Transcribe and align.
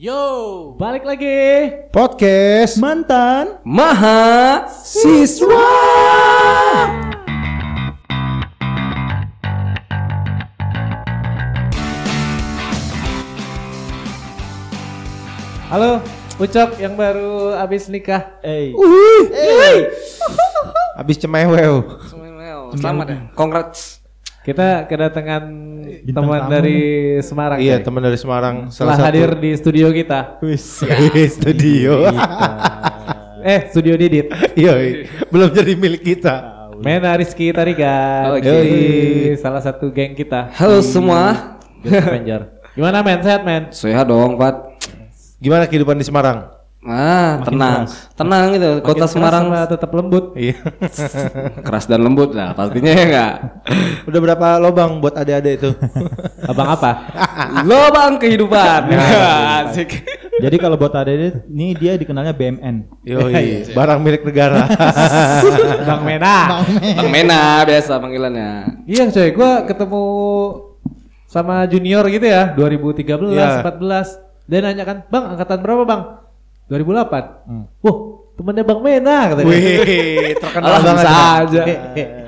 Yo, 0.00 0.80
Balik 0.80 1.04
lagi. 1.04 1.68
Podcast 1.92 2.80
Mantan. 2.80 3.60
Maha 3.68 4.64
Siswa. 4.72 5.60
Halo, 15.68 16.00
Ucok 16.40 16.80
yang 16.80 16.96
baru 16.96 17.52
habis 17.60 17.92
nikah. 17.92 18.40
Eh, 18.40 18.72
Habis 20.96 21.20
cemewew. 21.20 22.00
Selamat 22.72 23.06
ya, 23.12 23.18
congrats. 23.36 23.99
Kita 24.40 24.88
kedatangan 24.88 25.42
Bintang 26.00 26.24
teman 26.24 26.40
tamu 26.40 26.52
dari 26.52 26.80
Semarang. 27.20 27.58
Iya, 27.60 27.76
teman 27.84 28.00
dari 28.00 28.16
Semarang. 28.16 28.56
Setelah 28.72 28.96
hadir 28.96 29.36
di 29.36 29.52
studio 29.52 29.92
kita. 29.92 30.40
wis. 30.40 30.80
studio. 31.36 31.94
Eh, 33.40 33.72
studio 33.72 33.96
Didit. 33.96 34.28
Iya, 34.52 35.08
belum 35.32 35.48
jadi 35.56 35.72
milik 35.72 36.04
kita. 36.04 36.68
Mena 36.76 37.16
Rizky 37.16 37.48
Tarigan. 37.56 38.36
Oke. 38.36 38.44
Yoi, 38.44 39.32
Salah 39.40 39.64
satu 39.64 39.88
geng 39.88 40.12
kita. 40.12 40.52
Halo 40.60 40.84
semua. 40.84 41.56
Avenger. 41.80 42.60
Gimana 42.76 43.00
men? 43.00 43.24
Sehat 43.24 43.40
men? 43.40 43.72
Sehat 43.72 44.04
dong, 44.12 44.36
Pat. 44.36 44.76
Gimana 45.40 45.64
kehidupan 45.64 45.96
di 45.96 46.04
Semarang? 46.04 46.59
Ah, 46.80 47.44
tenang. 47.44 47.84
Tenang 48.16 48.56
gitu. 48.56 48.70
Kota 48.80 49.04
Makin 49.04 49.04
keras 49.04 49.12
Semarang 49.12 49.44
tetap 49.68 49.90
lembut. 49.92 50.32
Iya. 50.32 50.56
keras 51.68 51.84
dan 51.84 52.00
lembut 52.00 52.32
lah 52.32 52.56
pastinya 52.56 52.88
ya 52.96 53.04
enggak. 53.04 53.32
Udah 54.08 54.20
berapa 54.24 54.48
lobang 54.56 54.96
buat 54.96 55.12
adik-adik 55.12 55.60
itu? 55.60 55.70
Abang 56.50 56.72
apa? 56.72 57.04
Lobang 57.68 58.16
kehidupan. 58.16 58.96
Asik. 58.96 60.08
Jadi 60.40 60.56
kalau 60.56 60.80
buat 60.80 60.96
ada 60.96 61.12
ini 61.12 61.76
dia 61.76 62.00
dikenalnya 62.00 62.32
BMN. 62.32 63.04
Yoi, 63.04 63.76
barang 63.76 64.00
milik 64.00 64.24
negara. 64.24 64.64
Bang 65.84 66.00
Mena. 66.00 66.64
Bang 66.96 67.10
Mena 67.12 67.60
biasa 67.60 68.00
panggilannya. 68.00 68.80
Iya 68.88 69.12
coy, 69.12 69.28
gua 69.36 69.68
ketemu 69.68 70.04
sama 71.28 71.68
junior 71.68 72.08
gitu 72.08 72.24
ya, 72.24 72.56
2013, 72.56 73.36
Iya. 73.36 73.60
14. 73.60 74.16
Dia 74.50 74.58
nanya 74.64 74.82
kan, 74.82 74.98
"Bang, 75.12 75.36
angkatan 75.36 75.60
berapa, 75.62 75.84
Bang?" 75.86 76.02
2008. 76.70 77.50
Hmm. 77.50 77.64
Wah, 77.82 77.96
temennya 78.38 78.62
Bang 78.62 78.80
Mena 78.80 79.18
katanya. 79.34 79.46
Wih, 79.50 80.32
terkenal 80.42 80.68
Alah, 80.70 80.80
banget. 80.80 81.04
Bang. 81.04 81.38
aja. 81.42 81.62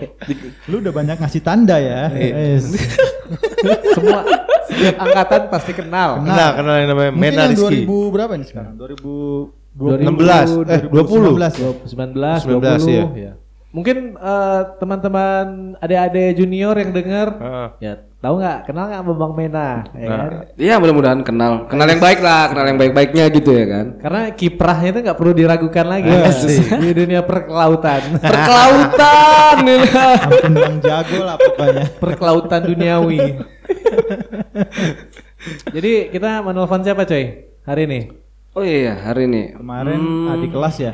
Lu 0.70 0.76
udah 0.82 0.92
banyak 0.92 1.16
ngasih 1.22 1.40
tanda 1.46 1.76
ya. 1.78 2.10
Wis. 2.10 2.74
Semua 3.96 4.20
setiap 4.66 4.96
angkatan 4.98 5.42
pasti 5.46 5.72
kenal. 5.72 6.18
Kenal, 6.20 6.50
kenal 6.58 6.74
yang 6.82 6.88
namanya 6.90 7.10
Mungkin 7.14 7.32
Mena 7.32 7.42
yang 7.46 7.52
Rizky. 7.54 7.86
2000 7.86 8.14
berapa 8.14 8.32
nih 8.34 8.48
sekarang? 8.50 8.74
2000 8.76 9.62
16, 9.72 10.68
eh 10.68 10.80
20. 10.84 11.32
19, 11.88 11.88
19, 11.88 12.52
20. 12.60 12.92
iya. 12.92 13.04
ya. 13.16 13.32
Mungkin 13.72 13.96
eh, 14.14 14.60
teman-teman 14.76 15.44
adik-adik 15.80 16.36
junior 16.36 16.76
yang 16.76 16.92
dengar 16.92 17.28
Heeh. 17.34 17.68
ya 17.80 17.92
tahu 18.20 18.38
nggak 18.38 18.68
kenal 18.68 18.84
nggak 18.86 19.00
sama 19.00 19.14
Bang 19.16 19.32
Mena 19.32 19.68
ya 19.92 20.06
Nah. 20.06 20.18
kan? 20.20 20.30
Iya 20.54 20.74
mudah-mudahan 20.76 21.20
kenal. 21.22 21.52
Kenal 21.66 21.88
yang 21.88 21.98
baik 21.98 22.20
lah, 22.20 22.42
kenal 22.46 22.68
yang 22.68 22.76
baik-baiknya 22.76 23.24
gitu 23.28 23.50
ya 23.50 23.64
kan. 23.64 23.86
Karena 23.96 24.22
kiprahnya 24.30 24.88
itu 24.92 25.00
nggak 25.02 25.16
perlu 25.16 25.32
diragukan 25.32 25.86
lagi 25.88 26.12
di 26.84 26.90
dunia 26.92 27.24
perkelautan. 27.24 28.00
Perkelautan. 28.22 29.56
Ampun 30.20 30.52
Bang 30.54 30.76
Jago 30.78 31.18
lah 31.24 31.36
pokoknya. 31.36 31.84
perkelautan 31.96 32.60
duniawi. 32.68 33.20
Jadi 35.66 35.92
kita 36.10 36.40
menelpon 36.40 36.82
siapa 36.82 37.02
coy 37.02 37.24
hari 37.62 37.82
ini? 37.86 38.00
oh 38.52 38.60
iya, 38.60 39.00
hari 39.00 39.24
ini. 39.24 39.56
Kemarin 39.56 39.96
Hmm. 39.96 40.28
adik 40.30 40.52
kelas 40.52 40.76
ya. 40.76 40.92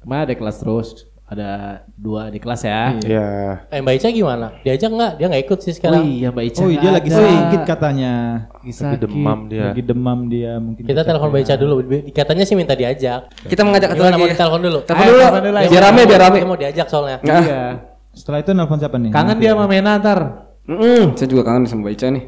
Kemarin 0.00 0.22
ada 0.22 0.34
kelas 0.34 0.56
terus, 0.62 0.88
ada 1.26 1.50
dua 1.92 2.30
di 2.30 2.38
kelas 2.38 2.62
ya. 2.62 2.94
Iya. 3.02 3.26
Eh 3.68 3.82
Mbak 3.82 3.94
Ica 3.98 4.08
gimana? 4.08 4.46
Diajak 4.62 4.90
nggak? 4.90 5.12
Dia 5.18 5.26
nggak 5.26 5.42
ikut 5.42 5.58
sih 5.58 5.70
Oh 5.70 5.74
sekarang. 5.74 6.02
iya 6.06 6.28
Mbak 6.30 6.44
Ica. 6.46 6.60
Oh 6.62 6.68
iya 6.70 6.78
dia 6.78 6.92
lagi 6.94 7.08
ada. 7.08 7.18
sakit 7.18 7.60
katanya. 7.66 8.12
Lagi 8.46 8.54
Lagi 8.54 8.70
sakit. 8.72 8.98
demam 9.02 9.38
dia. 9.46 9.62
Lagi 9.66 9.82
demam 9.82 10.18
dia 10.30 10.52
mungkin. 10.56 10.82
Kita 10.86 11.02
telepon 11.02 11.28
Mbak 11.28 11.42
Ica 11.42 11.54
dulu. 11.58 11.74
Katanya 12.10 12.44
sih 12.46 12.54
minta 12.54 12.74
diajak. 12.74 13.20
Kita 13.42 13.66
mengajak 13.66 13.90
Gimana 13.92 14.14
lagi. 14.14 14.22
mau? 14.22 14.38
Telepon 14.38 14.60
dulu. 14.62 14.78
telepon 14.86 15.42
dulu. 15.42 15.56
Biar 15.66 15.82
rame, 15.82 16.02
biar 16.06 16.20
rame. 16.22 16.38
Dia 16.38 16.46
mau 16.46 16.56
diajak 16.56 16.86
soalnya. 16.86 17.18
Iya. 17.20 17.62
Setelah 18.14 18.38
itu 18.40 18.50
nelpon 18.54 18.78
siapa 18.78 18.96
nih? 18.96 19.10
Kangen 19.10 19.36
dia 19.36 19.50
sama 19.52 19.66
Mena 19.66 19.92
ntar. 19.98 20.20
Mm-mm, 20.66 21.14
saya 21.14 21.26
juga 21.26 21.42
kangen 21.42 21.66
sama 21.66 21.86
Mbak 21.86 21.94
Ica 21.94 22.06
nih. 22.10 22.24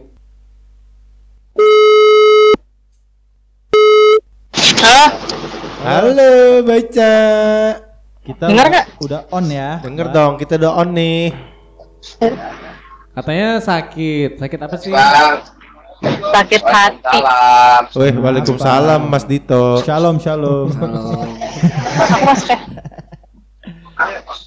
Halo, 5.78 6.60
baca. 6.62 7.14
Kita 8.28 8.44
Dengar 8.44 8.68
udah- 8.68 8.72
nggak? 8.76 8.86
Udah 9.00 9.20
on 9.32 9.44
ya. 9.48 9.80
Denger 9.80 10.06
dong, 10.12 10.32
kita 10.36 10.60
udah 10.60 10.72
on 10.76 10.92
nih. 10.92 11.32
Katanya 13.10 13.56
sakit. 13.58 14.36
Sakit 14.36 14.60
apa 14.60 14.76
sih? 14.76 14.92
sakit 16.28 16.62
hati. 16.62 17.18
Wih, 17.96 18.14
waalaikumsalam 18.14 19.02
Mas 19.02 19.24
Dito. 19.24 19.80
Shalom 19.82 20.20
shalom. 20.20 20.68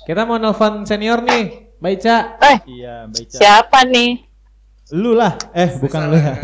Kita 0.02 0.24
mau 0.24 0.40
nelpon 0.40 0.88
senior 0.88 1.20
nih, 1.22 1.76
Mbak 1.78 1.92
Ica. 1.92 2.18
Eh, 2.40 2.58
iya, 2.72 3.04
baca. 3.04 3.36
siapa 3.36 3.84
nih? 3.84 4.24
Lu 4.92 5.12
lah. 5.12 5.36
Eh, 5.52 5.76
bukan 5.76 6.08
lu 6.08 6.16
ya. 6.16 6.40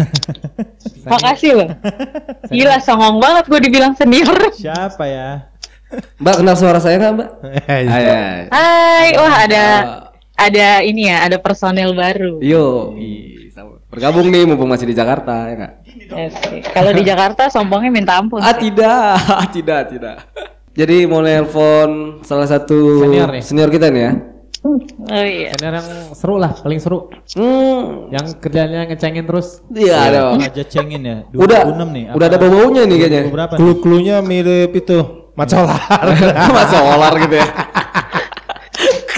Makasih 1.05 1.51
loh. 1.55 1.69
Gila, 2.51 2.77
songong 2.79 3.17
banget 3.17 3.43
gue 3.47 3.59
dibilang 3.63 3.93
senior. 3.93 4.35
Siapa 4.51 5.03
ya? 5.07 5.47
Mbak 6.17 6.35
kenal 6.37 6.55
suara 6.55 6.79
saya 6.79 6.95
nggak 6.97 7.13
Mbak? 7.13 7.29
Iya. 7.67 7.87
Ayo. 7.87 8.17
Hai, 8.51 9.09
wah 9.15 9.33
ada 9.39 9.63
ada 10.35 10.67
ini 10.81 11.07
ya, 11.07 11.23
ada 11.23 11.37
personel 11.37 11.93
baru. 11.93 12.37
Yo, 12.39 12.93
bergabung 13.87 14.27
nih 14.27 14.43
mumpung 14.43 14.67
masih 14.67 14.85
di 14.85 14.93
Jakarta 14.93 15.47
ya 15.47 15.55
nggak? 15.55 15.73
Oke. 16.07 16.55
Kalau 16.67 16.91
di 16.91 17.03
Jakarta 17.03 17.47
sombongnya 17.47 17.89
minta 17.89 18.13
ampun. 18.15 18.43
Ah 18.43 18.51
tidak, 18.51 19.15
tidak, 19.55 19.81
tidak. 19.89 20.15
Jadi 20.71 21.07
mau 21.07 21.19
nelpon 21.19 22.21
salah 22.21 22.45
satu 22.45 23.01
Senior 23.01 23.29
nih. 23.33 23.41
senior 23.41 23.69
kita 23.71 23.89
nih 23.89 24.01
ya. 24.03 24.13
Oh 24.61 24.77
iya. 25.23 25.49
Senior 25.55 25.73
yang 25.73 25.87
seru 26.13 26.35
lah, 26.37 26.51
paling 26.53 26.77
seru. 26.77 27.09
Hmm, 27.33 28.11
Yang 28.11 28.37
kerjanya 28.37 28.85
ngecengin 28.85 29.25
terus. 29.25 29.63
iya 29.71 30.11
dong. 30.11 30.37
Aja 30.37 30.61
cengin 30.61 31.01
ya. 31.01 31.17
Udah, 31.31 31.65
26 31.65 31.95
nih. 31.95 32.03
udah 32.13 32.25
ada 32.27 32.37
bau-baunya 32.37 32.81
nih 32.85 32.97
kayaknya. 32.99 33.21
Berapa? 33.31 33.51
nih? 33.55 33.57
Clue-cluenya 33.57 34.15
mirip 34.21 34.71
itu, 34.75 34.99
Mat 35.37 35.47
Solar. 35.47 35.77
Mas 36.57 36.67
solar 36.67 37.13
gitu 37.15 37.35
ya. 37.37 37.47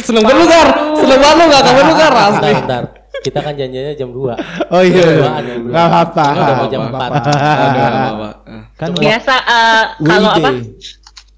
Seneng 0.03 0.23
banget 0.25 0.37
lu 0.37 0.45
Gar, 0.47 0.67
seneng 0.97 1.19
banget 1.19 1.37
lu 1.37 1.45
gak 1.47 1.63
kamu 1.63 1.81
lu 1.81 1.93
Gar 1.95 2.13
asli. 2.17 2.51
Bentar. 2.55 2.83
Kita 3.19 3.39
kan 3.39 3.53
janjinya 3.53 3.93
jam 3.93 4.09
2. 4.09 4.71
Oh 4.71 4.81
iya, 4.81 5.03
Duaan 5.19 5.43
ya, 5.43 5.55
nggak 5.59 5.85
apa-apa. 5.85 6.25
Udah 6.33 6.55
mau 6.55 6.67
jam 6.67 6.81
Nggak 6.87 7.03
4. 7.03 7.03
apa-apa. 7.03 8.29
Kan 8.73 8.89
Biasa 8.95 9.33
eh, 9.43 9.83
kalau 9.99 10.29
apa? 10.31 10.49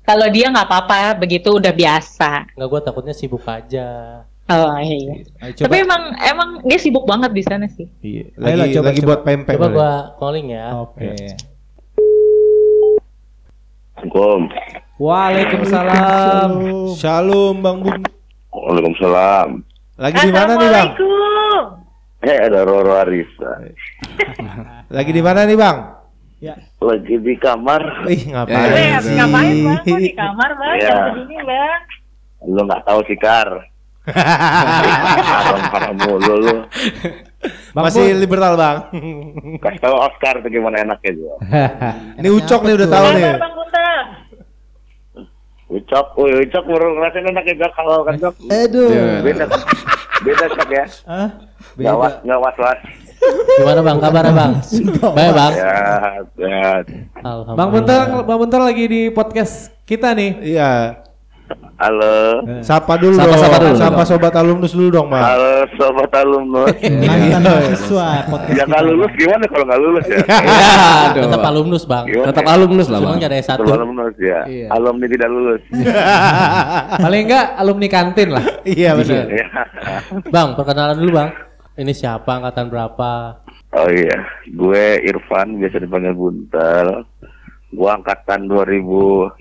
Kalau 0.01 0.27
dia 0.29 0.45
nggak 0.49 0.67
apa-apa, 0.67 0.95
begitu 1.17 1.49
udah 1.51 1.73
biasa. 1.73 2.53
Enggak 2.53 2.67
gua 2.69 2.81
takutnya 2.81 3.13
sibuk 3.13 3.41
aja. 3.45 3.87
Oh 4.45 4.77
iya. 4.77 5.25
Ayo, 5.41 5.53
Tapi 5.57 5.75
emang 5.79 6.01
emang 6.21 6.49
dia 6.61 6.77
sibuk 6.77 7.05
banget 7.05 7.31
di 7.33 7.41
sana 7.41 7.65
sih. 7.65 7.89
Iya, 8.01 8.29
lagi 8.37 8.77
coba, 8.77 8.85
lagi 8.87 8.99
coba. 9.01 9.07
buat 9.07 9.21
pempek. 9.23 9.55
Coba 9.57 9.67
gua 9.69 9.91
calling 10.15 10.47
ya. 10.53 10.65
Oke. 10.79 11.11
Assalamualaikum. 14.01 14.41
Waalaikumsalam. 14.97 16.51
Shalom 16.97 17.61
Bang 17.61 17.85
Bung. 17.85 18.01
Waalaikumsalam. 18.49 19.61
Lagi 19.93 20.17
di 20.19 20.33
mana 20.33 20.57
nih 20.57 20.69
Bang? 20.73 20.89
Eh 22.21 22.37
ada 22.39 22.65
Roro 22.65 22.97
Arisa. 22.97 23.61
Lagi 24.95 25.11
di 25.13 25.21
mana 25.21 25.45
nih 25.45 25.53
Bang? 25.53 25.77
Ya. 26.41 26.57
Lagi 26.81 27.13
di 27.13 27.37
kamar. 27.37 28.09
Ih, 28.09 28.25
ngapain 28.25 28.73
Eh, 28.73 28.97
sih? 28.97 29.13
ngapain 29.13 29.53
bang? 29.53 29.77
Kok 29.85 29.99
di 30.01 30.13
kamar 30.17 30.49
bang? 30.57 30.75
Jam 30.81 30.97
segini 31.13 31.37
bang? 31.45 31.81
Lu 32.49 32.61
nggak 32.65 32.81
tahu 32.81 32.99
sih 33.05 33.17
Kar. 33.21 33.49
Haram 35.69 35.93
mulu 36.01 36.33
lu. 36.41 36.55
Bang 37.71 37.85
Masih 37.85 38.01
Bun. 38.07 38.17
liberal 38.17 38.57
Bang. 38.57 38.77
Kasih 39.61 39.77
tahu 39.77 39.93
Oscar 39.93 40.41
tuh 40.41 40.49
gimana 40.49 40.81
enaknya 40.81 41.11
juga. 41.13 41.35
Ini 42.17 42.29
Ucok 42.33 42.65
nih 42.65 42.73
udah 42.81 42.89
tahu 42.89 43.05
nih. 43.13 43.25
Bang? 43.37 43.53
Ucok, 45.71 46.19
woi 46.19 46.43
Ucok 46.43 46.63
baru 46.67 46.99
ngerasain 46.99 47.31
enaknya 47.31 47.53
gak 47.63 47.71
kalau 47.79 48.03
kan 48.03 48.19
Cok. 48.19 48.35
Aduh. 48.51 48.91
Beda, 49.23 49.45
beda 50.19 50.45
Cok 50.51 50.69
ya. 50.69 50.85
Hah? 51.07 51.29
Was, 51.79 52.13
nggak 52.27 52.39
was. 52.43 52.79
Gimana 53.61 53.79
Bang? 53.85 53.97
Kabarnya 54.03 54.33
Bang? 54.35 54.51
Baik 55.15 55.31
Bang. 55.31 55.53
Ya, 55.55 55.73
ya. 56.35 56.83
Alhamdulillah. 57.23 57.55
Bang 57.55 57.69
Bentar, 57.71 58.01
Bang 58.27 58.39
Bentar 58.43 58.59
lagi 58.59 58.83
di 58.89 59.01
podcast 59.13 59.71
kita 59.87 60.11
nih. 60.11 60.31
Iya. 60.43 60.71
Halo. 61.75 62.15
Sapa 62.61 62.93
dulu 62.95 63.15
Sapa- 63.15 63.27
dong. 63.27 63.41
sapa 63.41 63.57
dulu 63.57 63.75
Sapa 63.75 64.01
sobat 64.03 64.33
alumnus 64.33 64.71
dulu 64.71 64.89
dong, 64.89 65.07
Bang. 65.09 65.23
Halo 65.23 65.51
sobat 65.73 66.11
alumnus. 66.13 66.75
Mantan 67.01 67.41
mahasiswa 67.41 68.07
podcast 68.27 68.53
Ya 68.53 68.63
nggak 68.65 68.83
lulus 68.85 69.11
gimana 69.13 69.45
kalau 69.45 69.65
nggak 69.65 69.81
lulus 69.81 70.05
ya? 70.05 70.19
Ya, 70.27 71.09
aduh. 71.09 71.21
Tetap 71.25 71.43
alumnus 71.43 71.83
bang. 71.83 72.03
Gimana 72.05 72.27
Tetap 72.29 72.45
alumnus 72.45 72.87
lah, 72.87 72.99
Cuma 72.99 73.07
Bang. 73.09 73.17
nggak 73.17 73.31
ada 73.31 73.37
S1. 73.39 73.57
Tetap 73.57 73.73
alumnus 73.73 74.15
ya. 74.17 74.39
Iya. 74.45 74.67
Alumni 74.69 75.05
tidak 75.07 75.29
lulus. 75.29 75.61
Paling 77.03 77.21
enggak 77.25 77.45
alumni 77.55 77.87
kantin 77.87 78.29
lah. 78.29 78.45
Iya 78.61 78.89
benar. 78.93 79.25
Ya. 79.27 79.47
Bang, 80.29 80.47
perkenalan 80.53 80.95
dulu 80.95 81.11
bang. 81.15 81.29
Ini 81.73 81.93
siapa, 81.95 82.37
angkatan 82.37 82.67
berapa? 82.67 83.41
Oh 83.71 83.87
iya, 83.87 84.19
gue 84.45 84.83
Irfan 85.01 85.55
biasa 85.55 85.79
dipanggil 85.79 86.11
Buntel. 86.11 87.07
Gue 87.71 87.87
angkatan 87.87 88.51
2015. 88.51 89.39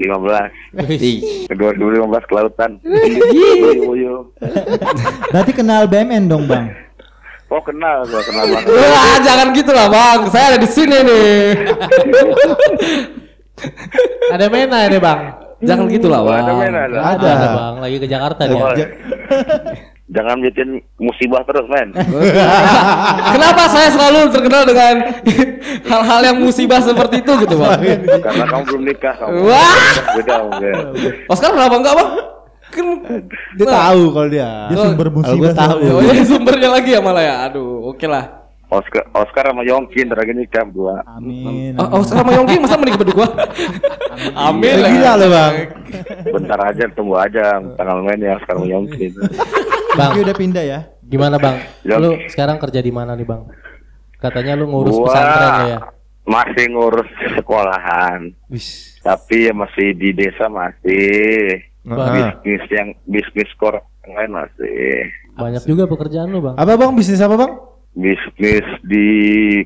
Wih, 0.86 1.50
2015 1.50 2.30
kelautan. 2.30 2.78
Berarti 5.34 5.52
kenal 5.52 5.90
BMN 5.90 6.30
dong 6.30 6.46
bang. 6.46 6.70
Oh 7.50 7.58
kenal, 7.58 8.06
gue 8.06 8.22
kenal 8.22 8.46
banget. 8.46 8.70
Wah, 8.70 9.18
jangan 9.26 9.50
gitu 9.50 9.74
lah, 9.74 9.90
Bang. 9.90 10.30
Saya 10.30 10.54
ada 10.54 10.58
di 10.62 10.70
sini 10.70 11.02
nih. 11.02 11.66
Ada 14.30 14.46
Mena 14.46 14.86
ini 14.86 15.02
bang. 15.02 15.20
Jangan 15.58 15.90
gitu 15.90 16.06
lah, 16.06 16.22
Bang. 16.22 16.46
ada 16.46 16.52
ada. 16.54 16.98
ada. 17.02 17.28
Ada. 17.34 17.48
bang, 17.50 17.74
lagi 17.82 17.96
ke 17.98 18.06
Jakarta 18.06 18.42
dia. 18.46 18.62
Oh, 20.10 20.14
Jangan 20.18 20.42
bikin 20.42 20.68
musibah 20.98 21.38
terus, 21.46 21.70
men. 21.70 21.94
Kenapa 23.38 23.62
saya 23.70 23.94
selalu 23.94 24.34
terkenal 24.34 24.66
dengan 24.66 24.94
hal-hal 25.86 26.20
yang 26.26 26.36
musibah 26.42 26.82
seperti 26.82 27.22
itu 27.22 27.32
gitu, 27.46 27.54
Bang? 27.54 27.78
Karena 28.18 28.44
kamu 28.50 28.62
belum 28.74 28.82
nikah. 28.90 29.14
Kamu. 29.14 29.46
Wah. 29.46 29.78
Beda, 30.18 30.34
mungkin. 30.42 30.74
Oscar 31.30 31.54
kenapa 31.54 31.74
enggak, 31.78 31.94
Bang? 31.94 32.10
Kan 32.70 32.86
Dia 33.54 33.66
tahu 33.66 34.02
kalau 34.10 34.28
dia. 34.30 34.50
Dia 34.70 34.78
sumber 34.82 35.06
musibah. 35.14 35.38
gue 35.38 35.50
tahu. 35.54 35.78
Oh, 35.78 36.02
ini 36.02 36.22
sumbernya 36.26 36.68
lagi 36.74 36.90
ya 36.90 37.00
malah 37.02 37.22
ya. 37.22 37.34
Aduh, 37.46 37.94
oke 37.94 38.06
lah. 38.10 38.40
Oscar, 38.70 39.02
Oscar 39.10 39.50
sama 39.50 39.66
Yongki 39.66 40.06
ntar 40.06 40.22
lagi 40.22 40.30
nikah 40.30 40.62
berdua. 40.62 41.02
Amin. 41.18 41.74
Oh, 41.74 42.02
Oscar 42.02 42.22
sama 42.22 42.30
Yongki 42.34 42.62
masa 42.62 42.78
menikah 42.78 43.02
berdua? 43.02 43.26
Amin. 44.46 44.78
Ya, 44.78 44.86
gila 44.90 45.12
lo, 45.18 45.26
Bang. 45.30 45.54
Bentar 46.34 46.58
aja, 46.70 46.84
tunggu 46.94 47.18
aja 47.18 47.58
tanggal 47.74 47.98
mainnya 48.02 48.38
Oscar 48.38 48.58
sama 48.58 48.66
Yongki. 48.70 49.06
Bang, 49.92 50.10
udah 50.16 50.34
pindah 50.34 50.64
ya. 50.64 50.80
gimana 51.02 51.36
bang? 51.36 51.56
Ya. 51.82 51.98
Lu 51.98 52.14
sekarang 52.26 52.56
kerja 52.56 52.78
di 52.78 52.88
mana 52.88 53.12
nih 53.12 53.24
bang? 53.24 53.42
Katanya 54.16 54.54
lu 54.54 54.68
ngurus 54.68 54.94
Gua 54.94 55.06
pesantren 55.08 55.50
lo 55.50 55.64
ya? 55.66 55.78
masih 56.22 56.66
ngurus 56.70 57.08
sekolahan, 57.34 58.20
Wis. 58.46 58.94
tapi 59.00 59.50
ya 59.50 59.52
masih 59.52 59.90
di 59.92 60.12
desa 60.12 60.46
masih 60.46 61.58
Nah. 61.80 62.12
bisnis 62.12 62.62
yang 62.68 62.92
bisnis 63.02 63.50
core 63.56 63.80
yang 64.04 64.12
lain 64.14 64.30
masih 64.36 65.08
Banyak 65.32 65.64
juga 65.64 65.88
pekerjaan 65.88 66.28
lu 66.28 66.38
bang. 66.40 66.54
Apa 66.54 66.76
Bang? 66.76 66.92
Bisnis 66.92 67.18
apa, 67.18 67.34
Bang? 67.34 67.52
bisnis 67.90 68.62
di 68.84 69.06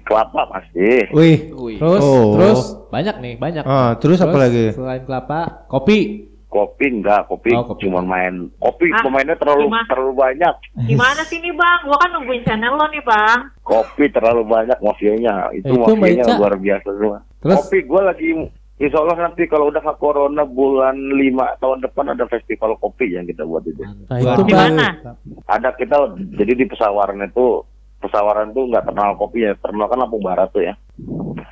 kelapa 0.00 0.48
masih. 0.48 1.10
Wih. 1.10 1.52
Terus, 1.76 2.00
Oh. 2.00 2.32
terus 2.32 2.60
banyak 2.88 3.16
nih, 3.18 3.34
banyak. 3.36 3.64
Ah, 3.64 3.92
terus 3.94 4.16
apa 4.18 4.32
lagi? 4.38 4.72
Selain 4.72 5.02
kelapa, 5.02 5.66
kopi. 5.66 6.30
Kopi 6.54 6.86
enggak, 6.86 7.26
kopi, 7.26 7.50
Oh, 7.50 7.66
kopi. 7.66 7.82
cuma 7.82 7.98
main 7.98 8.46
kopi 8.56 8.86
Ah, 8.88 9.02
pemainnya 9.02 9.34
terlalu 9.34 9.66
cuma- 9.66 9.82
terlalu 9.90 10.14
banyak. 10.14 10.54
Gimana 10.86 11.26
sih 11.26 11.42
nih 11.42 11.50
bang? 11.50 11.78
Gua 11.82 11.98
kan 11.98 12.14
nungguin 12.14 12.46
channel 12.46 12.78
lo 12.78 12.86
nih 12.86 13.02
bang. 13.02 13.38
Kopi 13.60 14.06
terlalu 14.08 14.46
banyak 14.46 14.78
mafianya. 14.78 15.50
Itu, 15.50 15.66
itu 15.66 15.74
mafianya 15.76 16.22
Mbak 16.22 16.30
Ica. 16.30 16.38
luar 16.38 16.54
biasa 16.54 16.88
semua. 16.88 17.18
Terus? 17.40 17.56
Kopi 17.58 17.78
gua 17.82 18.02
lagi 18.06 18.28
Insya 18.74 18.98
Allah 18.98 19.18
nanti 19.20 19.46
kalau 19.46 19.70
udah 19.70 19.78
ke 19.80 19.94
corona 19.96 20.42
bulan 20.42 20.98
5 20.98 21.54
tahun 21.58 21.78
depan 21.80 22.10
ada 22.10 22.26
festival 22.26 22.74
kopi 22.76 23.06
yang 23.08 23.22
kita 23.22 23.42
buat 23.42 23.62
itu. 23.62 23.78
Nah 23.80 24.18
itu 24.18 24.42
Di 24.42 24.50
mana? 24.52 24.98
Ada 25.46 25.74
kita 25.74 25.94
jadi 26.34 26.52
di 26.52 26.66
pesawaran 26.66 27.22
itu 27.22 27.62
pesawaran 27.98 28.50
tuh 28.50 28.66
nggak 28.66 28.82
terkenal 28.84 29.14
kopi 29.14 29.42
ya. 29.42 29.54
Terkenal 29.56 29.86
kan 29.86 29.98
Lampung 30.00 30.18
Barat 30.20 30.50
tuh 30.50 30.62
ya. 30.64 30.74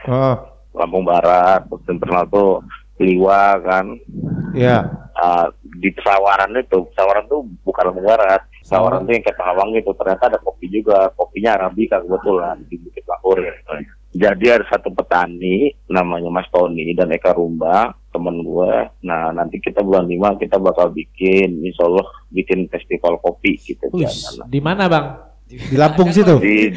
Oh, 0.05 0.35
Lampung 0.75 1.07
Barat, 1.07 1.63
terus 1.65 1.83
terkenal 1.87 2.27
tuh 2.27 2.59
Liwa 3.01 3.61
kan. 3.65 3.87
ya. 4.53 4.85
Ah, 5.13 5.49
di 5.63 5.93
pesawaran 5.93 6.57
itu, 6.57 6.89
pesawaran 6.93 7.25
tuh 7.29 7.45
bukan 7.65 7.93
Lampung 7.93 8.09
Barat. 8.09 8.43
Pesawaran 8.65 9.05
tuh 9.05 9.13
yang 9.13 9.25
kayak 9.25 9.39
Tawang 9.39 9.69
gitu. 9.77 9.91
Ternyata 9.97 10.25
ada 10.33 10.39
kopi 10.41 10.67
juga. 10.73 11.13
Kopinya 11.15 11.57
Arabica 11.57 12.01
kebetulan 12.01 12.57
di 12.69 12.77
Bukit 12.81 13.05
Lahur 13.09 13.39
ya. 13.41 13.55
Jadi 14.13 14.45
ada 14.53 14.65
satu 14.69 14.93
petani 14.93 15.73
namanya 15.89 16.29
Mas 16.29 16.45
Tony 16.53 16.93
dan 16.93 17.09
Eka 17.09 17.33
Rumba 17.33 17.97
temen 18.13 18.45
gue. 18.45 18.75
Nah 19.09 19.33
nanti 19.33 19.57
kita 19.57 19.81
bulan 19.81 20.05
5 20.05 20.37
kita 20.37 20.61
bakal 20.61 20.93
bikin, 20.93 21.65
insya 21.65 21.89
Allah 21.89 22.05
bikin 22.29 22.69
festival 22.69 23.17
kopi 23.25 23.57
gitu. 23.57 23.89
Di 24.53 24.61
mana 24.61 24.85
bang? 24.85 25.07
Di 25.49 25.77
Lampung 25.81 26.13
situ. 26.13 26.37
di 26.41 26.69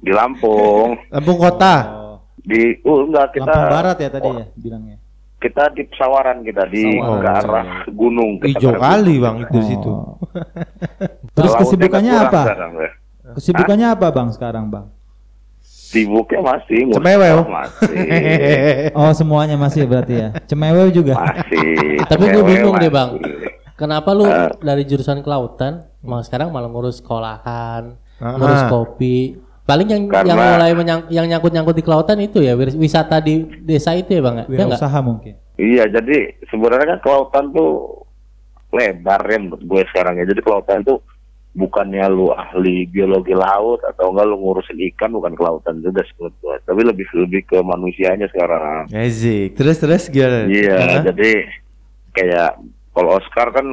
di 0.00 0.12
Lampung 0.12 0.96
Lampung 1.12 1.36
kota. 1.36 1.74
Oh, 1.92 2.16
di 2.40 2.72
uh 2.80 3.00
enggak 3.04 3.36
kita 3.36 3.44
Lampung 3.52 3.68
Barat 3.68 3.96
ya 4.00 4.08
tadi 4.08 4.28
ya 4.32 4.46
bilangnya. 4.56 4.96
Kita 5.38 5.70
di 5.70 5.82
pesawaran 5.84 6.42
kita 6.42 6.66
di 6.66 6.82
Pesawaran. 6.92 7.20
ke 7.20 7.28
arah 7.40 7.66
gunung 7.88 8.30
kita 8.38 8.58
Hijau 8.58 8.72
kali. 8.74 9.14
Bang 9.16 9.36
itu 9.40 9.50
di 9.52 9.62
situ. 9.64 9.90
Oh. 9.90 10.18
Terus 11.36 11.52
kesibukannya 11.54 12.12
apa? 12.12 12.42
sekarang, 12.44 12.72
ya. 12.76 12.90
Kesibukannya 13.30 13.86
apa 13.88 14.06
bang 14.08 14.28
sekarang 14.30 14.64
bang? 14.66 14.86
Sibuknya 15.60 16.40
masih 16.42 16.90
Cemewew. 16.90 17.38
sekolah 17.38 17.48
masih 17.48 17.96
Oh 18.98 19.10
semuanya 19.10 19.56
masih 19.56 19.86
berarti 19.86 20.14
ya. 20.18 20.28
Cemewe 20.44 20.90
juga. 20.90 21.14
masih 21.16 21.96
Tapi 22.10 22.24
gue 22.26 22.42
bingung 22.42 22.76
deh 22.76 22.86
masih. 22.86 22.92
bang. 22.92 23.10
Kenapa 23.72 24.10
lu 24.10 24.26
Eh. 24.26 24.50
dari 24.58 24.82
jurusan 24.82 25.22
kelautan, 25.22 25.86
malah 26.00 26.20
sekarang 26.20 26.50
malah 26.50 26.66
ngurus 26.66 26.98
sekolahan, 26.98 27.94
Ah. 28.18 28.34
ngurus 28.34 28.62
kopi. 28.66 29.38
Paling 29.68 29.84
yang 29.84 30.02
Karena- 30.08 30.32
yang 30.32 30.38
mulai 30.40 30.72
menyang- 30.72 31.06
yang 31.12 31.26
nyangkut-nyangkut 31.28 31.76
di 31.76 31.84
kelautan 31.84 32.16
itu 32.18 32.40
ya 32.40 32.56
wis- 32.56 32.72
wisata 32.72 33.20
di 33.20 33.44
desa 33.60 33.92
itu 33.92 34.16
ya 34.16 34.24
bang? 34.24 34.34
Ya 34.34 34.44
enggak? 34.48 34.80
Wirausaha 34.80 34.98
mungkin. 35.04 35.36
Iya, 35.54 35.84
jadi 35.92 36.16
sebenarnya 36.48 36.96
kan 36.96 37.00
kelautan 37.04 37.52
tuh 37.52 38.00
lebar 38.70 39.20
ya 39.22 39.36
menurut 39.36 39.60
gue 39.60 39.82
sekarang 39.92 40.16
ya. 40.16 40.24
Jadi 40.24 40.40
kelautan 40.40 40.80
tuh 40.80 41.04
bukannya 41.52 42.06
lu 42.06 42.30
ahli 42.30 42.86
biologi 42.86 43.34
laut 43.34 43.84
atau 43.84 44.08
enggak 44.08 44.24
lu 44.24 44.36
ngurusin 44.38 44.78
ikan 44.88 45.10
bukan 45.10 45.34
kelautan 45.34 45.84
juga 45.84 46.00
menurut 46.16 46.34
gue. 46.38 46.54
Tapi 46.64 46.80
lebih 46.80 47.06
lebih 47.18 47.40
ke 47.44 47.58
manusianya 47.60 48.24
sekarang. 48.26 48.88
Ezik. 48.88 49.52
Terus 49.52 49.76
terus 49.76 50.08
gimana? 50.08 50.48
Iya, 50.48 50.76
Hah? 50.78 51.02
jadi 51.04 51.44
kayak 52.10 52.50
kalau 52.90 53.20
Oscar 53.20 53.52
kan 53.52 53.66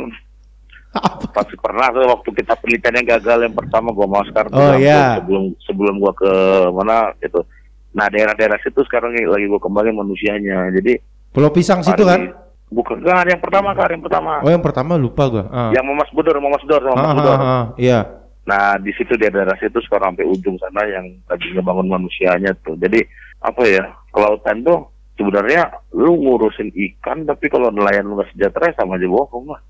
pasti 1.30 1.56
pernah 1.58 1.88
tuh 1.90 2.08
waktu 2.08 2.30
kita 2.34 2.54
penelitian 2.56 2.96
yang 2.96 3.08
gagal 3.14 3.38
yang 3.44 3.54
pertama 3.54 3.92
gua 3.92 4.08
tuh 4.48 4.56
Oh, 4.56 4.74
iya. 4.76 5.20
sebelum 5.20 5.44
sebelum 5.62 5.96
gua 5.98 6.12
ke 6.12 6.32
mana 6.72 7.12
gitu. 7.20 7.44
Nah 7.92 8.08
daerah-daerah 8.08 8.60
situ 8.60 8.80
sekarang 8.84 9.12
lagi 9.14 9.46
gua 9.46 9.60
kembangin 9.60 9.96
manusianya. 9.96 10.72
Jadi 10.72 10.96
Pulau 11.30 11.52
Pisang 11.52 11.84
situ 11.84 12.04
hari- 12.04 12.32
kan? 12.32 12.48
Bukan 12.66 12.98
kan 13.02 13.28
yang 13.28 13.38
pertama 13.38 13.72
kan 13.72 13.88
yang 13.88 14.02
pertama. 14.02 14.42
Oh 14.42 14.50
yang 14.50 14.64
pertama 14.64 14.96
lupa 14.96 15.24
gua. 15.28 15.44
Ah. 15.48 15.70
Yang 15.70 15.84
mau 15.86 15.96
Mas 15.96 16.12
Budor, 16.12 16.36
mau 16.40 16.50
Mas 16.50 16.66
Dor 16.66 16.82
sama 16.82 16.92
Ah, 16.92 16.98
Mas 16.98 17.06
ah, 17.06 17.16
Budor. 17.16 17.38
ah, 17.38 17.66
Iya. 17.78 18.00
Nah 18.46 18.66
di 18.78 18.92
situ 18.94 19.14
di 19.14 19.26
daerah 19.26 19.58
situ 19.58 19.78
sekarang 19.82 20.14
sampai 20.14 20.26
ujung 20.26 20.56
sana 20.58 20.82
yang 20.86 21.06
lagi 21.26 21.48
ngebangun 21.52 21.88
manusianya 21.88 22.56
tuh. 22.62 22.74
Jadi 22.78 23.04
apa 23.40 23.62
ya 23.64 23.84
kelautan 24.10 24.62
tuh 24.62 24.86
sebenarnya 25.16 25.68
lu 25.94 26.14
ngurusin 26.16 26.72
ikan 26.74 27.24
tapi 27.24 27.48
kalau 27.48 27.70
nelayan 27.70 28.04
lu 28.04 28.18
nggak 28.18 28.32
sejahtera 28.32 28.74
sama 28.74 28.96
aja 28.96 29.08
bohong 29.08 29.46
lah. 29.48 29.62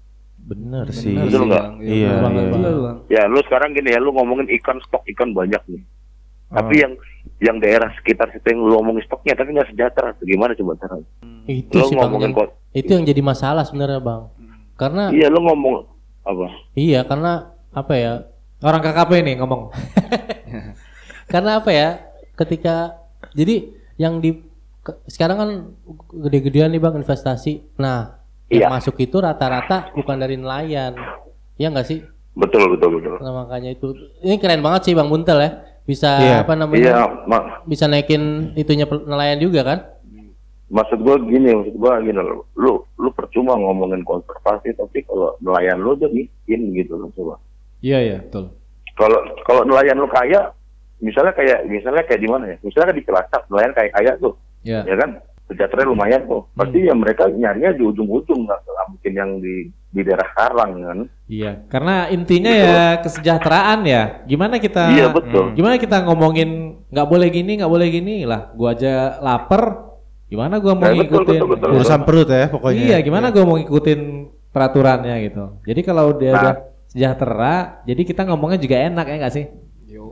Bener 0.46 0.86
sih. 0.90 1.10
sih. 1.10 1.16
Betul 1.18 1.50
nggak? 1.50 1.66
Iya, 1.80 2.10
bener 2.12 2.22
banget, 2.22 2.38
iya. 2.40 2.54
bener, 2.54 2.74
Bang. 2.78 2.98
Ya 3.08 3.22
lu 3.26 3.40
sekarang 3.42 3.70
gini 3.72 3.90
ya 3.90 3.98
lu 3.98 4.12
ngomongin 4.12 4.46
ikan 4.54 4.78
stok 4.80 5.02
ikan 5.08 5.30
banyak 5.32 5.62
nih. 5.66 5.82
Ah. 6.48 6.62
Tapi 6.62 6.76
yang 6.78 6.94
yang 7.38 7.58
daerah 7.58 7.90
sekitar 7.96 8.30
situ 8.30 8.46
yang 8.46 8.62
lu 8.62 8.74
ngomongin 8.76 9.02
stoknya 9.04 9.34
tapi 9.34 9.50
nggak 9.52 9.68
sejahtera. 9.68 10.14
Gimana 10.20 10.54
coba 10.54 10.78
caranya? 10.78 11.10
Itu 11.46 11.76
Lu 11.76 11.84
sih 11.84 11.94
bang. 11.94 12.06
ngomongin 12.06 12.30
yang- 12.30 12.38
kok. 12.38 12.50
itu 12.72 12.92
yang 12.92 13.04
jadi 13.04 13.22
masalah 13.22 13.64
sebenarnya 13.64 14.00
bang. 14.00 14.22
Karena 14.76 15.04
Iya 15.10 15.28
lu 15.28 15.40
ngomong 15.42 15.76
apa? 16.22 16.48
iya 16.74 17.02
karena 17.02 17.32
apa 17.72 17.94
ya? 17.94 18.14
Orang 18.60 18.82
KKP 18.82 19.12
nih 19.22 19.36
ngomong. 19.38 19.70
Karena 21.28 21.58
apa 21.58 21.70
ya? 21.70 21.90
Ketika 22.36 22.98
jadi 23.32 23.66
yang 23.96 24.20
di 24.20 24.44
ke- 24.80 25.00
sekarang 25.08 25.38
kan 25.38 25.50
gede-gedean 26.20 26.70
nih 26.70 26.80
bang 26.80 26.96
investasi. 26.96 27.64
Nah 27.76 28.20
yang 28.48 28.62
Iya. 28.62 28.68
masuk 28.70 28.96
itu 28.98 29.18
rata-rata 29.18 29.90
bukan 29.92 30.16
dari 30.16 30.36
nelayan. 30.36 30.94
Ya 31.56 31.68
enggak 31.68 31.88
sih? 31.88 32.00
Betul 32.34 32.68
betul 32.70 33.00
betul. 33.00 33.16
Nah, 33.18 33.44
makanya 33.44 33.72
itu 33.72 33.96
ini 34.20 34.36
keren 34.36 34.60
banget 34.60 34.86
sih 34.86 34.94
bang 34.94 35.08
Buntel 35.08 35.40
ya. 35.40 35.52
Bisa 35.84 36.10
Iya. 36.16 36.36
apa 36.42 36.54
namanya? 36.54 36.82
Iya, 36.82 36.98
ma- 37.26 37.62
Bisa 37.64 37.86
naikin 37.86 38.54
itunya 38.56 38.86
nelayan 38.86 39.40
juga 39.40 39.64
kan? 39.64 39.80
maksud 40.66 40.98
gua 41.00 41.14
gini, 41.22 41.54
maksud 41.54 41.78
gua 41.78 42.02
gini 42.02 42.18
loh. 42.18 42.50
Lu 42.56 42.82
lu 42.96 43.10
percuma 43.12 43.54
ngomongin 43.54 44.02
konservasi 44.02 44.74
tapi 44.74 45.06
kalau 45.06 45.38
nelayan 45.38 45.78
lu 45.78 45.94
aja 45.94 46.10
miskin 46.10 46.74
gitu 46.74 46.98
loh 46.98 47.14
coba. 47.14 47.38
Iya 47.80 48.02
iya 48.02 48.18
betul. 48.20 48.50
Kalau 48.96 49.20
kalau 49.46 49.62
nelayan 49.62 49.94
lu 49.96 50.10
kaya, 50.10 50.50
misalnya 50.98 51.32
kayak 51.32 51.70
misalnya 51.70 52.02
kayak 52.02 52.18
di 52.18 52.26
mana 52.26 52.50
ya? 52.50 52.58
Misalnya 52.60 52.92
di 52.92 53.06
Cilacap 53.06 53.46
nelayan 53.46 53.74
kayak 53.74 53.94
kaya 53.94 54.12
tuh, 54.18 54.34
Iya. 54.62 54.82
ya 54.84 54.96
kan? 54.98 55.10
Sejahtera 55.46 55.86
lumayan 55.86 56.26
kok. 56.26 56.50
Pasti 56.54 56.86
ya 56.86 56.94
mereka 56.94 57.30
nyarinya 57.30 57.72
di 57.74 57.84
ujung-ujung 57.86 58.46
nggak 58.46 58.60
nggak 58.66 58.88
mungkin 58.92 59.12
yang 59.14 59.32
di 59.40 59.56
di 59.96 60.02
daerah 60.04 60.28
Karang 60.36 60.72
kan. 60.82 61.00
Iya, 61.26 61.52
karena 61.72 62.12
intinya 62.12 62.52
ya 62.52 62.84
kesejahteraan 63.00 63.80
ya. 63.88 64.04
Gimana 64.28 64.60
kita 64.60 64.92
Iya 64.92 65.08
betul. 65.10 65.56
Gimana 65.56 65.80
kita 65.80 66.04
ngomongin 66.04 66.50
nggak 66.92 67.08
boleh 67.08 67.28
gini, 67.32 67.52
nggak 67.62 67.72
boleh 67.72 67.88
gini 67.90 68.16
lah. 68.28 68.52
Gua 68.54 68.76
aja 68.76 69.18
lapar. 69.24 69.96
Gimana 70.26 70.58
gua 70.58 70.74
mau 70.74 70.90
Ya, 70.90 71.00
betul, 71.00 71.22
ngikutin? 71.24 71.40
betul, 71.40 71.50
betul. 71.54 71.70
Urusan 71.80 72.02
perut 72.04 72.30
ya 72.30 72.46
pokoknya. 72.50 72.84
Iya, 72.92 72.98
gimana 73.06 73.30
gua 73.30 73.44
mau 73.46 73.56
ngikutin 73.62 74.00
peraturannya 74.52 75.16
gitu. 75.30 75.44
Jadi 75.64 75.82
kalau 75.86 76.16
dia 76.18 76.32
Nah. 76.34 76.42
udah 76.42 76.56
sejahtera, 76.90 77.56
jadi 77.84 78.02
kita 78.04 78.22
ngomongnya 78.24 78.60
juga 78.60 78.76
enak 78.80 79.06
ya 79.06 79.16
nggak 79.22 79.34
sih? 79.34 79.46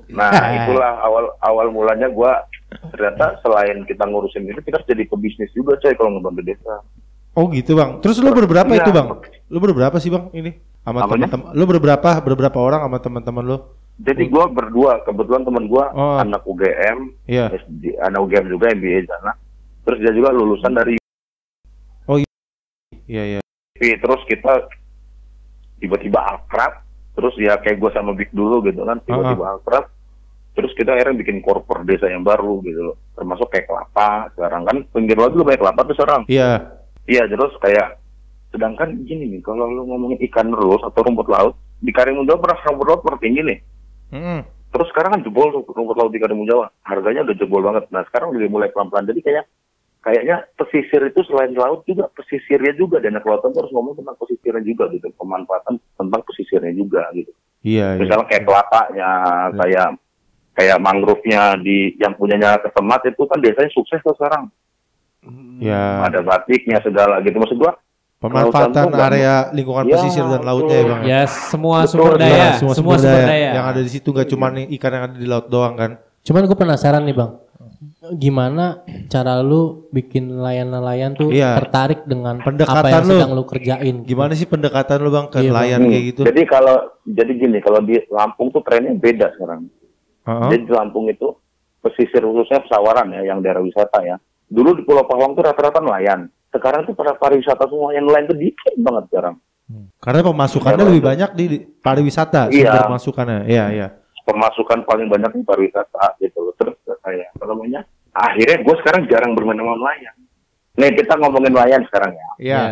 Nah 0.10 0.32
itulah 0.58 1.00
awal 1.00 1.26
awal 1.40 1.68
mulanya 1.70 2.08
gua 2.08 2.44
ternyata 2.90 3.38
selain 3.42 3.86
kita 3.86 4.04
ngurusin 4.04 4.44
ini 4.44 4.58
kita 4.60 4.82
harus 4.82 4.90
jadi 4.90 5.04
pebisnis 5.06 5.54
juga 5.54 5.78
coy 5.78 5.94
kalau 5.94 6.18
ngebantu 6.18 6.42
desa. 6.44 6.76
Oh 7.34 7.50
gitu 7.50 7.74
bang. 7.74 7.98
Terus 8.00 8.22
lu 8.22 8.30
berberapa 8.30 8.70
Iya. 8.70 8.82
itu 8.86 8.92
bang? 8.94 9.08
Lu 9.50 9.58
berberapa 9.58 9.98
sih 9.98 10.10
bang 10.10 10.30
ini? 10.32 10.52
Sama 10.84 11.06
teman-teman. 11.06 11.50
Lu 11.54 11.64
berberapa? 11.66 12.10
Berberapa 12.22 12.58
orang 12.60 12.82
sama 12.86 12.98
teman-teman 13.00 13.44
lu? 13.46 13.58
Jadi 14.02 14.26
gua 14.26 14.50
berdua 14.50 15.02
kebetulan 15.06 15.46
teman 15.46 15.66
gua 15.66 15.86
Oh. 15.94 16.18
anak 16.18 16.42
UGM, 16.44 17.14
Iya. 17.26 17.54
SD, 17.54 17.98
anak 18.02 18.20
UGM 18.22 18.46
juga 18.50 18.74
MBA 18.74 19.06
di 19.06 19.10
sana. 19.10 19.32
Terus 19.86 19.98
dia 20.02 20.14
juga 20.14 20.30
lulusan 20.30 20.74
dari 20.74 20.98
Iya 23.04 23.24
iya. 23.28 23.40
UP. 23.44 23.84
Terus 23.84 24.22
kita 24.26 24.64
tiba-tiba 25.78 26.20
akrab. 26.24 26.80
Terus 27.14 27.34
ya 27.38 27.62
kayak 27.62 27.78
gua 27.78 27.92
sama 27.94 28.18
Big 28.18 28.34
dulu 28.34 28.66
gitu 28.66 28.82
kan, 28.82 28.98
tiba-tiba 29.06 29.62
akrab. 29.62 29.86
Terus 30.54 30.70
kita 30.78 30.94
akhirnya 30.94 31.18
bikin 31.18 31.42
korper 31.42 31.82
desa 31.82 32.06
yang 32.10 32.22
baru 32.22 32.62
gitu 32.62 32.94
loh. 32.94 32.98
Termasuk 33.18 33.50
kayak 33.50 33.66
kelapa 33.66 34.30
sekarang 34.38 34.62
kan 34.70 34.78
pinggir 34.94 35.18
laut 35.18 35.34
juga 35.34 35.54
banyak 35.54 35.62
kelapa 35.66 35.82
tuh 35.82 35.96
sekarang. 35.98 36.22
Iya. 36.30 36.50
Iya 37.10 37.24
terus 37.26 37.54
kayak 37.58 37.98
sedangkan 38.54 39.02
gini 39.10 39.34
nih 39.34 39.42
kalau 39.42 39.66
lu 39.66 39.90
ngomongin 39.90 40.22
ikan 40.30 40.54
terus 40.54 40.82
atau 40.86 41.02
rumput 41.02 41.26
laut 41.26 41.58
di 41.82 41.90
Karimun 41.90 42.30
Jawa 42.30 42.38
pernah 42.38 42.60
rumput 42.70 42.86
laut 42.86 43.02
pernah 43.02 43.20
tinggi 43.20 43.42
nih. 43.42 43.60
Mm-mm. 44.14 44.40
Terus 44.74 44.88
sekarang 44.94 45.18
kan 45.18 45.22
jebol 45.26 45.50
tuh 45.50 45.66
rumput 45.74 45.98
laut 45.98 46.14
di 46.14 46.22
Karimun 46.22 46.46
Jawa. 46.46 46.70
Harganya 46.86 47.26
udah 47.26 47.36
jebol 47.38 47.62
banget. 47.66 47.90
Nah 47.90 48.06
sekarang 48.10 48.30
udah 48.30 48.46
mulai 48.54 48.70
pelan-pelan. 48.70 49.10
Jadi 49.10 49.20
kayak 49.26 49.50
kayaknya 50.04 50.44
pesisir 50.60 51.02
itu 51.08 51.24
selain 51.26 51.56
laut 51.56 51.88
juga 51.88 52.12
pesisirnya 52.12 52.76
juga 52.76 53.00
dan 53.00 53.16
kelautan 53.24 53.56
tuh 53.56 53.64
harus 53.64 53.74
ngomong 53.74 53.96
tentang 53.96 54.20
pesisirnya 54.20 54.64
juga 54.68 54.92
gitu. 54.92 55.08
Pemanfaatan 55.16 55.80
tentang 55.80 56.22
pesisirnya 56.28 56.74
juga 56.76 57.08
gitu. 57.16 57.32
Iya. 57.64 57.96
iya. 57.96 58.00
Misalnya 58.04 58.28
kayak 58.28 58.44
kelapanya, 58.44 59.12
kayak 59.56 59.90
kayak 60.54 60.78
mangrove-nya 60.84 61.58
di 61.64 61.98
yang 61.98 62.14
punyanya 62.14 62.60
ketemat 62.62 63.02
itu 63.10 63.24
kan 63.26 63.40
biasanya 63.40 63.72
sukses 63.72 64.04
tuh 64.04 64.14
sekarang. 64.20 64.52
Ya. 65.64 66.04
Ada 66.04 66.20
batiknya 66.20 66.84
segala 66.84 67.24
gitu. 67.24 67.40
Maksud 67.40 67.58
gua 67.58 67.80
Pemanfaatan 68.24 68.88
area 68.96 69.52
lingkungan 69.52 69.84
Ya, 69.84 70.00
pesisir 70.00 70.24
dan 70.24 70.48
lautnya 70.48 70.76
ya 70.80 70.86
bang. 70.88 71.02
Ya, 71.04 71.22
semua 71.28 71.84
Betul, 71.84 71.92
sumber 71.92 72.16
iya, 72.16 72.24
daya, 72.24 72.48
semua, 72.56 72.74
semua 72.80 72.96
sumber 72.96 73.24
daya. 73.28 73.52
yang 73.52 73.66
ada 73.68 73.82
di 73.84 73.92
situ 73.92 74.08
nggak 74.16 74.28
cuma 74.32 74.48
ikan 74.56 74.92
yang 74.96 75.04
ada 75.12 75.18
di 75.20 75.28
laut 75.28 75.48
doang 75.52 75.76
kan? 75.76 75.92
Cuman 76.24 76.48
gue 76.48 76.56
penasaran 76.56 77.04
nih 77.04 77.20
bang, 77.20 77.36
gimana 78.14 78.84
cara 79.08 79.40
lu 79.40 79.88
bikin 79.90 80.28
nelayan-nelayan 80.30 81.16
tuh 81.16 81.32
Iya. 81.32 81.56
tertarik 81.58 82.04
dengan 82.04 82.36
Pendekatan 82.38 82.76
apa 82.78 82.88
yang 82.90 83.02
lu. 83.02 83.12
sedang 83.14 83.32
lu 83.32 83.44
kerjain? 83.44 83.96
Gimana 84.04 84.32
sih 84.34 84.44
pendekatan 84.44 85.00
lu 85.00 85.10
bang 85.10 85.28
ke 85.28 85.40
Iya, 85.40 85.42
Bang. 85.42 85.48
nelayan 85.48 85.80
Hmm, 85.80 85.90
kayak 85.90 86.04
gitu? 86.06 86.22
Jadi 86.26 86.42
kalau 86.44 86.76
jadi 87.02 87.32
gini, 87.32 87.58
kalau 87.58 87.80
di 87.80 87.96
Lampung 88.10 88.52
tuh 88.52 88.60
trennya 88.60 88.92
beda 88.92 89.32
sekarang. 89.34 89.72
Heeh. 90.24 90.50
Jadi 90.50 90.64
di 90.66 90.74
Lampung 90.74 91.06
itu 91.08 91.28
pesisir 91.80 92.20
khususnya 92.20 92.60
pesawaran 92.60 93.08
ya, 93.10 93.22
yang 93.26 93.40
daerah 93.40 93.60
wisata 93.60 94.00
ya. 94.02 94.20
Dulu 94.46 94.76
di 94.76 94.84
Pulau 94.84 95.04
Pawang 95.04 95.34
tuh 95.34 95.44
rata-rata 95.44 95.80
nelayan. 95.80 96.28
Sekarang 96.50 96.84
tuh 96.84 96.94
para 96.94 97.14
pariwisata 97.14 97.66
semua 97.66 97.92
yang 97.92 98.04
nelayan 98.04 98.28
tuh 98.28 98.38
dikit 98.38 98.76
banget 98.78 99.04
sekarang. 99.10 99.36
Karena 99.98 100.22
pemasukannya 100.22 100.86
lebih 100.86 101.04
banyak 101.04 101.30
di 101.34 101.46
pariwisata 101.80 102.52
Iya. 102.52 102.68
sumber 102.68 102.84
pemasukannya. 102.86 103.40
Iya 103.48 103.66
iya. 103.72 103.88
Pemasukan 104.24 104.84
paling 104.84 105.08
banyak 105.08 105.32
di 105.34 105.42
pariwisata 105.42 106.20
gitu. 106.20 106.40
loh. 106.42 106.54
Terus 106.54 106.76
kayak 107.00 107.32
apa 107.34 107.46
namanya? 107.46 107.82
Akhirnya 108.14 108.58
gue 108.62 108.76
sekarang 108.86 109.10
jarang 109.10 109.34
bermain 109.34 109.58
sama 109.58 109.74
nelayan. 109.74 110.16
Nih 110.78 110.90
kita 110.98 111.14
ngomongin 111.18 111.54
nelayan 111.54 111.82
sekarang 111.90 112.14
ya. 112.14 112.30
Iya. 112.38 112.64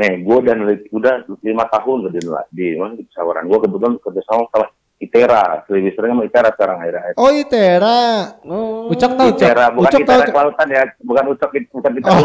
Nih 0.00 0.24
gue 0.24 0.38
dan 0.48 0.58
udah 0.92 1.14
lima 1.44 1.64
tahun 1.68 2.08
di 2.08 2.20
di, 2.52 2.66
mana, 2.80 2.96
di 2.96 3.04
pesawaran. 3.08 3.44
Gue 3.48 3.58
kebetulan 3.60 4.00
kerja 4.00 4.22
sama 4.24 4.48
sama 4.48 4.66
Itera, 4.98 5.62
lebih 5.70 5.94
sering 5.94 6.10
sama 6.10 6.26
Itera 6.26 6.50
sekarang 6.50 6.82
akhirnya. 6.82 7.14
Oh 7.14 7.30
Itera. 7.30 8.34
Ucok 8.90 9.12
tau, 9.14 9.26
Ucok. 9.30 9.46
Itera, 9.46 9.70
bukan 9.70 9.90
Ucok 9.94 10.00
Itera 10.02 10.24
kelautan 10.26 10.68
ya, 10.74 10.82
bukan 11.06 11.24
Ucok, 11.30 11.50
bukan 11.70 11.92
Itera, 12.02 12.18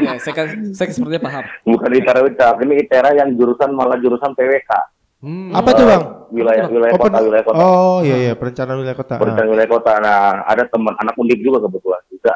Ya, 0.00 0.12
saya 0.16 0.34
kan 0.34 0.46
saya 0.72 0.88
sepertinya 0.88 1.20
paham. 1.20 1.44
bukan 1.68 1.90
Itera 1.92 2.20
Ucok. 2.24 2.54
Ini 2.64 2.74
Itera 2.80 3.10
yang 3.12 3.28
jurusan 3.36 3.76
malah 3.76 4.00
jurusan 4.00 4.32
PWK. 4.32 4.70
Hmm. 5.26 5.50
Apa 5.50 5.74
tuh 5.74 5.84
bang? 5.90 6.02
Wilayah 6.30 6.70
wilayah 6.70 6.94
Oh, 6.94 7.02
kota, 7.02 7.18
wilayah 7.18 7.44
kota. 7.46 7.58
oh 7.58 7.98
iya 8.06 8.16
iya 8.30 8.32
perencanaan 8.38 8.78
wilayah 8.78 8.98
kota. 8.98 9.14
Perencanaan 9.18 9.50
wilayah 9.50 9.70
kota. 9.70 9.92
Nah, 9.98 10.46
ada 10.46 10.62
teman 10.70 10.94
anak 11.02 11.14
undip 11.18 11.38
juga 11.42 11.66
kebetulan 11.66 12.02
juga. 12.06 12.32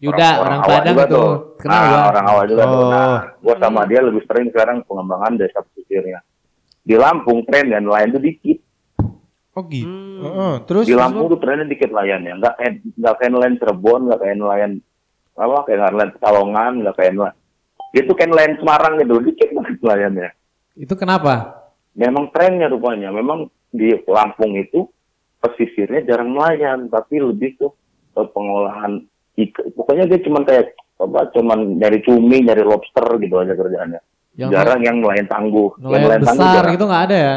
Yuda, 0.00 0.28
orang, 0.40 0.60
awal 0.64 0.70
Padang 0.80 0.94
juga 0.96 1.04
tuh. 1.12 1.30
Kenal 1.60 1.76
nah, 1.76 1.90
gua. 1.92 2.00
orang 2.08 2.26
awal 2.32 2.44
juga 2.48 2.64
tuh. 2.64 2.80
Oh. 2.80 2.88
Nah, 2.88 3.18
gua 3.44 3.54
sama 3.60 3.80
dia 3.84 4.00
lebih 4.00 4.22
sering 4.24 4.48
sekarang 4.48 4.76
pengembangan 4.88 5.32
desa 5.36 5.60
pesisirnya. 5.60 6.24
Di 6.80 6.96
Lampung 6.96 7.44
tren 7.44 7.68
dan 7.68 7.84
nelayan 7.84 8.16
itu 8.16 8.20
dikit. 8.24 8.58
Oh 9.52 9.62
gitu. 9.68 9.92
Heeh, 10.24 10.54
Terus 10.64 10.88
di 10.88 10.96
terus, 10.96 11.02
Lampung 11.04 11.28
tuh 11.28 11.36
trennya 11.36 11.68
dikit 11.68 11.92
nelayan 11.92 12.24
ya. 12.24 12.32
Nggak 12.38 12.54
kayak 12.56 12.72
nggak 12.96 13.14
kayak 13.20 13.30
nelayan 13.36 13.54
Cirebon, 13.60 14.00
nggak 14.08 14.20
kayak 14.24 14.36
nelayan 14.40 14.72
apa 15.36 15.56
kayak 15.68 15.78
nelayan 15.92 16.12
Pekalongan, 16.16 16.72
nggak 16.80 16.94
kayak 16.96 17.12
nelayan. 17.12 17.36
Itu 17.92 18.12
kayak 18.16 18.30
nelayan 18.32 18.54
Semarang 18.56 18.94
gitu, 19.04 19.14
dikit 19.20 19.48
banget 19.52 19.76
nelayannya. 19.84 20.28
Itu 20.80 20.94
kenapa? 20.96 21.59
Memang 21.94 22.30
trennya 22.30 22.70
rupanya, 22.70 23.10
memang 23.10 23.50
di 23.70 23.90
Lampung 24.06 24.54
itu 24.54 24.86
pesisirnya 25.38 26.04
jarang 26.04 26.34
nelayan, 26.34 26.86
tapi 26.86 27.18
lebih 27.18 27.56
ke 27.56 27.66
ke 28.10 28.22
pengolahan 28.30 29.02
ikan. 29.36 29.64
Pokoknya 29.74 30.04
dia 30.06 30.20
cuman 30.20 30.42
kayak 30.44 30.74
apa, 31.00 31.20
cuman 31.32 31.80
nyari 31.80 31.98
cumi, 32.04 32.44
nyari 32.44 32.62
lobster 32.62 33.06
gitu 33.18 33.34
aja 33.38 33.54
kerjaannya. 33.54 34.00
Yang 34.38 34.50
jarang 34.54 34.80
yang 34.84 34.96
nelayan 35.02 35.26
tangguh. 35.26 35.70
Yang 35.80 35.90
nelayan 35.90 36.22
tangguh 36.22 36.44
besar 36.46 36.54
jarang. 36.62 36.72
gitu 36.76 36.84
nggak 36.86 37.04
ada 37.08 37.16
ya? 37.16 37.36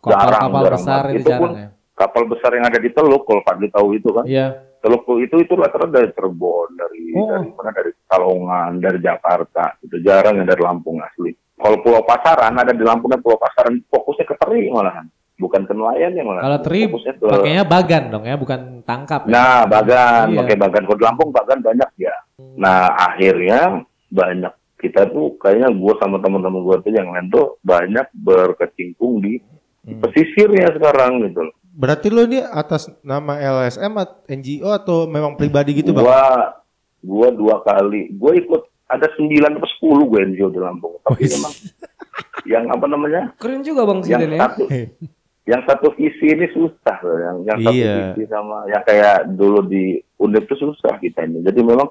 Kapal-kapal 0.00 0.62
jarang 0.64 0.80
besar 0.80 1.02
itu, 1.04 1.16
Itu 1.16 1.28
jarang 1.28 1.42
pun- 1.42 1.54
ya? 1.56 1.68
Kapal 1.92 2.22
besar 2.32 2.50
yang 2.56 2.64
ada 2.64 2.78
di 2.80 2.90
Teluk, 2.96 3.22
kalau 3.28 3.42
Pak 3.44 3.54
tahu 3.68 3.88
itu 3.92 4.08
kan. 4.08 4.24
Iya. 4.24 4.46
Teluk 4.80 5.04
itu 5.20 5.36
itu 5.36 5.52
rata-rata 5.52 5.92
dari 5.92 6.08
Cirebon, 6.16 6.68
dari 6.72 7.02
Oh. 7.12 7.28
dari 7.28 7.48
mana 7.52 7.70
dari 7.76 7.92
Kalongan, 8.08 8.70
dari 8.80 8.98
Jakarta. 8.98 9.76
Itu 9.84 10.00
jarang 10.00 10.40
yang 10.40 10.48
dari 10.48 10.62
Lampung 10.64 10.96
asli. 11.04 11.36
Kalau 11.60 11.76
Pulau 11.78 12.02
Pasaran 12.02 12.54
ada 12.54 12.72
di 12.72 12.80
Lampung 12.80 13.08
dan 13.08 13.20
Pulau 13.20 13.36
Pasaran 13.36 13.76
fokusnya 13.84 14.24
ke 14.24 14.34
teri 14.34 14.66
malahan, 14.66 15.04
bukan 15.36 15.62
ke 15.62 15.72
nelayan 15.72 16.10
ya 16.10 16.22
malahan. 16.22 16.44
Kalau 16.46 16.58
teri 16.60 16.80
ke- 16.84 17.20
pakainya 17.22 17.64
bagan 17.64 18.02
dong 18.08 18.24
ya, 18.24 18.34
bukan 18.34 18.60
tangkap 18.82 19.20
ya. 19.22 19.30
Nah, 19.30 19.60
bagan, 19.64 20.24
Iya. 20.26 20.38
pakai 20.40 20.56
bagan. 20.58 20.82
Kalau 20.84 20.96
di 20.96 21.04
Lampung 21.04 21.30
bagan 21.30 21.58
banyak 21.60 21.90
ya. 21.98 22.14
Nah, 22.56 22.88
akhirnya 22.94 23.60
banyak 24.08 24.50
kita 24.76 25.04
tuh 25.06 25.36
kayaknya 25.36 25.68
gue 25.68 25.94
sama 25.96 26.16
teman-teman 26.18 26.60
gue 26.62 26.76
tuh 26.80 26.90
yang 26.90 27.08
lain 27.08 27.28
tuh 27.28 27.60
banyak 27.60 28.08
berkecimpung 28.14 29.20
di 29.20 29.36
Hmm. 29.80 29.96
pesisirnya 29.98 30.68
sekarang 30.70 31.24
gitu 31.24 31.40
loh. 31.42 31.54
berarti 31.70 32.08
lo 32.08 32.20
ini 32.22 32.42
atas 32.42 32.92
nama 33.00 33.38
LSM 33.38 33.94
atau 33.94 34.20
NGO 34.26 34.68
atau 34.68 34.98
memang 35.06 35.32
pribadi 35.34 35.72
gitu 35.74 35.92
bang? 35.92 36.02
Gua 36.02 36.24
gua 37.00 37.28
dua 37.30 37.56
kali, 37.62 38.12
gua 38.12 38.34
ikut 38.34 38.68
ada 38.90 39.06
sembilan 39.08 39.56
atau 39.56 39.68
sepuluh 39.70 40.04
gue 40.04 40.20
NGO 40.26 40.50
di 40.50 40.58
Lampung. 40.58 40.98
Tapi 41.00 41.22
memang 41.24 41.52
yang 42.44 42.64
apa 42.66 42.86
namanya? 42.86 43.22
Keren 43.36 43.62
juga 43.62 43.86
Bang 43.86 44.02
Yang 44.02 44.10
Siden 44.18 44.30
ya. 44.30 44.40
satu 44.42 44.62
yang 45.46 45.62
satu 45.64 45.86
visi 45.94 46.26
ini 46.28 46.46
susah 46.48 46.96
loh. 47.00 47.16
Yang 47.16 47.36
yang 47.44 47.58
satu 47.60 47.74
Iya. 47.76 47.94
visi 48.08 48.22
sama 48.26 48.56
yang 48.66 48.82
kayak 48.82 49.16
dulu 49.30 49.60
di 49.62 49.84
Undip 50.16 50.44
itu 50.44 50.56
susah 50.60 50.98
kita 50.98 51.24
ini. 51.24 51.40
Jadi 51.40 51.60
memang 51.60 51.88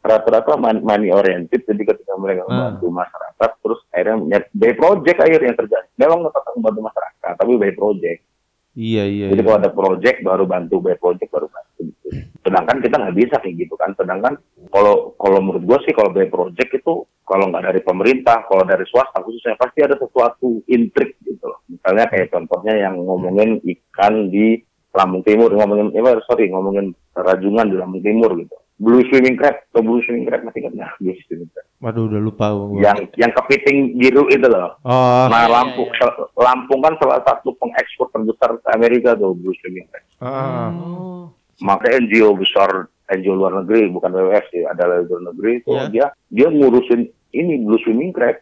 rata-rata 0.00 0.56
mon- 0.56 0.80
money 0.80 1.08
oriented 1.08 1.60
jadi 1.62 1.82
ketika 1.86 2.16
mereka 2.16 2.42
Hmm. 2.42 2.56
membantu 2.72 2.86
masyarakat 2.90 3.50
terus 3.60 3.80
akhirnya 3.90 4.16
by 4.50 4.72
project 4.72 5.18
akhirnya 5.20 5.52
kerja 5.54 5.76
memang 5.94 6.24
tetap 6.24 6.42
membantu 6.56 6.80
masyarakat 6.82 7.32
tapi 7.36 7.52
by 7.54 7.70
project 7.70 8.20
Iya 8.78 9.02
iya. 9.02 9.26
jadi 9.34 9.42
iya. 9.42 9.46
kalau 9.50 9.58
ada 9.58 9.72
project 9.74 10.18
baru 10.22 10.44
bantu, 10.46 10.78
by 10.78 10.94
project 10.94 11.30
baru 11.34 11.50
bantu. 11.50 11.90
Gitu. 11.90 12.06
Sedangkan 12.46 12.76
kita 12.78 12.94
nggak 13.02 13.16
bisa 13.18 13.36
kayak 13.42 13.56
gitu 13.66 13.74
kan. 13.74 13.90
Sedangkan 13.98 14.34
kalau 14.70 15.14
kalau 15.18 15.38
menurut 15.42 15.62
gue 15.66 15.78
sih 15.90 15.92
kalau 15.94 16.14
by 16.14 16.30
project 16.30 16.70
itu 16.78 17.02
kalau 17.26 17.44
nggak 17.50 17.66
dari 17.66 17.80
pemerintah, 17.82 18.46
kalau 18.46 18.62
dari 18.62 18.86
swasta 18.86 19.22
khususnya 19.22 19.58
pasti 19.58 19.82
ada 19.82 19.98
sesuatu 19.98 20.62
intrik 20.70 21.18
gitu 21.26 21.46
loh. 21.50 21.62
Misalnya 21.66 22.06
kayak 22.10 22.30
contohnya 22.30 22.74
yang 22.78 22.94
ngomongin 22.98 23.58
ikan 23.62 24.30
di 24.30 24.58
Lampung 24.90 25.22
Timur, 25.22 25.54
ngomongin, 25.54 25.94
eh, 25.94 26.18
sorry, 26.26 26.50
ngomongin 26.50 26.90
rajungan 27.14 27.70
di 27.70 27.76
Lampung 27.78 28.02
Timur 28.02 28.34
gitu. 28.34 28.56
Blue 28.80 29.04
swimming 29.06 29.36
crab, 29.36 29.60
atau 29.68 29.84
blue 29.84 30.00
swimming 30.00 30.24
crab 30.24 30.40
masih 30.40 30.64
ingat 30.64 30.72
nggak? 30.72 30.92
Blue 30.98 31.16
swimming 31.28 31.52
crab. 31.52 31.66
Waduh 31.80 32.08
udah 32.08 32.16
lupa 32.18 32.46
gua. 32.48 32.80
Yang 32.80 32.98
yang 33.14 33.28
kepiting 33.30 33.78
biru 33.94 34.24
itu 34.26 34.48
loh. 34.48 34.80
Oh. 34.80 35.28
Nah, 35.28 35.44
Lampung, 35.46 35.92
Lampung 36.34 36.80
kan 36.80 36.96
salah 36.96 37.20
satu 37.20 37.52
pengekspor 37.54 38.08
terbesar 38.08 38.56
ke 38.56 38.68
Amerika 38.72 39.12
tuh 39.12 39.36
blue 39.36 39.52
swimming 39.60 39.84
crab. 39.86 40.04
ah. 40.18 40.72
Makanya 41.60 42.08
NGO 42.08 42.32
besar 42.34 42.88
NGO 43.06 43.36
luar 43.36 43.60
negeri, 43.60 43.92
bukan 43.92 44.08
WWF 44.08 44.48
sih, 44.48 44.64
ada 44.64 44.88
luar 44.98 45.28
negeri 45.28 45.60
itu 45.60 45.70
Ya. 45.70 45.84
dia 45.86 46.06
dia 46.32 46.48
ngurusin 46.48 47.04
ini 47.30 47.60
blue 47.60 47.76
swimming 47.78 48.16
crab 48.16 48.40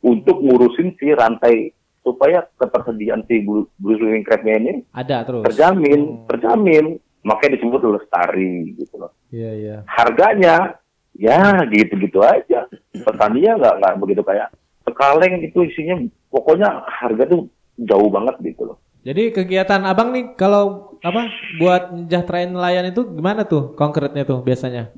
untuk 0.00 0.38
ngurusin 0.38 0.94
si 0.96 1.10
rantai 1.10 1.74
supaya 2.00 2.46
ketersediaan 2.54 3.26
si 3.26 3.42
blue, 3.42 3.66
blue 3.76 3.98
swimming 3.98 4.22
crabnya 4.22 4.54
ini 4.56 4.72
Ada 4.94 5.26
terus. 5.26 5.44
terjamin, 5.44 6.24
terjamin. 6.26 6.86
Makanya 7.20 7.60
disebut 7.60 7.80
lestari 7.84 8.72
gitu 8.74 8.94
loh. 8.96 9.12
Iya 9.28 9.50
iya. 9.54 9.76
Harganya 9.84 10.80
ya 11.12 11.60
gitu-gitu 11.68 12.24
aja. 12.24 12.64
Petaninya 12.92 13.60
nggak 13.60 13.74
nggak 13.80 13.94
begitu 14.00 14.22
kayak 14.24 14.48
sekaleng 14.82 15.44
itu 15.44 15.58
isinya 15.62 16.00
pokoknya 16.28 16.68
harga 16.88 17.28
tuh 17.28 17.52
jauh 17.76 18.08
banget 18.08 18.36
gitu 18.42 18.72
loh. 18.72 18.76
Jadi 19.00 19.32
kegiatan 19.32 19.80
abang 19.84 20.12
nih 20.12 20.36
kalau 20.36 20.92
apa 21.00 21.24
buat 21.56 21.92
nyejahterain 21.92 22.52
nelayan 22.52 22.92
itu 22.92 23.00
gimana 23.08 23.48
tuh 23.48 23.72
konkretnya 23.72 24.28
tuh 24.28 24.44
biasanya? 24.44 24.92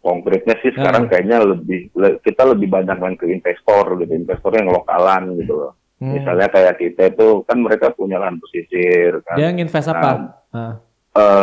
Konkretnya 0.00 0.56
sih 0.64 0.72
Ah. 0.72 0.76
sekarang 0.80 1.12
kayaknya 1.12 1.44
lebih 1.44 1.92
le- 1.92 2.16
kita 2.24 2.48
lebih 2.48 2.72
banyak 2.72 2.96
main 2.96 3.16
ke 3.20 3.28
investor 3.28 4.00
gitu, 4.00 4.12
investor 4.16 4.52
yang 4.56 4.72
lokalan 4.72 5.36
gitu 5.36 5.52
loh. 5.52 5.72
Hmm. 6.00 6.16
Misalnya 6.16 6.48
kayak 6.48 6.80
kita 6.80 7.12
itu 7.12 7.44
kan 7.44 7.60
mereka 7.60 7.92
punya 7.92 8.16
lahan 8.16 8.40
pesisir 8.40 9.20
kan. 9.28 9.36
Dia 9.36 9.52
nginvest 9.52 9.92
apa? 9.92 10.10
Ah. 10.48 10.56
Eh, 10.56 10.74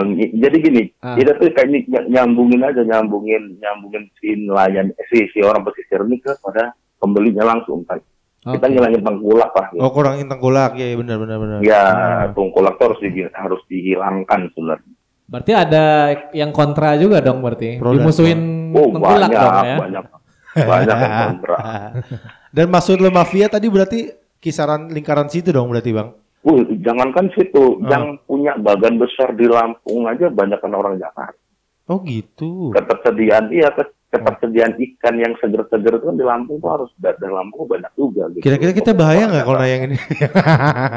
ny- 0.02 0.32
jadi 0.34 0.58
gini, 0.58 0.84
Ah. 1.00 1.14
kita 1.14 1.36
tuh 1.36 1.52
kayak 1.52 1.68
ny- 1.68 1.88
ny- 1.88 2.08
nyambungin 2.10 2.64
aja, 2.64 2.82
nyambungin, 2.82 3.60
nyambungin 3.60 4.08
si 4.16 4.36
nelayan, 4.38 4.90
eh, 4.90 5.06
si, 5.08 5.28
si 5.30 5.40
orang 5.40 5.62
pesisir 5.62 6.00
ini 6.02 6.18
ke 6.18 6.32
pada 6.40 6.72
pembelinya 6.98 7.44
langsung 7.44 7.84
kan. 7.84 8.00
Kita 8.48 8.64
Oke. 8.64 8.72
ngilangin 8.72 9.04
tengkulak 9.04 9.52
lah. 9.52 9.68
Gitu. 9.70 9.82
Oh 9.84 9.92
kurangin 9.92 10.32
tengkulak 10.32 10.72
ya 10.74 10.96
benar 10.96 11.18
benar 11.20 11.38
benar. 11.38 11.60
Ya, 11.60 11.84
Ah. 11.84 12.26
tengkulak 12.32 12.80
tuh 12.80 12.96
harus, 12.96 13.00
di- 13.04 13.28
harus 13.28 13.62
dihilangkan 13.68 14.40
sebenarnya. 14.56 14.92
Berarti 15.28 15.52
ada 15.52 15.86
yang 16.32 16.56
kontra 16.56 16.96
juga 16.96 17.20
dong 17.20 17.44
berarti. 17.44 17.76
Pro 17.76 17.92
Dimusuhin 17.92 18.72
Oh 18.72 18.88
tengkulak 18.88 19.28
banyak, 19.28 19.36
dong 19.36 19.58
ya. 19.60 19.76
banyak, 19.78 20.04
banyak 20.56 20.96
yang 20.96 21.16
kontra. 21.28 21.58
Dan 22.56 22.68
maksud 22.72 23.04
lo 23.04 23.12
mafia 23.12 23.52
tadi 23.52 23.68
berarti 23.68 24.00
kisaran 24.40 24.88
lingkaran 24.88 25.28
situ 25.28 25.52
dong 25.52 25.68
berarti 25.68 25.92
bang? 25.92 26.08
Uh, 26.48 26.64
jangankan 26.80 27.28
situ, 27.36 27.84
Ah. 27.84 27.92
yang 27.92 28.04
punya 28.24 28.56
bagan 28.56 28.96
besar 28.96 29.36
di 29.36 29.52
Lampung 29.52 30.08
aja 30.08 30.32
banyak 30.32 30.64
orang 30.64 30.96
Jakarta. 30.96 31.36
Oh 31.88 32.00
gitu. 32.04 32.72
Ketersediaan 32.72 33.52
iya, 33.52 33.68
ke- 33.72 33.92
ketersediaan 34.08 34.76
ikan 34.76 35.16
yang 35.20 35.36
seger-seger 35.40 36.00
itu 36.00 36.06
kan 36.08 36.16
di 36.16 36.24
Lampung 36.24 36.64
tuh 36.64 36.72
harus 36.72 36.92
dari 36.96 37.20
Lampung 37.28 37.68
banyak 37.68 37.92
juga. 37.96 38.32
Gitu. 38.32 38.44
Kira-kira 38.44 38.72
kita 38.72 38.92
bahaya 38.92 39.28
nggak 39.28 39.44
kalau 39.44 39.60
nayang 39.60 39.84
ini? 39.92 39.98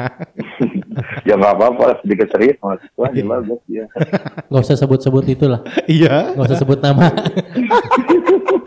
ya 1.27 1.35
nggak 1.35 1.53
apa-apa, 1.55 1.99
sedikit 2.03 2.27
serius 2.31 2.55
mahasiswa 2.59 3.03
aja 3.07 3.23
bagus 3.23 3.61
ya. 3.67 3.85
Nggak 4.47 4.63
usah 4.67 4.77
sebut-sebut 4.79 5.23
itulah. 5.27 5.59
Iya. 5.87 6.35
Nggak 6.35 6.47
usah 6.47 6.59
sebut 6.59 6.79
nama. 6.79 7.07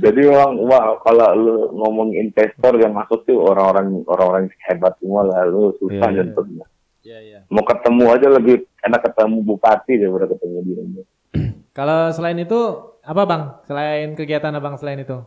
Jadi 0.00 0.20
memang 0.24 0.56
wah 0.64 0.96
kalau 1.04 1.28
lu 1.36 1.54
ngomong 1.76 2.16
investor 2.16 2.72
yang 2.80 2.96
masuk 2.96 3.22
tuh 3.28 3.36
orang-orang 3.36 4.00
orang-orang 4.08 4.44
hebat 4.64 4.96
semua 4.96 5.28
lah, 5.28 5.44
lu 5.44 5.76
susah 5.76 6.08
Iya, 6.08 6.08
iya. 6.08 6.16
nyentuhnya. 6.16 6.66
Iya 7.00 7.18
iya. 7.20 7.38
Mau 7.52 7.64
ketemu 7.64 8.04
aja 8.12 8.28
lebih 8.32 8.64
enak 8.80 9.00
ketemu 9.04 9.36
bupati 9.44 9.92
daripada 10.00 10.26
ketemu 10.32 10.58
dia. 10.64 11.04
Kalau 11.78 12.08
selain 12.12 12.40
itu 12.40 12.60
apa 13.04 13.22
bang? 13.28 13.42
Selain 13.68 14.08
kegiatan 14.16 14.56
abang 14.56 14.76
selain 14.80 15.04
itu? 15.04 15.20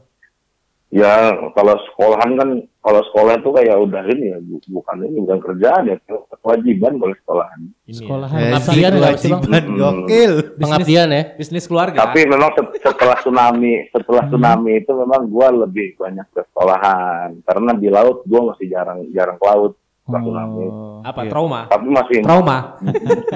Ya 0.94 1.14
kalau 1.52 1.74
sekolahan 1.84 2.38
kan 2.38 2.50
kalau 2.78 3.02
sekolah 3.04 3.34
itu 3.36 3.50
kayak 3.50 3.82
udah 3.82 4.04
ini 4.06 4.26
ya 4.28 4.38
bu- 4.40 4.62
bukan 4.72 5.02
ini 5.02 5.18
bukan 5.20 5.40
kerjaan 5.42 5.84
ya 5.86 5.98
kewajiban 6.38 6.94
kalau 6.96 7.16
sekolahan. 7.16 7.60
Ini 7.84 7.98
Sekolahan 7.98 8.38
Eh, 8.38 8.46
pengabdian 8.54 8.92
kewajiban, 8.94 9.42
Hmm. 9.64 9.74
Gokil. 9.76 10.34
Pengabdian 10.56 11.08
ya. 11.10 11.24
Bisnis 11.34 11.66
keluarga. 11.66 11.98
Tapi 12.00 12.20
memang 12.24 12.54
se- 12.54 12.78
setelah 12.80 13.18
tsunami 13.18 13.74
setelah 13.90 14.24
tsunami 14.28 14.72
itu 14.78 14.92
memang 14.94 15.22
gua 15.26 15.48
lebih 15.50 15.98
banyak 15.98 16.28
ke 16.30 16.46
sekolahan 16.46 17.42
karena 17.42 17.72
di 17.74 17.90
laut 17.90 18.22
gua 18.24 18.54
masih 18.54 18.66
jarang 18.68 19.02
jarang 19.10 19.36
ke 19.36 19.46
laut 19.46 19.74
setelah 20.00 20.22
tsunami. 20.22 20.66
Oh, 20.68 21.02
apa 21.02 21.20
iya. 21.20 21.30
trauma? 21.32 21.60
Tapi 21.66 21.86
masih 21.90 22.16
Trauma. 22.22 22.58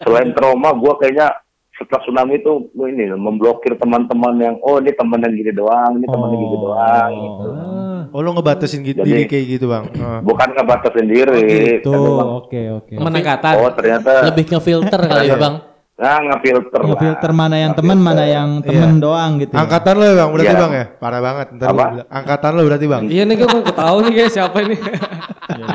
selain 0.00 0.30
trauma 0.32 0.70
gua 0.72 0.94
kayaknya 0.96 1.34
setelah 1.80 2.00
tsunami 2.02 2.36
itu 2.36 2.52
ini 2.78 3.08
memblokir 3.10 3.72
teman-teman 3.74 4.36
yang 4.36 4.56
oh 4.60 4.76
ini 4.76 4.92
teman 4.92 5.16
yang 5.18 5.32
gini 5.32 5.48
doang, 5.50 5.96
ini 5.96 6.04
teman 6.04 6.28
yang 6.28 6.42
gini 6.42 6.58
doang 6.60 7.10
gitu. 7.16 7.46
Ah, 7.50 8.00
Oh 8.10 8.20
lo 8.20 8.30
ngebatasin 8.32 8.80
gitu, 8.82 9.00
Jadi- 9.00 9.08
diri 9.08 9.24
kayak 9.24 9.44
gitu 9.48 9.64
bang? 9.66 9.84
Ah. 9.98 10.20
Bukan 10.20 10.48
ngebatas 10.52 10.92
sendiri. 10.92 11.40
gitu. 11.80 11.88
kan 11.88 12.26
Oke 12.36 12.60
oke. 12.70 12.92
Temen 12.92 13.06
Menangkatan. 13.06 13.54
oh 13.56 13.72
ternyata 13.72 14.10
Lebih 14.28 14.44
ngefilter 14.50 15.00
kali 15.00 15.26
ya 15.26 15.36
bang. 15.36 15.54
Nah, 15.96 16.16
ngefilter 16.18 16.80
lah. 16.80 16.88
Ngefilter 16.90 17.30
mana 17.30 17.56
yang 17.56 17.72
teman, 17.72 17.98
mana 17.98 18.24
yang 18.24 18.48
temen 18.60 18.96
doang 18.98 19.36
gitu. 19.36 19.52
ya. 19.52 19.60
Angkatan 19.60 19.94
lo 19.94 20.04
ya 20.06 20.14
bang, 20.16 20.28
berarti 20.30 20.48
Iya. 20.48 20.60
bang 20.60 20.72
ya? 20.72 20.84
Parah 20.96 21.20
banget. 21.20 21.46
Ntar 21.54 21.66
Apa? 21.66 21.84
bilang. 21.86 22.08
Angkatan 22.08 22.50
lo 22.50 22.62
berarti 22.64 22.86
bang? 22.88 23.02
Iya 23.06 23.22
nih 23.22 23.34
gue 23.36 23.48
mau 23.50 23.62
tahu 23.66 23.96
nih 24.00 24.12
guys 24.14 24.32
siapa 24.32 24.56
ini. 24.60 24.76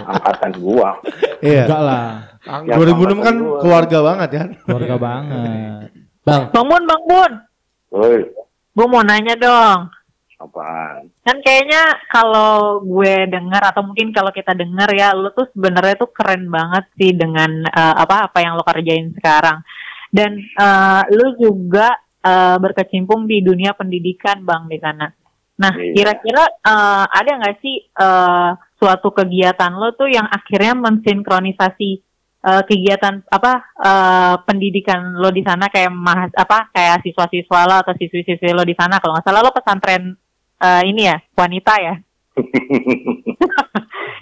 angkatan 0.06 0.52
gua. 0.58 0.90
Iya. 1.40 1.64
Enggak 1.66 1.82
lah, 1.82 2.06
Yang 2.46 2.78
2006 2.96 3.20
kan 3.20 3.36
gua. 3.36 3.60
keluarga 3.60 3.98
banget 4.04 4.30
kan? 4.32 4.48
keluarga 4.64 4.96
banget. 4.98 5.88
Bang, 6.26 6.44
Bang 6.50 6.66
Bun, 6.66 6.84
Bang 6.84 7.04
Bun. 7.06 7.32
Woi, 7.92 8.18
Gue 8.72 8.88
mau 8.88 9.02
nanya 9.02 9.36
dong. 9.36 9.88
apaan? 10.36 11.08
Kan 11.22 11.40
kayaknya 11.40 11.80
kalau 12.06 12.84
gue 12.84 13.24
dengar 13.26 13.64
atau 13.64 13.82
mungkin 13.82 14.12
kalau 14.12 14.30
kita 14.30 14.52
dengar 14.52 14.92
ya, 14.92 15.14
lu 15.14 15.32
tuh 15.32 15.48
sebenarnya 15.50 15.96
tuh 15.96 16.12
keren 16.12 16.50
banget 16.50 16.86
sih 16.94 17.12
dengan 17.12 17.64
eh, 17.64 17.96
apa 17.96 18.28
apa 18.28 18.38
yang 18.40 18.54
lo 18.54 18.62
kerjain 18.62 19.16
sekarang. 19.16 19.64
Dan 20.12 20.36
eh, 20.38 21.02
lu 21.10 21.34
juga 21.36 21.94
eh, 22.20 22.58
berkecimpung 22.58 23.26
di 23.26 23.40
dunia 23.40 23.72
pendidikan, 23.74 24.44
Bang, 24.44 24.68
di 24.68 24.78
sana. 24.78 25.08
Nah, 25.56 25.72
Iya. 25.72 25.94
kira-kira 25.96 26.44
eh, 26.44 27.06
ada 27.08 27.32
nggak 27.32 27.58
sih 27.58 27.76
eh, 27.88 28.50
suatu 28.76 29.10
kegiatan 29.10 29.72
lo 29.72 29.96
tuh 29.96 30.12
yang 30.12 30.28
akhirnya 30.28 30.76
mensinkronisasi 30.76 32.05
eh, 32.46 32.62
kegiatan 32.64 33.26
apa 33.26 33.52
eh, 33.76 34.36
pendidikan 34.46 35.18
lo 35.18 35.34
di 35.34 35.42
sana 35.42 35.66
kayak 35.68 35.90
mahas 35.90 36.32
apa 36.38 36.70
kayak 36.70 37.02
siswa-siswa 37.02 37.60
lo 37.66 37.76
atau 37.82 37.94
siswi-siswi 37.98 38.54
lo 38.54 38.62
di 38.62 38.78
sana 38.78 39.02
kalau 39.02 39.18
nggak 39.18 39.26
salah 39.26 39.42
lo 39.42 39.52
pesantren 39.52 40.14
eh, 40.62 40.82
ini 40.86 41.10
ya 41.10 41.18
wanita 41.34 41.74
ya 41.82 41.96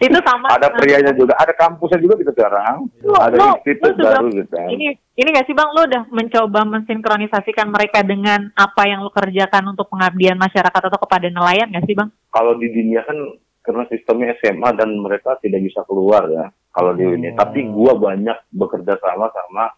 itu 0.03 0.19
sama 0.21 0.51
ada 0.51 0.67
prianya 0.73 1.15
juga, 1.15 1.33
ada 1.39 1.53
kampusnya 1.55 1.97
juga 1.97 2.19
gitu 2.19 2.31
sekarang. 2.35 2.85
Lu- 3.01 3.15
ada 3.17 3.35
lu- 3.39 3.55
institut 3.55 3.95
juga- 3.95 4.19
baru 4.19 4.27
gitu. 4.35 4.55
ini 4.69 4.87
ini 5.15 5.29
gak 5.31 5.47
sih 5.47 5.55
bang 5.55 5.69
lo 5.71 5.81
udah 5.87 6.03
mencoba 6.11 6.61
mensinkronisasikan 6.67 7.71
mereka 7.71 8.03
dengan 8.03 8.51
apa 8.53 8.83
yang 8.85 9.01
lo 9.05 9.09
kerjakan 9.13 9.71
untuk 9.71 9.87
pengabdian 9.87 10.35
masyarakat 10.35 10.81
atau 10.81 10.99
kepada 10.99 11.31
nelayan 11.31 11.71
gak 11.71 11.85
sih 11.87 11.95
bang? 11.95 12.09
Kalau 12.29 12.57
di 12.59 12.67
dunia 12.67 13.01
kan 13.05 13.15
karena 13.63 13.87
sistemnya 13.87 14.35
SMA 14.37 14.69
dan 14.75 14.99
mereka 14.99 15.39
tidak 15.39 15.63
bisa 15.63 15.81
keluar 15.83 16.27
ya. 16.27 16.45
Kalau 16.69 16.91
di 16.91 17.01
Hmm. 17.01 17.15
ini, 17.15 17.29
tapi 17.33 17.63
gua 17.65 17.95
banyak 17.95 18.35
bekerja 18.51 18.99
sama 18.99 19.31
sama 19.31 19.71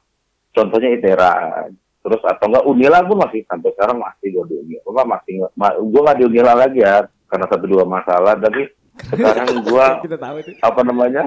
contohnya 0.52 0.90
ITERA. 0.92 1.34
Terus 2.02 2.22
atau 2.22 2.46
enggak 2.46 2.66
Unila 2.66 3.02
pun 3.02 3.18
masih 3.18 3.46
sampai 3.46 3.70
sekarang 3.72 3.98
masih 3.98 4.28
gua 4.32 4.46
di 4.46 4.56
Unila. 4.58 4.82
Gua 4.84 5.06
masih 5.06 5.34
ma- 5.54 5.78
gua 5.78 6.02
nggak 6.04 6.18
di 6.18 6.26
Unila 6.26 6.54
lagi 6.54 6.80
ya 6.82 6.96
karena 7.26 7.46
satu 7.46 7.66
dua 7.66 7.84
masalah. 7.84 8.34
Tapi 8.36 8.62
sekarang 9.12 9.48
gua 9.68 9.86
apa 10.62 10.82
namanya 10.82 11.24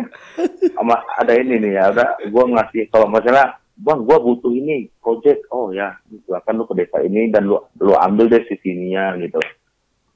sama 0.73 0.99
ada 1.15 1.33
ini 1.33 1.59
nih 1.59 1.73
ya 1.77 1.93
ada 1.93 2.05
gua 2.27 2.49
ngasih 2.49 2.89
kalau 2.89 3.07
masalah 3.07 3.55
bang 3.77 4.01
gua 4.03 4.19
butuh 4.19 4.51
ini 4.51 4.89
project 4.99 5.45
oh 5.51 5.69
ya 5.71 5.93
silakan 6.25 6.59
lu 6.59 6.65
ke 6.65 6.75
desa 6.75 6.99
ini 6.99 7.29
dan 7.29 7.45
lu 7.45 7.61
lu 7.79 7.93
ambil 7.95 8.27
deh 8.27 8.41
sisinya 8.47 9.15
gitu 9.21 9.37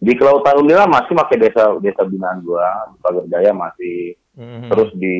di 0.02 0.12
kelautan 0.18 0.58
Unila 0.58 0.90
masih 0.90 1.14
pakai 1.14 1.38
desa 1.38 1.78
desa 1.78 2.02
binaan 2.02 2.42
gua 2.42 2.90
di 2.90 2.96
Pagar 2.98 3.24
Jaya 3.30 3.54
masih. 3.54 4.18
Mhm. 4.32 4.72
terus 4.72 4.88
di 4.96 5.16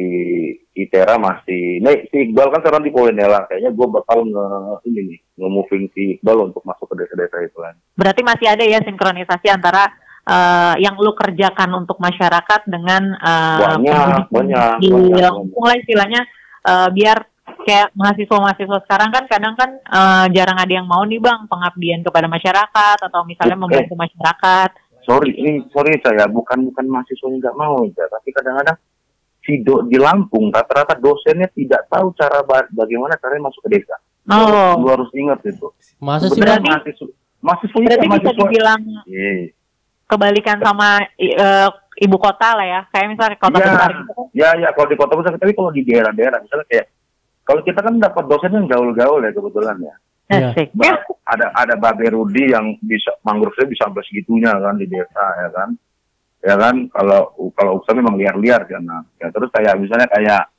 Itera 0.73 1.21
masih. 1.21 1.85
Nih 1.85 2.09
si 2.09 2.33
Iqbal 2.33 2.49
kan 2.49 2.65
sekarang 2.65 2.81
di 2.81 2.89
Polinela 2.89 3.45
kayaknya 3.45 3.69
gua 3.77 4.01
bakal 4.01 4.25
nge 4.25 4.45
ini 4.89 5.01
nih 5.13 5.19
nge-moving 5.37 5.85
si 5.93 6.17
Iqbal 6.17 6.49
untuk 6.49 6.65
masuk 6.65 6.89
ke 6.89 7.05
desa-desa 7.05 7.45
itu 7.45 7.59
kan 7.61 7.77
Berarti 7.93 8.25
masih 8.25 8.47
ada 8.49 8.65
ya 8.65 8.81
sinkronisasi 8.81 9.53
antara 9.53 9.93
eh, 10.25 10.75
yang 10.81 10.97
lo 10.97 11.13
kerjakan 11.13 11.85
untuk 11.85 12.01
masyarakat 12.01 12.61
dengan 12.65 13.13
eh, 13.21 13.61
Banyak, 13.77 14.33
banyak, 14.33 14.81
di 14.81 14.89
banyak, 14.89 15.33
lah 15.61 15.75
istilahnya 15.77 16.21
eh, 16.65 16.89
biar 16.89 17.19
kayak 17.61 17.89
mahasiswa-mahasiswa 17.93 18.79
sekarang 18.83 19.11
kan 19.11 19.25
kadang 19.27 19.55
kan 19.55 19.71
eh, 19.75 20.27
jarang 20.31 20.57
ada 20.57 20.73
yang 20.73 20.85
mau 20.85 21.03
nih 21.03 21.19
bang 21.19 21.45
pengabdian 21.47 22.01
kepada 22.01 22.27
masyarakat 22.27 22.99
atau 23.03 23.21
misalnya 23.23 23.55
Eh. 23.55 23.61
membantu 23.61 23.95
masyarakat. 23.95 24.71
sorry 25.03 25.35
ini 25.35 25.67
sorry 25.69 25.99
saya 25.99 26.25
bukan 26.27 26.63
bukan 26.65 26.87
mahasiswanya 26.87 27.43
nggak 27.43 27.57
mau 27.57 27.83
ya 27.85 28.07
tapi 28.07 28.31
kadang-kadang 28.31 28.79
si 29.41 29.59
do, 29.59 29.83
di 29.83 29.99
Lampung 29.99 30.49
rata-rata 30.49 30.95
dosennya 30.95 31.51
tidak 31.51 31.89
tahu 31.89 32.15
cara 32.15 32.39
ba- 32.41 32.71
bagaimana 32.71 33.19
caranya 33.19 33.51
masuk 33.51 33.67
ke 33.67 33.75
desa. 33.75 33.99
Oh, 34.25 34.79
Lu 34.79 34.87
harus 34.89 35.11
ingat 35.13 35.43
itu. 35.43 35.67
masa 35.99 36.31
sih 36.31 36.39
bang? 36.39 36.63
mahasiswa 36.63 37.11
mahasiswanya 37.41 37.87
berarti 37.91 37.99
kan 37.99 38.11
bisa 38.13 38.23
mahasiswa. 38.23 38.39
dibilang 38.41 38.81
Iya. 39.05 39.35
kebalikan 40.07 40.59
sama 40.61 40.89
i- 41.17 41.35
eh, 41.35 41.69
ibu 41.99 42.17
kota 42.17 42.49
lah 42.55 42.63
ya. 42.65 42.81
Kayak 42.87 43.07
misalnya 43.11 43.37
kota 43.37 43.57
Iya. 43.57 43.67
besar 43.67 43.91
gitu. 43.99 44.13
Ya 44.33 44.49
ya 44.57 44.69
kalau 44.71 44.87
di 44.87 44.97
kota 44.97 45.15
besar 45.19 45.33
tapi 45.35 45.53
kalau 45.53 45.71
di 45.71 45.83
daerah-daerah 45.83 46.39
misalnya 46.39 46.67
kayak 46.71 46.87
Kalau 47.43 47.61
kita 47.67 47.83
kan 47.83 47.99
dapat 47.99 48.25
dosen 48.31 48.55
yang 48.55 48.67
gaul-gaul 48.71 49.23
ya 49.23 49.35
kebetulan 49.35 49.77
ya. 49.83 49.95
Iya. 50.33 50.49
Asik. 50.55 50.69
Ba- 50.73 51.03
ada 51.23 51.51
ada 51.55 51.75
Babe 51.79 52.11
Rudi 52.11 52.51
yang 52.51 52.77
bisa 52.83 53.15
mangrove 53.23 53.55
saya 53.55 53.71
bisa 53.71 53.87
sampai 53.87 54.03
segitunya 54.07 54.51
kan 54.53 54.75
di 54.79 54.87
desa 54.87 55.25
ya 55.43 55.49
kan. 55.55 55.69
Ya 56.43 56.55
kan 56.59 56.75
kalau 56.91 57.31
kalau 57.55 57.79
usaha 57.79 57.95
memang 57.95 58.19
liar-liar 58.19 58.67
kan. 58.67 58.83
Nah, 58.83 59.03
ya 59.23 59.31
terus 59.31 59.51
kayak 59.55 59.79
misalnya 59.79 60.11
kayak 60.11 60.51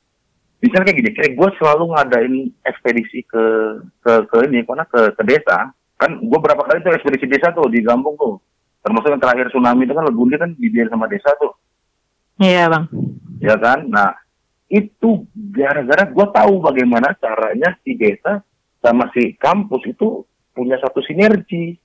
misalnya 0.64 0.84
kayak 0.88 0.98
gini, 1.04 1.10
kayak 1.12 1.32
gue 1.36 1.48
selalu 1.60 1.84
ngadain 1.92 2.34
ekspedisi 2.64 3.20
ke 3.28 3.44
ke 4.00 4.12
ke 4.28 4.36
ini 4.48 4.64
karena 4.64 4.84
ke 4.88 5.12
ke 5.12 5.22
desa. 5.28 5.72
Kan 6.00 6.20
gue 6.24 6.38
berapa 6.40 6.64
kali 6.64 6.80
tuh 6.80 6.96
ekspedisi 6.96 7.28
desa 7.28 7.52
tuh 7.52 7.68
di 7.68 7.84
Lampung 7.84 8.16
tuh. 8.16 8.40
Termasuk 8.84 9.12
yang 9.16 9.20
terakhir 9.20 9.48
tsunami 9.48 9.88
itu 9.88 9.96
kan 9.96 10.04
Legundi 10.04 10.36
kan 10.36 10.50
dibiayain 10.60 10.92
sama 10.92 11.08
desa 11.08 11.32
tuh 11.40 11.56
Iya 12.36 12.68
bang. 12.68 12.84
ya 13.40 13.56
kan? 13.56 13.88
Nah, 13.88 14.12
itu 14.68 15.28
gara-gara 15.34 16.08
gue 16.08 16.26
tahu 16.32 16.54
bagaimana 16.64 17.12
caranya 17.20 17.76
si 17.84 17.94
desa 17.94 18.40
sama 18.80 19.08
si 19.12 19.36
kampus 19.36 19.82
itu 19.88 20.24
punya 20.52 20.80
satu 20.80 21.00
sinergi. 21.04 21.76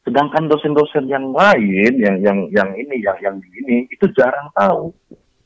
Sedangkan 0.00 0.48
dosen-dosen 0.48 1.12
yang 1.12 1.28
lain, 1.36 1.92
yang 2.00 2.16
yang 2.24 2.38
yang 2.48 2.70
ini, 2.72 3.04
yang 3.04 3.20
yang 3.20 3.36
ini 3.36 3.84
itu 3.92 4.08
jarang 4.16 4.48
tahu. 4.56 4.96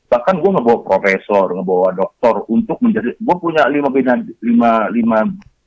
Bahkan 0.07 0.39
gue 0.39 0.51
ngebawa 0.55 0.79
profesor, 0.79 1.51
ngebawa 1.51 1.91
doktor 1.91 2.47
untuk 2.47 2.79
menjadi, 2.79 3.19
gue 3.19 3.35
punya 3.35 3.67
lima 3.67 3.91
bina, 3.91 4.15
lima 4.39 4.87
lima 4.95 5.19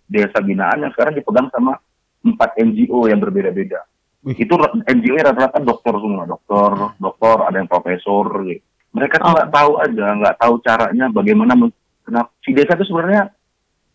desa 0.08 0.40
binaan 0.40 0.88
yang 0.88 0.92
sekarang 0.96 1.20
dipegang 1.20 1.52
sama 1.52 1.76
empat 2.24 2.56
NGO 2.56 3.12
yang 3.12 3.20
berbeda-beda. 3.20 3.84
Itu 4.24 4.56
NGO 4.88 5.14
rata-rata 5.20 5.60
dokter 5.60 5.94
semua, 6.00 6.24
dokter, 6.24 6.96
dokter, 6.96 7.36
ada 7.44 7.56
yang 7.60 7.68
profesor. 7.68 8.24
Gitu. 8.48 8.64
Mereka 8.98 9.16
tuh 9.16 9.28
Oh. 9.30 9.34
nggak 9.38 9.50
tahu 9.54 9.72
aja, 9.78 10.06
nggak 10.18 10.36
tahu 10.42 10.54
caranya 10.66 11.04
bagaimana 11.08 11.52
kenapa 12.02 12.30
si 12.42 12.50
desa 12.52 12.74
itu 12.74 12.84
sebenarnya 12.90 13.30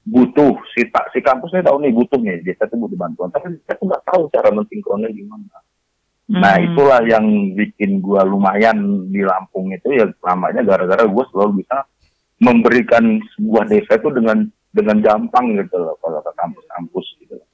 butuh 0.04 0.60
si 0.76 0.84
tak 0.92 1.12
si 1.16 1.24
kampusnya 1.24 1.63
tahu 1.63 1.80
nih 1.80 1.92
butuh 1.96 2.20
nih 2.20 2.44
desa 2.44 2.68
itu 2.68 2.76
butuh 2.76 2.98
bantuan, 2.98 3.32
tapi 3.32 3.56
mereka 3.56 3.80
tuh 3.80 3.88
nggak 3.88 4.04
tahu 4.08 4.22
cara 4.32 4.50
mensinkronnya 4.52 5.10
gimana. 5.12 5.60
Nah 6.24 6.56
Hmm. 6.56 6.66
itulah 6.72 7.00
yang 7.04 7.26
bikin 7.52 8.00
gua 8.00 8.24
lumayan 8.24 9.12
di 9.12 9.20
Lampung 9.24 9.72
itu 9.76 9.92
ya 9.92 10.08
lamanya 10.24 10.63
gara-gara 10.63 11.04
gua 11.04 11.28
selalu 11.32 11.63
bisa 11.63 11.84
memberikan 12.39 13.04
sebuah 13.36 13.68
desa 13.68 14.00
itu 14.00 14.10
dengan 14.12 14.48
dengan 14.74 14.98
gampang 15.04 15.54
gitu 15.60 15.78
loh 15.78 15.96
kalau 16.02 16.20
ke 16.24 16.32
kampus-kampus 16.34 17.06
gitu. 17.22 17.36
loh. 17.38 17.48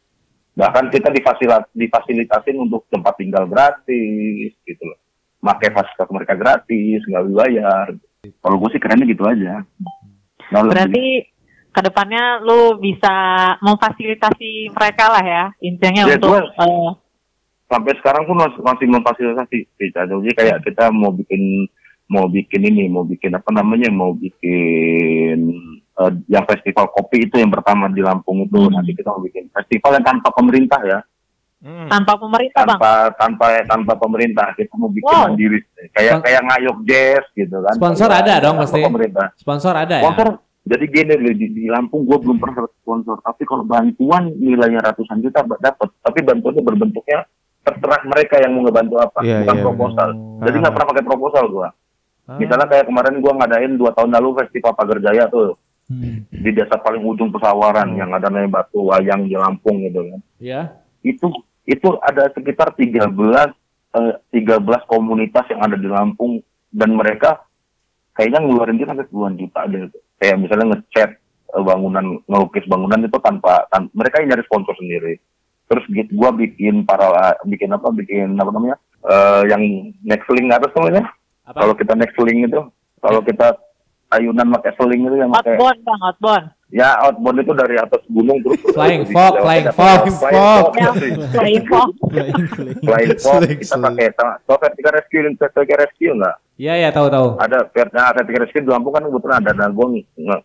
Bahkan 0.56 0.92
kita 0.92 1.12
difasilat, 1.12 1.68
difasilitasin 1.72 2.58
untuk 2.60 2.84
tempat 2.92 3.16
tinggal 3.20 3.48
gratis 3.48 4.52
gitu 4.64 4.84
loh. 4.84 5.00
Pakai 5.40 5.72
fasilitas 5.72 6.10
mereka 6.12 6.34
gratis, 6.36 7.00
nggak 7.08 7.26
dibayar. 7.32 7.88
Kalau 8.44 8.56
gue 8.60 8.70
sih 8.76 8.82
kerennya 8.84 9.08
gitu 9.08 9.24
aja. 9.24 9.64
Nah, 10.52 10.62
Berarti 10.68 11.24
ke 11.70 11.82
depannya 11.86 12.42
lu 12.44 12.76
bisa 12.82 13.14
memfasilitasi 13.62 14.74
mereka 14.74 15.06
lah 15.08 15.24
ya 15.24 15.44
intinya 15.62 16.10
Ya, 16.10 16.18
untuk 16.18 16.34
eh, 16.34 16.90
sampai 17.70 17.94
sekarang 18.02 18.26
pun 18.26 18.36
masih, 18.42 18.60
masih 18.66 18.88
memfasilitasi. 18.90 19.58
Jadi 19.78 20.34
kayak 20.34 20.66
kita 20.66 20.90
mau 20.90 21.14
bikin 21.14 21.70
mau 22.10 22.26
bikin 22.26 22.66
ini, 22.66 22.90
mau 22.90 23.06
bikin 23.06 23.38
apa 23.38 23.54
namanya, 23.54 23.94
mau 23.94 24.18
bikin 24.18 25.38
eh, 26.02 26.12
yang 26.28 26.44
festival 26.50 26.90
kopi 26.90 27.30
itu 27.30 27.38
yang 27.38 27.54
pertama 27.54 27.86
di 27.94 28.02
Lampung 28.02 28.50
itu 28.50 28.58
Hmm. 28.58 28.74
nanti 28.74 28.98
kita 28.98 29.14
mau 29.14 29.22
bikin 29.22 29.48
festival 29.54 30.02
yang 30.02 30.06
tanpa 30.10 30.34
pemerintah 30.34 30.82
ya, 30.84 31.00
Hmm. 31.60 31.92
tanpa 31.92 32.16
pemerintah 32.16 32.64
bang. 32.64 32.80
tanpa 32.80 32.92
tanpa 33.20 33.46
tanpa 33.68 33.94
pemerintah 34.00 34.48
kita 34.56 34.72
mau 34.80 34.88
bikin 34.88 35.12
Wow. 35.12 35.28
mandiri 35.28 35.60
kayak 35.92 36.12
Spon- 36.16 36.24
kayak 36.24 36.42
ngayok 36.48 36.78
jazz 36.88 37.24
gitu 37.34 37.58
kan. 37.60 37.74
Sponsor 37.76 38.10
ada 38.10 38.34
dong 38.40 38.56
tanpa 38.56 38.64
pasti. 38.64 38.80
Pemerintah. 38.80 39.28
Sponsor 39.36 39.74
ada 39.76 39.96
ya? 40.00 40.04
Sponsor 40.08 40.28
jadi 40.62 40.86
gini 40.86 41.14
loh, 41.18 41.34
di, 41.34 41.48
di 41.50 41.66
Lampung 41.66 42.06
gue 42.06 42.16
belum 42.16 42.38
pernah 42.38 42.62
dapat 42.62 42.74
sponsor, 42.78 43.18
tapi 43.20 43.42
kalau 43.42 43.66
bantuan 43.66 44.30
nilainya 44.32 44.86
ratusan 44.86 45.18
juta 45.18 45.42
dapat, 45.42 45.90
tapi 45.98 46.20
bantuannya 46.22 46.62
berbentuknya 46.62 47.26
terserah 47.60 48.02
mereka 48.06 48.38
yang 48.38 48.54
mau 48.54 48.64
ngebantu 48.64 48.96
apa, 48.98 49.20
Iya, 49.20 49.44
bukan 49.44 49.56
iya. 49.58 49.64
proposal. 49.66 50.10
Oh. 50.14 50.44
Jadi 50.46 50.56
nggak 50.56 50.74
pernah 50.74 50.90
pakai 50.94 51.04
proposal 51.04 51.44
gua. 51.50 51.70
Ah. 52.24 52.38
Misalnya 52.38 52.68
kayak 52.70 52.86
kemarin 52.86 53.16
gua 53.18 53.34
ngadain 53.36 53.74
dua 53.76 53.92
tahun 53.92 54.12
lalu 54.14 54.30
festival 54.38 54.72
Pagar 54.74 55.00
Jaya 55.02 55.26
tuh 55.28 55.58
Hmm. 55.90 56.22
di 56.30 56.52
desa 56.54 56.78
paling 56.78 57.02
ujung 57.02 57.34
Pesawaran 57.34 57.98
yang 57.98 58.14
ada 58.14 58.30
namanya 58.30 58.62
Batu 58.62 58.86
Wayang 58.86 59.26
di 59.26 59.34
Lampung 59.34 59.82
gitu 59.82 60.06
kan. 60.06 60.22
Ya. 60.38 60.62
Itu 61.02 61.34
itu 61.66 61.90
ada 62.02 62.30
sekitar 62.32 62.76
13 62.76 63.10
eh, 63.96 64.14
13 64.32 64.64
komunitas 64.86 65.46
yang 65.50 65.62
ada 65.66 65.76
di 65.76 65.90
Lampung 65.90 66.40
dan 66.70 66.94
mereka 66.94 67.44
kayaknya 68.14 68.46
ngeluarin 68.46 68.78
dia 68.78 68.88
sampai 68.90 69.10
puluhan 69.10 69.36
juta 69.40 69.66
deh. 69.66 69.90
Kayak 70.20 70.38
misalnya 70.40 70.66
ngecat 70.76 71.10
eh, 71.56 71.64
bangunan 71.64 72.06
ngelukis 72.28 72.66
bangunan 72.70 73.02
itu 73.04 73.18
tanpa 73.20 73.66
tan- 73.70 73.92
mereka 73.92 74.22
yang 74.22 74.36
nyari 74.36 74.44
sponsor 74.46 74.76
sendiri. 74.78 75.18
Terus 75.70 75.86
gitu, 75.94 76.10
gua 76.18 76.34
bikin 76.34 76.82
para 76.82 77.38
bikin 77.46 77.70
apa 77.70 77.94
bikin 77.94 78.34
apa 78.36 78.50
namanya 78.50 78.78
eh, 79.06 79.42
yang 79.50 79.62
next 80.02 80.30
link 80.34 80.50
atas 80.50 80.74
namanya 80.74 81.06
Apa? 81.46 81.66
kalau 81.66 81.74
kita 81.78 81.94
next 81.94 82.18
link 82.22 82.50
itu 82.50 82.62
kalau 83.00 83.22
kita 83.24 83.54
ayunan 84.10 84.50
pakai 84.58 84.74
seling 84.76 85.06
itu 85.06 85.16
yang 85.22 85.32
pakai 85.32 85.56
Outbound 85.56 85.80
bang, 85.86 86.00
outbound. 86.04 86.46
Ya 86.70 87.02
outbound 87.02 87.42
itu 87.42 87.54
dari 87.58 87.76
atas 87.82 88.02
gunung 88.06 88.38
terus 88.46 88.62
Flying 88.78 89.04
fox, 89.10 89.34
flying 89.42 89.68
fox. 89.74 90.02
flying 90.22 91.66
Fox. 91.66 91.90
flying 92.86 93.14
fox. 93.18 93.42
Kita 93.50 93.78
pakai 93.82 94.08
tau 94.14 94.56
vertical 94.58 94.92
rescue 94.94 95.22
vertical 95.34 95.78
rescue 95.82 96.14
nggak 96.14 96.38
Iya 96.60 96.76
ya 96.76 96.90
tahu 96.92 97.08
tahu. 97.08 97.40
ada 97.40 97.72
nah, 97.96 98.12
vertical 98.12 98.44
rescue 98.44 98.62
di 98.62 98.70
Lampung 98.70 98.92
kan 98.92 99.08
kebetulan 99.08 99.40
ada 99.42 99.52
nah 99.56 99.70
gue 99.72 99.88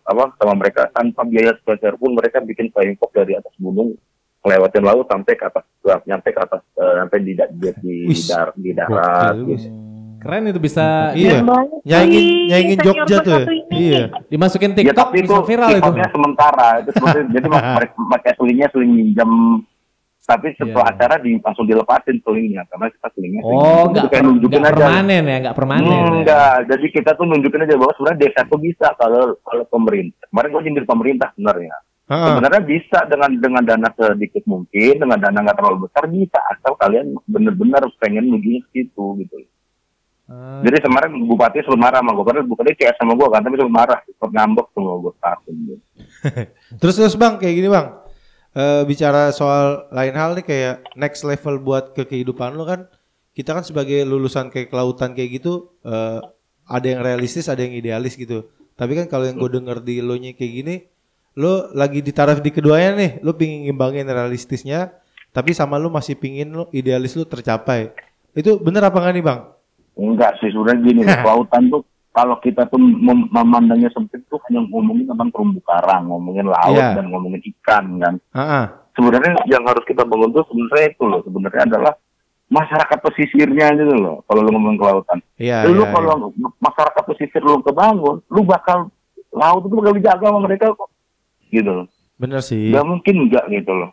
apa 0.06 0.24
sama 0.38 0.54
mereka 0.54 0.86
tanpa 0.94 1.26
biaya 1.26 1.52
sebesar 1.58 1.98
pun 1.98 2.14
mereka 2.14 2.38
bikin 2.38 2.70
flying 2.70 2.94
fox 2.94 3.10
dari 3.12 3.34
atas 3.34 3.50
gunung 3.58 3.98
ngelewatin 4.44 4.84
laut 4.84 5.08
sampai 5.10 5.34
ke 5.34 5.44
atas 5.44 5.64
nyampe 6.04 6.30
ke 6.30 6.40
atas 6.40 6.62
eh, 6.78 6.94
sampai 7.02 7.18
di 7.24 7.32
di 7.34 7.68
di, 7.82 7.94
dar, 8.28 8.48
di 8.54 8.70
darat 8.76 9.34
gitu. 9.42 9.83
Keren 10.24 10.48
itu 10.48 10.56
bisa 10.58 11.12
Iya. 11.12 11.44
Nyaingin 11.84 12.78
senior 12.80 13.04
Jogja 13.04 13.16
tuh. 13.20 13.36
ya? 13.36 13.44
Iya. 13.70 14.02
dimasukin 14.26 14.72
Ya 14.72 14.76
TikTok 14.80 15.08
itu 15.12 15.28
bisa 15.28 15.44
viral 15.44 15.70
itu. 15.70 15.90
sementara 16.08 16.68
itu 16.80 16.90
seperti- 16.90 17.28
jadi 17.36 17.46
pakai 18.08 18.32
selingnya 18.34 18.68
seling 18.70 18.90
minjem 18.90 19.30
tapi 20.24 20.56
setelah 20.56 20.88
Iya. 20.88 20.94
acara 20.96 21.14
di, 21.20 21.36
langsung 21.36 21.68
dilepasin 21.68 22.16
selingnya 22.18 22.64
karena 22.64 22.88
kita 22.88 23.08
selingnya 23.12 23.40
seling 23.40 23.60
Oh, 23.60 23.84
Itu 23.92 24.08
kayak 24.08 24.24
nunjukin 24.24 24.56
enggak 24.56 24.72
aja 24.72 24.80
permanen 24.80 25.22
ya, 25.22 25.36
enggak 25.38 25.54
permanen. 25.54 25.84
Hmm, 25.84 25.92
ya. 25.92 26.08
enggak, 26.16 26.54
jadi 26.64 26.86
kita 26.90 27.10
tuh 27.12 27.24
nunjukin 27.24 27.60
aja 27.60 27.74
bahwa 27.76 27.92
sebenarnya 27.92 28.20
desa 28.22 28.40
tuh 28.42 28.56
bisa 28.58 28.86
kalau 28.96 29.22
kalau 29.38 29.64
pemerintah. 29.68 30.24
Kemarin 30.26 30.48
gue 30.48 30.62
nyindir 30.64 30.86
pemerintah 30.86 31.28
sebenarnya. 31.30 31.76
Heeh. 32.04 32.26
Sebenarnya 32.26 32.62
bisa 32.62 32.98
dengan 33.04 33.30
dengan 33.34 33.62
dana 33.62 33.88
sedikit 33.90 34.44
mungkin, 34.44 34.92
dengan 34.98 35.18
dana 35.18 35.38
nggak 35.40 35.56
terlalu 35.56 35.78
besar 35.84 36.04
bisa 36.06 36.38
asal 36.48 36.72
kalian 36.74 37.06
benar-benar 37.26 37.84
pengen 37.98 38.24
nujunya 38.26 38.60
ke 38.62 38.68
situ 38.74 39.04
gitu. 39.18 39.36
Ah, 40.24 40.64
Jadi 40.64 40.80
kemarin 40.80 41.12
bupati 41.28 41.60
selalu 41.60 41.84
marah 41.84 42.00
sama 42.00 42.16
gue, 42.16 42.24
karena 42.24 42.40
bupati 42.48 42.72
CS 42.80 42.96
sama 42.96 43.12
gue 43.12 43.28
kan, 43.28 43.44
tapi 43.44 43.54
selalu 43.60 43.74
marah, 43.76 43.98
sempat 44.08 44.30
ngambek 44.32 44.66
sama 44.72 44.92
gue 44.96 45.12
gitu. 45.52 45.74
Terus 46.80 46.94
terus 46.96 47.14
bang 47.20 47.36
kayak 47.36 47.54
gini 47.60 47.68
bang, 47.68 47.86
Eh 48.54 48.82
bicara 48.86 49.34
soal 49.34 49.90
lain 49.90 50.14
hal 50.14 50.38
nih 50.38 50.46
kayak 50.46 50.74
next 50.94 51.26
level 51.26 51.58
buat 51.58 51.90
ke 51.90 52.06
kehidupan 52.06 52.54
lo 52.54 52.62
kan, 52.62 52.86
kita 53.34 53.50
kan 53.50 53.66
sebagai 53.66 54.06
lulusan 54.06 54.46
kayak 54.46 54.70
kelautan 54.70 55.10
kayak 55.10 55.42
gitu, 55.42 55.74
eh 55.82 56.22
ada 56.64 56.86
yang 56.86 57.02
realistis, 57.02 57.50
ada 57.50 57.60
yang 57.60 57.74
idealis 57.74 58.14
gitu. 58.14 58.46
Tapi 58.78 58.94
kan 58.94 59.10
kalau 59.10 59.26
yang 59.26 59.42
gue 59.42 59.50
denger 59.58 59.82
di 59.82 59.98
lo 59.98 60.14
nya 60.14 60.32
kayak 60.38 60.52
gini, 60.54 60.74
lo 61.34 61.74
lagi 61.74 61.98
di 61.98 62.14
taraf 62.14 62.38
di 62.40 62.54
keduanya 62.54 62.90
nih, 62.94 63.10
lo 63.26 63.34
pingin 63.34 63.66
ngimbangin 63.66 64.06
realistisnya, 64.06 65.02
tapi 65.34 65.50
sama 65.50 65.74
lo 65.76 65.90
masih 65.90 66.14
pingin 66.14 66.54
lo 66.54 66.70
idealis 66.70 67.18
lo 67.18 67.26
tercapai. 67.26 67.90
Itu 68.38 68.62
bener 68.62 68.86
apa 68.86 69.02
nggak 69.02 69.14
nih 69.18 69.24
bang? 69.26 69.40
Enggak 69.94 70.38
sih, 70.42 70.50
sebenarnya 70.50 70.80
gini, 70.82 71.00
kelautan 71.24 71.70
tuh 71.70 71.82
kalau 72.10 72.38
kita 72.38 72.66
tuh 72.66 72.78
mem- 72.78 73.30
memandangnya 73.30 73.90
sempit 73.90 74.22
tuh 74.26 74.38
hanya 74.46 74.62
ngomongin 74.66 75.10
tentang 75.10 75.30
terumbu 75.30 75.58
karang, 75.62 76.06
ngomongin 76.06 76.46
laut 76.46 76.78
Iya. 76.78 76.94
dan 76.94 77.10
ngomongin 77.10 77.42
ikan 77.42 77.84
kan. 77.98 78.14
Ah, 78.30 78.66
sebenarnya 78.94 79.34
yang 79.50 79.66
harus 79.66 79.82
kita 79.82 80.06
bangun 80.06 80.30
tuh 80.30 80.46
sebenarnya 80.46 80.86
itu 80.90 81.04
loh 81.04 81.20
sebenarnya 81.26 81.62
adalah 81.66 81.92
masyarakat 82.46 82.98
pesisirnya 83.02 83.74
gitu 83.74 83.94
loh 83.98 84.22
kalau 84.30 84.46
lu 84.46 84.54
ngomong 84.54 84.78
kelautan 84.78 85.18
iya. 85.34 85.66
lu 85.66 85.82
iya, 85.82 85.90
kalau 85.90 86.30
masyarakat 86.60 87.02
pesisir 87.08 87.42
lu 87.42 87.58
kebangun 87.64 88.22
lu 88.30 88.40
bakal 88.46 88.86
laut 89.34 89.66
itu 89.66 89.74
bakal 89.74 89.92
dijaga 89.98 90.24
sama 90.30 90.40
mereka 90.46 90.70
kok 90.70 90.90
gitu 91.50 91.66
loh. 91.66 91.86
Bener 92.14 92.38
sih. 92.38 92.70
nggak 92.70 92.86
mungkin 92.86 93.14
enggak 93.26 93.44
gitu 93.50 93.72
loh 93.74 93.90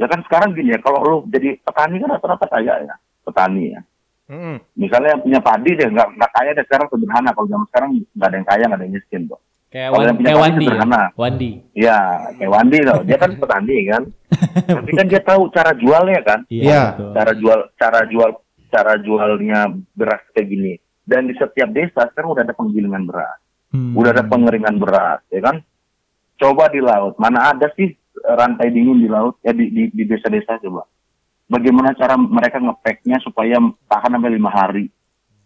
ya 0.00 0.08
kan 0.08 0.24
sekarang 0.24 0.56
gini 0.56 0.72
ya 0.72 0.80
kalau 0.80 0.98
lu 1.04 1.16
jadi 1.28 1.58
petani 1.60 2.00
kan 2.00 2.16
rata-rata 2.16 2.46
kaya 2.48 2.74
ya 2.88 2.94
petani 3.28 3.76
ya 3.76 3.80
Mm-mm. 4.28 4.56
misalnya 4.76 5.16
yang 5.16 5.22
punya 5.22 5.40
padi 5.40 5.70
deh 5.72 5.88
nggak 5.88 6.08
nggak 6.14 6.30
kaya 6.30 6.50
deh 6.52 6.64
sekarang 6.64 6.86
sederhana 6.86 7.30
kalau 7.32 7.46
zaman 7.46 7.66
sekarang 7.66 7.88
nggak 7.96 8.28
ada 8.28 8.36
yang 8.36 8.46
kaya 8.46 8.62
nggak 8.62 8.76
ada 8.76 8.84
yang 8.84 8.94
miskin 8.94 9.22
kok 9.24 9.40
Kayak, 9.68 9.84
Kalau 9.86 10.00
Wan, 10.00 10.08
yang 10.08 10.16
punya 10.16 10.26
kayak 10.26 10.38
padi 10.38 10.48
Wandi. 10.48 10.64
ya? 10.64 10.68
sederhana. 10.70 11.02
Wandi. 11.14 11.50
ya 11.74 11.98
kayak 12.34 12.50
Wandi 12.50 12.78
loh 12.82 13.00
dia 13.02 13.16
kan 13.16 13.30
petani 13.34 13.76
kan 13.86 14.02
tapi 14.78 14.90
kan 14.92 15.06
dia 15.06 15.20
tahu 15.22 15.42
cara 15.50 15.70
jualnya 15.74 16.20
kan 16.22 16.40
Iya. 16.46 16.82
betul. 16.92 17.10
cara 17.12 17.32
jual 17.34 17.58
cara 17.74 18.00
jual 18.04 18.30
cara 18.68 18.92
jualnya 18.98 19.60
beras 19.92 20.22
kayak 20.30 20.46
gini 20.46 20.72
dan 21.02 21.24
di 21.24 21.32
setiap 21.32 21.68
desa 21.70 22.04
sekarang 22.06 22.32
udah 22.32 22.42
ada 22.42 22.52
penggilingan 22.52 23.04
beras 23.04 23.38
Hmm. 23.68 23.92
udah 23.92 24.10
ada 24.10 24.24
pengeringan 24.24 24.76
beras 24.76 25.20
ya 25.28 25.40
kan 25.42 25.60
Coba 26.36 26.70
di 26.70 26.78
laut, 26.78 27.18
mana 27.18 27.50
ada 27.50 27.66
sih 27.74 27.90
rantai 28.16 28.70
dingin 28.70 28.96
di 28.96 29.04
laut 29.04 29.36
ya 29.42 29.50
di 29.50 29.68
di, 29.68 29.90
di 29.90 30.04
desa-desa 30.04 30.54
coba. 30.56 30.86
Bagaimana 31.48 31.90
cara 31.92 32.14
mereka 32.14 32.60
ngepacknya 32.60 33.16
supaya 33.18 33.56
tahan 33.88 34.12
sampai 34.12 34.30
lima 34.30 34.48
hari? 34.48 34.92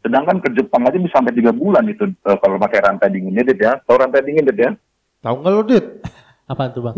Sedangkan 0.03 0.43
ke 0.43 0.51
Jepang 0.53 0.83
aja 0.83 0.99
bisa 0.99 1.15
sampai 1.15 1.31
tiga 1.31 1.51
bulan 1.51 1.87
itu 1.87 2.05
eh, 2.05 2.37
kalau 2.37 2.59
pakai 2.59 2.83
rantai 2.83 3.09
dinginnya, 3.09 3.43
Dit 3.43 3.59
ya. 3.59 3.79
Tahu 3.81 3.97
rantai 3.97 4.21
dingin, 4.21 4.43
Dit 4.45 4.59
ya? 4.59 4.71
Tahu 5.23 5.35
nggak 5.39 5.53
lo, 5.53 5.63
Dit? 5.63 5.87
Apa 6.45 6.69
tuh 6.69 6.83
bang? 6.83 6.95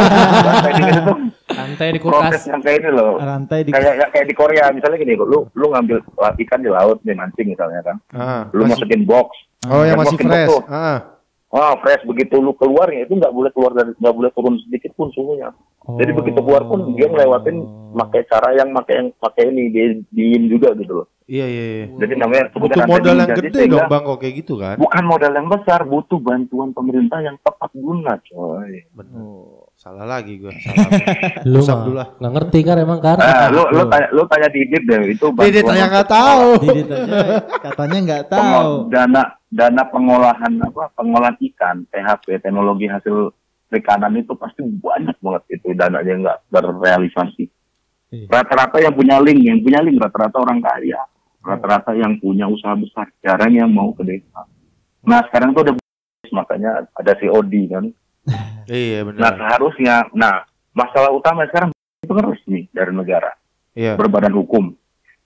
rantai 0.46 0.72
dingin 0.74 0.94
itu 0.94 1.14
Santai 1.48 1.86
di 1.90 1.98
proses 1.98 2.20
kulkas. 2.28 2.44
yang 2.44 2.60
kayak 2.60 2.78
ini 2.78 2.90
loh. 2.92 3.16
Rantai 3.16 3.58
di 3.64 3.70
Kayak 3.72 4.08
kayak 4.08 4.26
di 4.28 4.34
Korea 4.36 4.64
misalnya 4.68 5.00
gini, 5.00 5.16
lu 5.16 5.48
lu 5.48 5.66
ngambil 5.68 5.96
ikan 6.38 6.60
di 6.60 6.68
laut 6.68 7.00
nih 7.02 7.16
mancing 7.16 7.48
misalnya 7.48 7.80
kan. 7.82 7.96
Ah, 8.12 8.44
Lu 8.52 8.64
masih- 8.64 8.84
masukin 8.84 9.02
box. 9.04 9.28
oh 9.64 9.82
yang 9.82 9.96
masih 9.96 10.16
fresh. 10.18 10.52
Ah, 10.68 11.11
Wah, 11.52 11.76
fresh 11.84 12.08
begitu 12.08 12.40
lu 12.40 12.56
keluarnya 12.56 13.04
itu 13.04 13.12
nggak 13.12 13.28
boleh 13.28 13.52
keluar 13.52 13.76
dari 13.76 13.92
nggak 13.92 14.16
boleh 14.16 14.30
turun 14.32 14.56
sedikit 14.64 14.96
pun 14.96 15.12
suhunya. 15.12 15.52
Jadi 15.84 16.10
begitu 16.16 16.40
keluar 16.40 16.64
pun 16.64 16.96
dia 16.96 17.12
ngelewatin 17.12 17.56
pakai 17.92 18.24
cara 18.24 18.56
yang 18.56 18.72
pakai 18.72 18.94
yang 18.96 19.08
pakai 19.20 19.52
ini 19.52 19.68
dia 19.68 19.86
diem 20.16 20.48
juga 20.48 20.72
gitu 20.80 21.04
loh. 21.04 21.06
iya 21.28 21.44
iya. 21.44 21.64
iya. 21.84 21.86
Jadi 22.00 22.14
namanya 22.16 22.44
Butuh 22.56 22.88
modal 22.88 23.14
yang 23.20 23.30
Jadi 23.36 23.40
gede 23.52 23.58
sehingga 23.68 23.84
dong 23.84 23.90
bang 23.92 24.02
kok 24.08 24.18
kayak 24.24 24.34
gitu 24.40 24.54
kan? 24.56 24.76
Bukan 24.80 25.04
modal 25.04 25.32
yang 25.36 25.48
besar, 25.52 25.80
butuh 25.84 26.18
bantuan 26.24 26.70
pemerintah 26.72 27.18
yang 27.20 27.36
tepat 27.44 27.70
guna, 27.76 28.12
coy. 28.24 28.72
Oh, 29.12 29.68
salah 29.76 30.06
lagi 30.08 30.40
gue. 30.40 30.52
Salah. 30.56 30.88
Lu 31.52 31.60
Usap 31.60 31.76
mah 31.76 31.84
dulu 31.84 31.96
lah. 32.00 32.08
nggak 32.16 32.32
ngerti 32.32 32.58
kan 32.64 32.76
emang 32.80 33.00
kan? 33.04 33.16
Eh, 33.20 33.48
lu 33.52 33.62
lu 33.76 33.84
tanya 33.92 34.08
lu 34.08 34.22
tanya 34.24 34.48
Didit 34.48 34.82
deh, 34.88 35.00
itu 35.04 35.26
Didit 35.36 35.68
yang 35.68 35.92
nggak 35.92 36.08
tahu. 36.08 36.48
Didit 36.64 36.88
aja 36.88 37.16
katanya 37.60 37.98
nggak 38.08 38.24
tahu. 38.32 38.88
dana 38.88 39.41
dana 39.52 39.84
pengolahan 39.84 40.56
apa 40.64 40.88
pengolahan 40.96 41.36
ikan 41.52 41.84
THP 41.92 42.40
teknologi 42.40 42.88
hasil 42.88 43.36
perikanan 43.68 44.16
itu 44.16 44.32
pasti 44.32 44.64
banyak 44.64 45.16
banget 45.20 45.42
itu 45.60 45.76
dananya 45.76 46.14
nggak 46.16 46.38
terrealisasi. 46.48 47.44
Iya. 48.12 48.28
Rata-rata 48.28 48.80
yang 48.80 48.92
punya 48.92 49.16
link, 49.20 49.40
yang 49.40 49.60
punya 49.60 49.80
link 49.80 49.96
rata-rata 49.96 50.36
orang 50.40 50.60
kaya, 50.60 51.00
rata-rata 51.40 51.92
yang 51.96 52.16
punya 52.16 52.44
usaha 52.44 52.76
besar, 52.76 53.08
jarang 53.20 53.52
yang 53.52 53.68
mau 53.72 53.92
ke 53.92 54.04
desa. 54.04 54.44
Nah 55.04 55.20
sekarang 55.28 55.52
tuh 55.52 55.68
ada 55.68 55.72
makanya 56.32 56.88
ada 56.96 57.12
COD 57.16 57.52
kan. 57.68 57.84
Iya 58.62 59.02
Nah 59.02 59.10
benar. 59.10 59.32
seharusnya, 59.34 59.94
nah 60.14 60.46
masalah 60.70 61.10
utama 61.10 61.42
sekarang 61.50 61.74
itu 61.98 62.12
kan 62.14 62.24
resmi 62.30 62.60
dari 62.70 62.94
negara 62.94 63.34
Iya. 63.74 63.98
berbadan 63.98 64.36
hukum, 64.38 64.76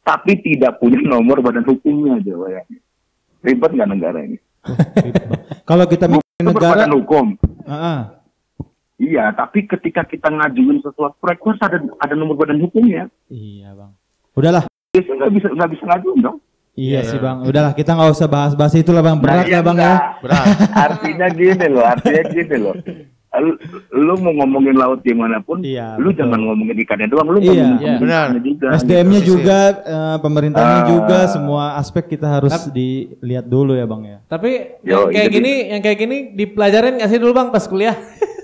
tapi 0.00 0.38
tidak 0.40 0.78
punya 0.80 1.02
nomor 1.02 1.42
badan 1.44 1.66
hukumnya 1.66 2.16
aja 2.16 2.32
ya. 2.48 2.62
Ribet 3.42 3.70
nggak 3.72 3.90
negara 3.90 4.18
ini? 4.20 4.38
Kalau 5.68 5.84
kita 5.86 6.06
mikir 6.06 6.24
Itu 6.36 6.52
negara, 6.52 6.84
hukum. 6.90 7.36
Ah. 7.64 8.20
Iya, 8.96 9.28
tapi 9.32 9.68
ketika 9.68 10.04
kita 10.04 10.32
ngajuin 10.32 10.80
sesuatu 10.80 11.16
proyek 11.20 11.40
harus 11.44 11.60
ada 11.60 11.78
ada 12.00 12.14
nomor 12.16 12.36
badan 12.36 12.60
hukumnya. 12.60 13.12
iya 13.28 13.76
bang. 13.76 13.92
Udahlah. 14.32 14.64
Biasanya 14.92 15.16
nggak 15.20 15.32
bisa 15.36 15.48
nggak 15.52 15.70
bisa 15.76 15.84
ngajuin 15.84 16.18
dong. 16.24 16.38
Iya 16.76 17.00
sih 17.04 17.16
bang. 17.16 17.44
Udahlah 17.44 17.72
kita 17.72 17.92
nggak 17.92 18.12
usah 18.12 18.28
bahas-bahas 18.28 18.72
itulah 18.74 19.00
bang. 19.00 19.16
Berat 19.20 19.44
Nah, 19.44 19.52
ya 19.52 19.60
bang 19.60 19.76
ya. 19.76 19.84
enggak. 19.84 20.00
Berat. 20.24 20.46
Artinya 20.88 21.28
gini 21.32 21.66
loh, 21.68 21.84
artinya 21.84 22.22
gini 22.28 22.56
loh. 22.56 22.74
Lu, 23.36 23.52
lu 23.92 24.14
mau 24.16 24.32
ngomongin 24.32 24.72
laut 24.72 25.04
gimana 25.04 25.44
pun, 25.44 25.60
Iya, 25.60 26.00
lu 26.00 26.08
betul. 26.08 26.24
jangan 26.24 26.40
ngomongin 26.40 26.76
ikannya 26.80 27.04
doang, 27.06 27.28
lu 27.28 27.38
Iya. 27.38 27.52
ngomongin 27.52 27.76
Iya. 27.76 27.98
Benar. 28.00 28.26
juga. 28.40 28.66
SDM-nya 28.72 29.20
gitu, 29.20 29.28
juga, 29.36 29.58
eh, 29.76 30.16
pemerintahnya 30.18 30.80
Ah. 30.80 30.88
juga, 30.88 31.18
semua 31.28 31.64
aspek 31.76 32.08
kita 32.08 32.26
harus 32.32 32.54
dilihat 32.70 33.44
dulu 33.44 33.76
ya 33.76 33.84
bang 33.84 34.02
ya. 34.06 34.18
Tapi 34.24 34.80
Yo, 34.80 34.88
yang 34.88 35.12
kayak 35.12 35.28
jadi- 35.28 35.36
gini, 35.36 35.52
yang 35.68 35.82
kayak 35.84 35.98
gini 35.98 36.16
dipelajarin 36.32 36.96
nggak 36.96 37.10
sih 37.12 37.20
dulu 37.20 37.32
bang 37.34 37.48
pas 37.50 37.64
kuliah? 37.66 37.92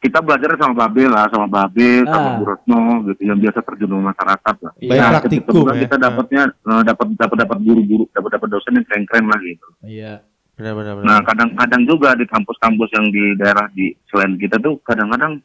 Kita 0.00 0.24
belajar 0.24 0.56
sama 0.56 0.72
Babel 0.72 1.12
lah, 1.12 1.28
sama 1.28 1.44
sama 1.44 1.68
Ah. 2.08 2.36
Bu 2.38 2.44
Retno, 2.48 2.80
gitu 3.04 3.20
yang 3.20 3.36
biasa 3.36 3.60
terjun 3.60 3.88
sama 3.90 4.16
masyarakat 4.16 4.54
lah. 4.64 4.72
Banyak 4.80 4.96
Nah, 4.96 5.12
praktikum 5.12 5.64
ya. 5.66 5.74
kita 5.76 5.96
dapatnya 5.98 6.42
eh, 6.48 6.82
dapat 6.88 7.06
dapat 7.18 7.36
dapat 7.36 7.58
guru-guru, 7.60 8.04
dapat 8.08 8.30
dapat 8.32 8.48
dosen 8.48 8.72
yang 8.80 8.86
keren-keren 8.86 9.24
lah 9.28 9.40
gitu. 9.42 9.66
Iya. 9.84 10.14
Benar 10.60 10.74
benar 10.76 10.92
benar. 10.94 11.06
Nah, 11.08 11.20
kadang-kadang 11.24 11.82
juga 11.84 12.12
di 12.12 12.24
kampus-kampus 12.24 12.88
yang 12.92 13.06
di 13.08 13.22
daerah 13.34 13.64
di 13.72 13.88
selain 14.06 14.36
kita 14.36 14.60
tuh 14.60 14.76
kadang-kadang 14.80 15.40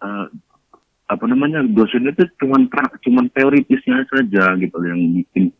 eh, 0.00 0.26
apa 1.06 1.24
namanya 1.24 1.62
dosen 1.64 2.02
itu 2.04 2.22
cuman 2.36 2.66
cuman 3.00 3.26
teoritisnya 3.30 4.02
saja 4.06 4.54
gitu 4.56 4.78
yang 4.80 4.98
bikin 5.12 5.50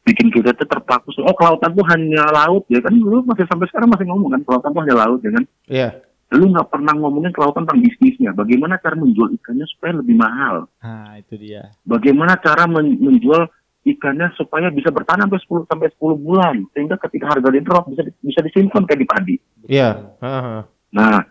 bikin 0.00 0.28
kita 0.28 0.52
tuh 0.52 0.64
terpaku 0.64 1.12
oh 1.20 1.32
kelautan 1.32 1.72
tuh 1.72 1.84
hanya 1.86 2.24
laut 2.30 2.64
ya 2.66 2.80
kan 2.80 2.92
lu 2.92 3.20
masih 3.22 3.44
sampai 3.44 3.68
sekarang 3.68 3.88
masih 3.88 4.04
ngomong 4.04 4.28
kan 4.30 4.40
kelautan 4.42 4.70
tuh 4.70 4.80
hanya 4.80 4.96
laut 4.98 5.20
ya 5.20 5.30
kan 5.30 5.44
Iya. 5.66 5.88
lu 6.30 6.48
nggak 6.48 6.68
pernah 6.68 6.92
ngomongin 6.94 7.32
kelautan 7.32 7.64
tentang 7.64 7.80
bisnisnya 7.80 8.30
bagaimana 8.32 8.76
cara 8.76 8.92
menjual 8.94 9.28
ikannya 9.34 9.66
supaya 9.68 9.92
lebih 9.94 10.16
mahal 10.16 10.68
Nah 10.80 11.16
itu 11.16 11.34
dia. 11.36 11.72
bagaimana 11.82 12.36
cara 12.36 12.64
men- 12.64 12.96
menjual 12.96 13.48
ikannya 13.80 14.28
supaya 14.36 14.68
bisa 14.68 14.92
bertahan 14.92 15.24
sampai 15.24 15.40
10 15.40 15.70
sampai 15.70 15.88
10 15.96 16.20
bulan 16.20 16.54
sehingga 16.76 17.00
ketika 17.00 17.32
harga 17.32 17.48
di 17.48 17.60
drop 17.64 17.88
bisa 17.88 18.02
bisa 18.20 18.40
disimpan 18.44 18.84
kayak 18.84 19.00
di 19.00 19.08
padi 19.08 19.36
Iya. 19.66 19.90
Heeh. 20.20 20.60
Nah, 20.90 21.22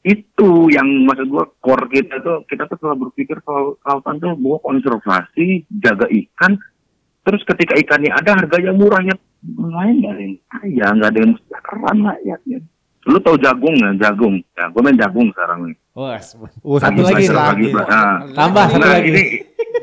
itu 0.00 0.50
yang 0.70 0.86
maksud 1.04 1.28
gua 1.28 1.44
core 1.60 1.90
kita 1.90 2.22
tuh 2.22 2.46
kita 2.46 2.64
tuh 2.64 2.76
selalu 2.78 3.08
berpikir 3.08 3.36
kalau 3.44 3.76
kelautan 3.82 4.16
tuh 4.16 4.32
gua 4.38 4.56
konservasi, 4.60 5.68
jaga 5.68 6.08
ikan. 6.08 6.56
Terus 7.20 7.44
ketika 7.44 7.76
ikannya 7.76 8.08
ada 8.08 8.32
harganya 8.32 8.72
murahnya 8.72 9.12
lain 9.44 9.94
nggak 10.00 10.12
ada 10.14 10.22
yang 10.24 10.36
kaya, 10.48 10.86
nggak 10.96 11.10
ada 11.12 11.18
yang 11.20 11.32
keran 11.52 11.98
rakyatnya. 12.00 12.58
Lu 13.08 13.18
tahu 13.20 13.36
jagung 13.40 13.74
nggak? 13.76 13.94
Jagung. 13.98 14.34
Ya, 14.56 14.64
gua 14.72 14.82
main 14.84 14.96
jagung 14.96 15.28
sekarang 15.32 15.58
nih. 15.68 15.76
Wah, 15.90 16.16
Oh, 16.62 16.78
Satu 16.78 17.02
lagi, 17.02 17.26
belajar 17.26 17.34
lagi. 17.34 17.66
belajar. 17.68 17.90
Nah, 17.90 18.14
tambah 18.32 18.64
satu 18.70 18.80
nah, 18.80 18.92
lagi. 18.94 19.08
Ini, 19.10 19.22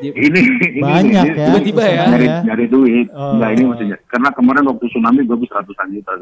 ini, 0.02 0.40
ini 0.78 0.80
Banyak 0.80 1.24
ini- 1.26 1.34
ya. 1.34 1.46
Tiba-tiba 1.50 1.82
ya. 1.84 2.02
Nyari, 2.08 2.26
Ya. 2.26 2.38
nyari 2.46 2.64
duit. 2.66 3.06
Oh. 3.10 3.34
Enggak 3.34 3.50
ini 3.54 3.62
maksudnya. 3.66 3.96
Karena 4.06 4.28
kemarin 4.30 4.64
waktu 4.66 4.84
tsunami 4.86 5.20
gua 5.24 5.38
bisa 5.38 5.54
ratusan 5.58 5.86
juta. 5.90 6.12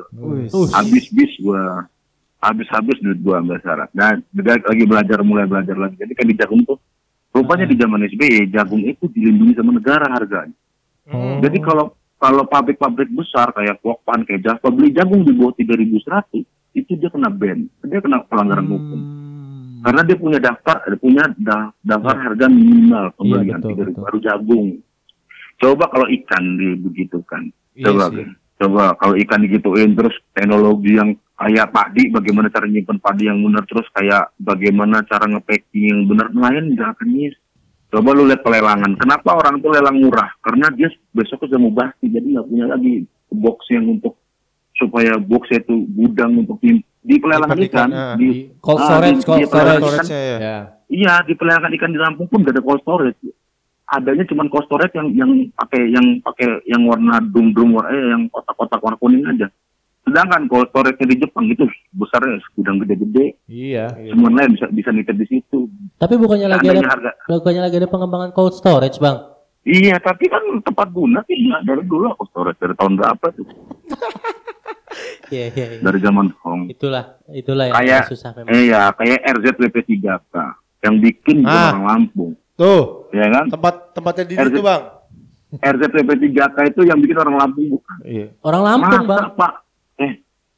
habis 0.73 1.05
bis 1.12 1.33
gua 1.41 1.85
habis-habis 2.41 2.99
duit 3.03 3.19
gua 3.21 3.41
ambil 3.41 3.59
syarat. 3.61 3.91
Nah, 3.93 4.17
juga 4.33 4.57
lagi 4.61 4.85
belajar 4.87 5.19
mulai 5.21 5.45
belajar 5.45 5.77
lagi. 5.77 5.97
Jadi 5.99 6.12
kan 6.15 6.27
di 6.27 6.35
jagung 6.37 6.62
tuh 6.65 6.79
rupanya 7.33 7.69
di 7.69 7.77
zaman 7.77 8.01
SBY 8.03 8.49
jagung 8.49 8.81
itu 8.81 9.05
dilindungi 9.12 9.55
sama 9.57 9.77
negara 9.77 10.09
harganya. 10.09 10.57
Oh. 11.12 11.39
Jadi 11.45 11.59
kalau 11.61 11.93
kalau 12.17 12.49
pabrik-pabrik 12.49 13.12
besar 13.12 13.53
kayak 13.53 13.77
Wokpan 13.85 14.25
kayak 14.25 14.41
Java 14.41 14.69
beli 14.73 14.89
jagung 14.91 15.21
di 15.21 15.37
bawah 15.37 15.53
3100 15.53 16.49
itu 16.73 16.93
dia 16.97 17.09
kena 17.09 17.29
ban, 17.33 17.69
dia 17.85 18.01
kena 18.01 18.25
pelanggaran 18.25 18.69
hukum. 18.69 19.01
Karena 19.87 20.03
dia 20.03 20.18
punya 20.18 20.38
daftar, 20.42 20.83
dia 20.83 20.99
punya 20.99 21.25
da- 21.38 21.70
daftar 21.79 22.16
harga 22.18 22.51
minimal 22.51 23.14
pembelian 23.14 23.62
betul, 23.62 23.70
tiga 23.70 23.83
ribu 23.87 23.94
betul. 23.94 24.03
baru 24.03 24.18
jagung. 24.18 24.68
Coba 25.62 25.85
kalau 25.94 26.07
ikan 26.11 26.44
dibegitukan. 26.59 27.42
Iya 27.79 27.87
Coba. 27.94 28.05
Ben. 28.11 28.31
coba 28.57 28.85
kalau 28.96 29.14
ikan 29.20 29.40
digituin 29.44 29.92
terus 29.94 30.16
teknologi 30.33 30.96
yang 30.96 31.14
kayak 31.38 31.70
padi, 31.70 32.09
bagaimana 32.11 32.49
cara 32.51 32.66
nyimpen 32.66 32.99
padi 32.99 33.31
yang 33.31 33.38
benar 33.44 33.62
terus 33.68 33.87
kayak 33.94 34.33
bagaimana 34.40 35.05
cara 35.07 35.29
ngepacking 35.29 35.87
yang 35.87 36.01
benar 36.09 36.35
nelayan 36.35 36.75
nggak 36.75 36.90
akan 36.99 37.09
nyis. 37.14 37.37
Coba 37.87 38.11
lu 38.11 38.27
lihat 38.27 38.42
pelelangan. 38.42 38.99
Kenapa 38.99 39.38
orang 39.38 39.62
tuh 39.62 39.70
lelang 39.70 40.03
murah? 40.03 40.35
Karena 40.42 40.66
dia 40.75 40.90
besok 41.14 41.46
sudah 41.46 41.62
mau 41.62 41.70
basti, 41.70 42.11
jadi 42.11 42.27
nggak 42.27 42.49
punya 42.51 42.66
lagi 42.66 43.07
box 43.31 43.70
yang 43.70 43.87
untuk 43.87 44.18
supaya 44.75 45.14
box 45.16 45.46
itu 45.55 45.87
gudang 45.94 46.42
untuk 46.42 46.59
di 47.07 47.14
pelelangan 47.23 47.59
ikan. 47.62 47.66
ikan, 47.71 47.88
ah. 47.95 48.14
di, 48.19 48.29
cold 48.59 48.83
ah, 48.83 48.87
storage, 48.90 49.21
di- 49.23 49.27
cold 49.31 49.38
di 49.38 49.47
pelelangan 49.47 49.81
storage. 49.87 50.11
ya. 50.11 50.37
Ya. 50.42 50.59
Iya, 50.87 51.14
di 51.27 51.35
pelelangan 51.38 51.71
ikan 51.79 51.90
di 51.95 51.99
Lampung 51.99 52.27
pun 52.27 52.42
gak 52.42 52.55
ada 52.59 52.62
cold 52.62 52.83
storage. 52.83 53.23
Adanya 53.87 54.27
cuma 54.27 54.42
cold 54.51 54.66
storage 54.66 54.95
yang 54.99 55.09
yang 55.14 55.31
pakai 55.55 55.83
yang 55.95 56.07
pakai 56.19 56.47
yang 56.66 56.83
warna 56.90 57.23
dum-dum 57.23 57.79
warna 57.79 57.95
eh 57.95 58.05
yang 58.11 58.23
kotak-kotak 58.35 58.83
warna 58.83 58.99
kuning 58.99 59.23
aja. 59.23 59.47
Sedangkan 60.03 60.47
cold 60.51 60.71
storage 60.71 60.99
di 60.99 61.19
Jepang 61.19 61.47
itu 61.51 61.66
besarnya 61.95 62.38
gudang 62.55 62.79
gede-gede, 62.83 63.35
Iya. 63.51 63.90
semua 64.11 64.31
lain 64.35 64.55
bisa 64.55 64.66
bisa 64.71 64.90
nitip 64.95 65.19
di 65.19 65.27
situ. 65.27 65.66
Tapi 65.99 66.14
bukannya 66.19 66.47
lagi 66.51 66.66
ada 66.66 66.79
Seandainya 66.79 66.90
harga 66.90 67.11
bukannya 67.42 67.62
lagi 67.62 67.77
ada 67.83 67.90
pengembangan 67.90 68.31
cold 68.35 68.55
storage 68.55 68.99
bang? 68.99 69.19
Iya, 69.66 69.99
tapi 69.99 70.31
kan 70.31 70.42
tempat 70.62 70.95
guna 70.95 71.27
sih 71.27 71.35
dari 71.66 71.83
dulu 71.87 72.14
cold 72.14 72.31
storage 72.31 72.59
dari 72.62 72.75
tahun 72.79 72.95
berapa 73.03 73.27
tuh? 73.35 73.47
Iya 75.29 75.47
iya. 75.49 75.67
iya. 75.73 75.81
Dari 75.81 75.99
zaman 75.99 76.27
Hong. 76.41 76.61
Itulah 76.69 77.05
itulah 77.29 77.65
yang 77.67 77.77
Kayak 77.77 78.03
susah 78.09 78.31
memang. 78.33 78.51
eh 78.51 78.62
ya, 78.67 78.83
kayak 78.93 79.21
RZWP 79.33 79.77
3K 79.83 80.35
yang 80.81 80.95
bikin 80.99 81.37
Ah. 81.43 81.73
orang 81.73 81.85
Lampung, 81.85 82.33
Tuh, 82.55 83.11
ya 83.11 83.27
kan? 83.29 83.47
tempat 83.49 83.75
tempatnya 83.93 84.25
di 84.25 84.35
RZ. 84.35 84.47
situ, 84.49 84.61
Bang. 84.61 84.83
RZWP 85.57 86.11
3K 86.21 86.39
itu 86.69 86.81
yang 86.83 86.99
bikin 86.99 87.17
orang 87.17 87.37
Lampung 87.37 87.67
bukan. 87.71 87.97
Iya. 88.03 88.27
Orang 88.41 88.62
Lampung 88.62 88.93
masa, 88.99 89.09
bang. 89.09 89.27
Pak? 89.33 89.53
Eh, 89.97 90.12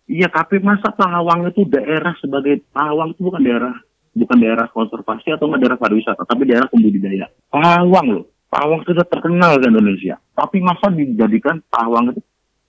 iya 0.09 0.27
tapi 0.27 0.59
masa 0.59 0.89
Pahawang 0.91 1.47
itu 1.47 1.63
daerah 1.65 2.13
sebagai 2.17 2.65
Pahawang 2.69 3.13
itu 3.13 3.23
bukan 3.23 3.41
daerah 3.41 3.75
bukan 4.11 4.37
daerah 4.37 4.67
konservasi 4.67 5.31
atau 5.31 5.47
nggak 5.47 5.61
daerah 5.61 5.79
pariwisata, 5.79 6.23
tapi 6.23 6.43
daerah 6.45 6.67
pembudidaya. 6.67 7.31
Pahawang 7.47 8.07
loh, 8.11 8.25
Pahawang 8.49 8.83
sudah 8.83 9.05
terkenal 9.05 9.57
di 9.57 9.67
Indonesia. 9.67 10.19
Tapi 10.33 10.59
masa 10.59 10.91
dijadikan 10.91 11.63
Pahawang 11.65 12.11
itu 12.11 12.21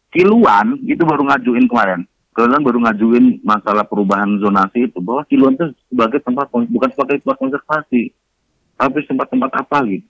Kiluan 0.10 0.78
itu 0.90 1.02
baru 1.06 1.26
ngajuin 1.30 1.70
kemarin 1.70 2.10
ke 2.40 2.48
kalian 2.48 2.64
baru 2.64 2.80
ngajuin 2.88 3.26
masalah 3.44 3.84
perubahan 3.84 4.40
zonasi 4.40 4.88
itu 4.88 5.04
bahwa 5.04 5.28
Kiluan 5.28 5.60
itu 5.60 5.76
sebagai 5.92 6.24
tempat 6.24 6.48
bukan 6.48 6.90
sebagai 6.96 7.20
tempat 7.20 7.38
konservasi, 7.42 8.16
tapi 8.80 8.98
tempat-tempat 9.04 9.52
apa 9.60 9.78
gitu. 9.92 10.08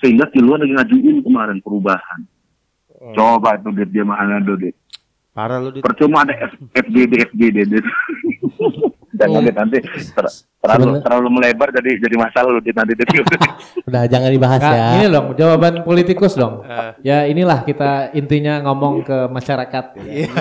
Sehingga 0.00 0.32
Kiluan 0.32 0.64
lagi 0.64 0.72
ngajuin 0.72 1.20
kemarin 1.20 1.60
perubahan. 1.60 2.24
Coba 3.12 3.60
itu 3.60 3.68
dia 3.76 3.86
dia 3.86 4.04
mana 4.06 4.40
Dit. 4.40 4.74
Parah 5.38 5.62
lu 5.62 5.70
dit. 5.70 5.86
Percuma 5.86 6.26
ada 6.26 6.34
F- 6.34 6.58
FGD 6.74 7.30
FGD. 7.30 7.58
Jangan 9.18 9.46
Dit, 9.46 9.54
nanti 9.54 9.78
ter- 9.86 10.34
terlalu 10.58 10.98
terlalu 10.98 11.28
melebar 11.30 11.70
jadi 11.70 11.94
jadi 12.02 12.16
masalah 12.18 12.50
lu 12.54 12.60
nanti. 12.62 12.92
Udah 13.88 14.02
jangan 14.10 14.30
dibahas 14.34 14.58
Kak, 14.58 14.74
ya. 14.74 14.88
ini 14.98 15.06
dong 15.10 15.26
jawaban 15.38 15.86
politikus 15.86 16.34
dong. 16.34 16.66
Eh. 16.66 16.90
Ya 17.06 17.18
inilah 17.30 17.62
kita 17.62 18.10
intinya 18.18 18.58
ngomong 18.66 19.06
ke 19.06 19.30
masyarakat. 19.30 19.84
Iya. 20.02 20.26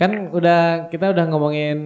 kan 0.00 0.10
udah 0.32 0.88
kita 0.88 1.12
udah 1.12 1.24
ngomongin 1.28 1.76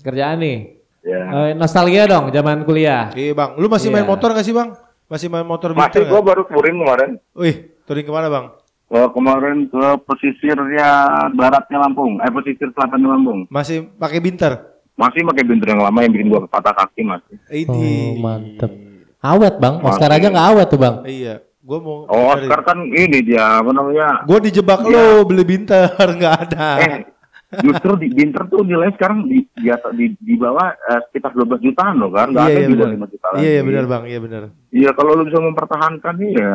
kerjaan 0.00 0.40
nih. 0.40 0.58
ya. 1.04 1.20
Eh, 1.20 1.50
nostalgia 1.52 2.08
dong 2.08 2.32
zaman 2.32 2.64
kuliah. 2.64 3.12
Iya 3.12 3.36
bang, 3.36 3.60
lu 3.60 3.68
masih 3.68 3.92
Iya. 3.92 4.00
main 4.00 4.08
motor 4.08 4.32
gak 4.32 4.44
sih 4.44 4.56
bang? 4.56 4.72
Masih 5.04 5.28
main 5.28 5.44
motor 5.44 5.76
Masih 5.76 6.08
gua 6.08 6.24
baru 6.24 6.48
touring 6.48 6.80
kemarin. 6.80 7.10
Wih, 7.36 7.76
touring 7.84 8.08
ke 8.08 8.12
mana 8.12 8.28
bang? 8.32 8.63
Ke 8.94 9.10
kemarin 9.10 9.66
ke 9.66 9.84
pesisirnya 10.06 10.90
baratnya 11.34 11.82
Lampung, 11.82 12.22
eh 12.22 12.30
pesisir 12.30 12.70
selatan 12.70 13.02
Lampung. 13.02 13.42
Masih 13.50 13.90
pakai 13.92 14.22
binter? 14.22 14.54
Masih 14.94 15.26
pakai 15.26 15.42
binter 15.42 15.74
yang 15.74 15.82
lama 15.82 15.98
yang 15.98 16.14
bikin 16.14 16.30
gua 16.30 16.46
patah 16.46 16.70
kaki 16.70 17.02
masih. 17.02 17.34
Ini. 17.50 18.14
Oh, 18.14 18.22
mantep. 18.22 18.70
Awet 19.18 19.58
bang, 19.58 19.82
Oscar 19.82 20.14
aja 20.14 20.30
nggak 20.30 20.46
awet 20.46 20.68
tuh 20.70 20.78
bang. 20.78 20.94
Iya, 21.02 21.34
gua 21.58 21.78
mau. 21.82 22.06
Oh, 22.06 22.38
Oscar 22.38 22.62
kan 22.62 22.78
ini 22.86 23.18
dia 23.18 23.58
apa 23.58 23.74
namanya? 23.74 24.22
Gue 24.22 24.38
dijebak 24.38 24.86
Iya. 24.86 24.94
lo 24.94 25.26
beli 25.26 25.42
binter 25.42 25.90
nggak 26.22 26.34
ada. 26.46 26.66
Eh, 26.78 26.94
justru 27.60 27.92
di 27.96 28.08
binter 28.08 28.42
tuh 28.46 28.62
nilai 28.62 28.90
sekarang 28.94 29.24
di 29.24 29.44
di, 29.52 29.68
di, 29.70 30.06
di 30.16 30.34
bawah 30.34 30.68
eh, 30.72 31.00
sekitar 31.08 31.30
12 31.32 31.60
jutaan 31.60 32.00
loh 32.00 32.10
kan? 32.10 32.32
Nggak 32.32 32.44
iya 32.44 32.50
ada 32.50 32.60
iya 32.60 32.66
di 32.66 32.74
bawah 32.74 32.90
benar. 32.90 33.06
5 33.06 33.12
juta 33.12 33.26
Iya 33.28 33.38
iya 33.40 33.52
lagi. 33.54 33.66
benar 33.66 33.84
bang, 33.84 34.02
iya 34.04 34.18
benar. 34.18 34.42
Iya 34.74 34.90
kalau 34.92 35.10
lu 35.14 35.22
bisa 35.24 35.38
mempertahankan 35.38 36.14
nih 36.18 36.32
ya. 36.34 36.54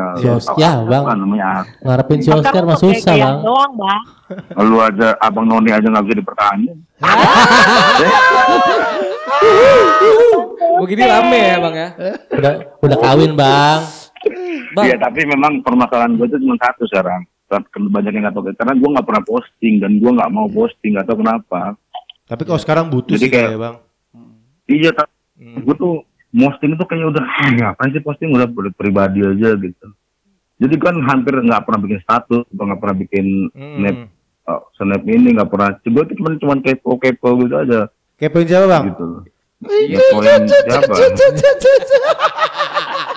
Ya, 0.57 0.71
Bang. 0.83 1.03
kan 1.05 1.17
namanya. 1.17 1.47
Ngarepin 1.79 2.19
si 2.19 2.29
Oscar 2.29 2.63
mah 2.63 2.75
susah 2.75 3.15
bang. 3.15 3.37
doang 3.39 3.73
bang. 3.75 4.01
Lu 4.59 4.77
aja 4.77 5.07
abang 5.19 5.45
Noni 5.45 5.71
aja 5.71 5.87
nggak 5.87 6.03
bisa 6.03 6.17
dipertahankan. 6.19 6.77
Begini 10.79 11.03
rame 11.03 11.39
ya 11.39 11.57
bang 11.59 11.75
ya. 11.75 11.89
Udah 12.33 12.53
udah 12.79 12.97
kawin 12.99 13.31
bang. 13.35 13.79
Bang, 14.69 14.85
Iya 14.85 14.95
tapi 14.99 15.23
memang 15.25 15.63
permasalahan 15.63 16.13
gue 16.13 16.27
itu 16.27 16.37
cuma 16.39 16.55
satu 16.59 16.83
sekarang. 16.85 17.23
Kan 17.49 17.61
Banyak 17.83 18.11
yang 18.11 18.21
nggak 18.23 18.31
tahu 18.31 18.47
karena 18.53 18.73
gue 18.73 18.89
nggak 18.89 19.03
pernah 19.03 19.23
posting 19.23 19.77
dan 19.77 19.95
gue 19.95 20.11
nggak 20.11 20.29
mau 20.29 20.47
posting 20.47 20.93
nggak 20.93 21.03
tahu 21.03 21.19
kenapa. 21.19 21.75
Tapi 22.23 22.41
kalau 22.43 22.57
sekarang 22.57 22.87
butuh 22.87 23.11
Jadi 23.11 23.19
sih 23.19 23.27
kayak- 23.27 23.49
kayak 23.49 23.59
bang. 23.59 23.75
Iya 24.69 24.89
tapi 24.91 25.11
gue 25.57 25.75
tuh 25.75 26.05
posting 26.31 26.71
itu 26.71 26.83
kayak 26.85 27.05
udah 27.09 27.23
ah, 27.25 27.49
ngapain 27.49 27.89
sih 27.89 27.99
posting 27.99 28.29
udah 28.29 28.45
pri- 28.45 28.71
pribadi 28.71 29.19
aja 29.19 29.49
gitu. 29.55 29.85
Jadi 30.55 30.75
kan 30.77 30.95
hampir 31.01 31.33
nggak 31.33 31.63
pernah 31.63 31.79
bikin 31.79 31.99
status, 31.99 32.43
nggak 32.47 32.77
pernah 32.77 32.95
bikin 32.97 33.47
snap, 33.49 33.95
Hmm. 33.95 34.07
oh, 34.45 34.61
snap 34.75 35.01
ini 35.03 35.31
nggak 35.31 35.47
pernah. 35.47 35.71
Gue 35.79 36.03
tuh 36.03 36.15
cuma 36.15 36.27
cuma 36.35 36.53
kepo 36.59 36.95
kepo 36.95 37.27
gitu 37.39 37.55
aja 37.57 37.87
Kepoin 38.13 38.43
siapa 38.43 38.67
bang? 38.67 38.83
gitu. 38.91 39.23
Ngepoin 39.59 40.43
siapa? 40.45 40.91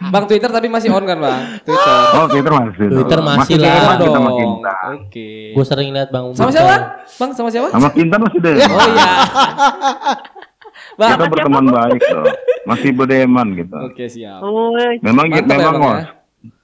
bang 0.12 0.24
Twitter 0.24 0.48
tapi 0.48 0.66
masih 0.66 0.88
on 0.88 1.04
kan 1.04 1.18
bang? 1.18 1.40
Twitter. 1.60 1.94
Oh 2.16 2.26
Twitter 2.26 2.52
masih. 2.52 2.86
Twitter 2.88 3.18
masih 3.20 3.38
Masih 3.38 3.56
lah. 3.56 3.96
Twitter 3.96 4.08
sama 4.10 4.30
dong. 4.30 4.52
Oke. 4.90 5.30
Gue 5.52 5.64
sering 5.64 5.88
lihat 5.90 6.08
bang. 6.08 6.24
Sama 6.32 6.50
siapa? 6.50 6.74
Bang 7.16 7.30
sama 7.32 7.48
siapa? 7.48 7.68
Sama 7.68 7.88
Kinta 7.90 8.16
masih 8.16 8.38
deh. 8.38 8.54
Oh 8.70 8.86
iya. 8.86 9.10
bang. 10.96 11.10
Kita 11.12 11.24
berteman 11.26 11.64
baik 11.66 12.02
loh. 12.10 12.24
Masih 12.62 12.90
berdeman 12.90 13.46
gitu. 13.54 13.74
Oke 13.78 14.04
siap. 14.06 14.40
Woi, 14.40 15.00
Memang 15.00 15.26
Mantap 15.26 15.36
ya, 15.38 15.48
memang 15.50 15.74
Bang, 15.74 15.82
Mas. 15.82 15.96
ya? 15.96 16.08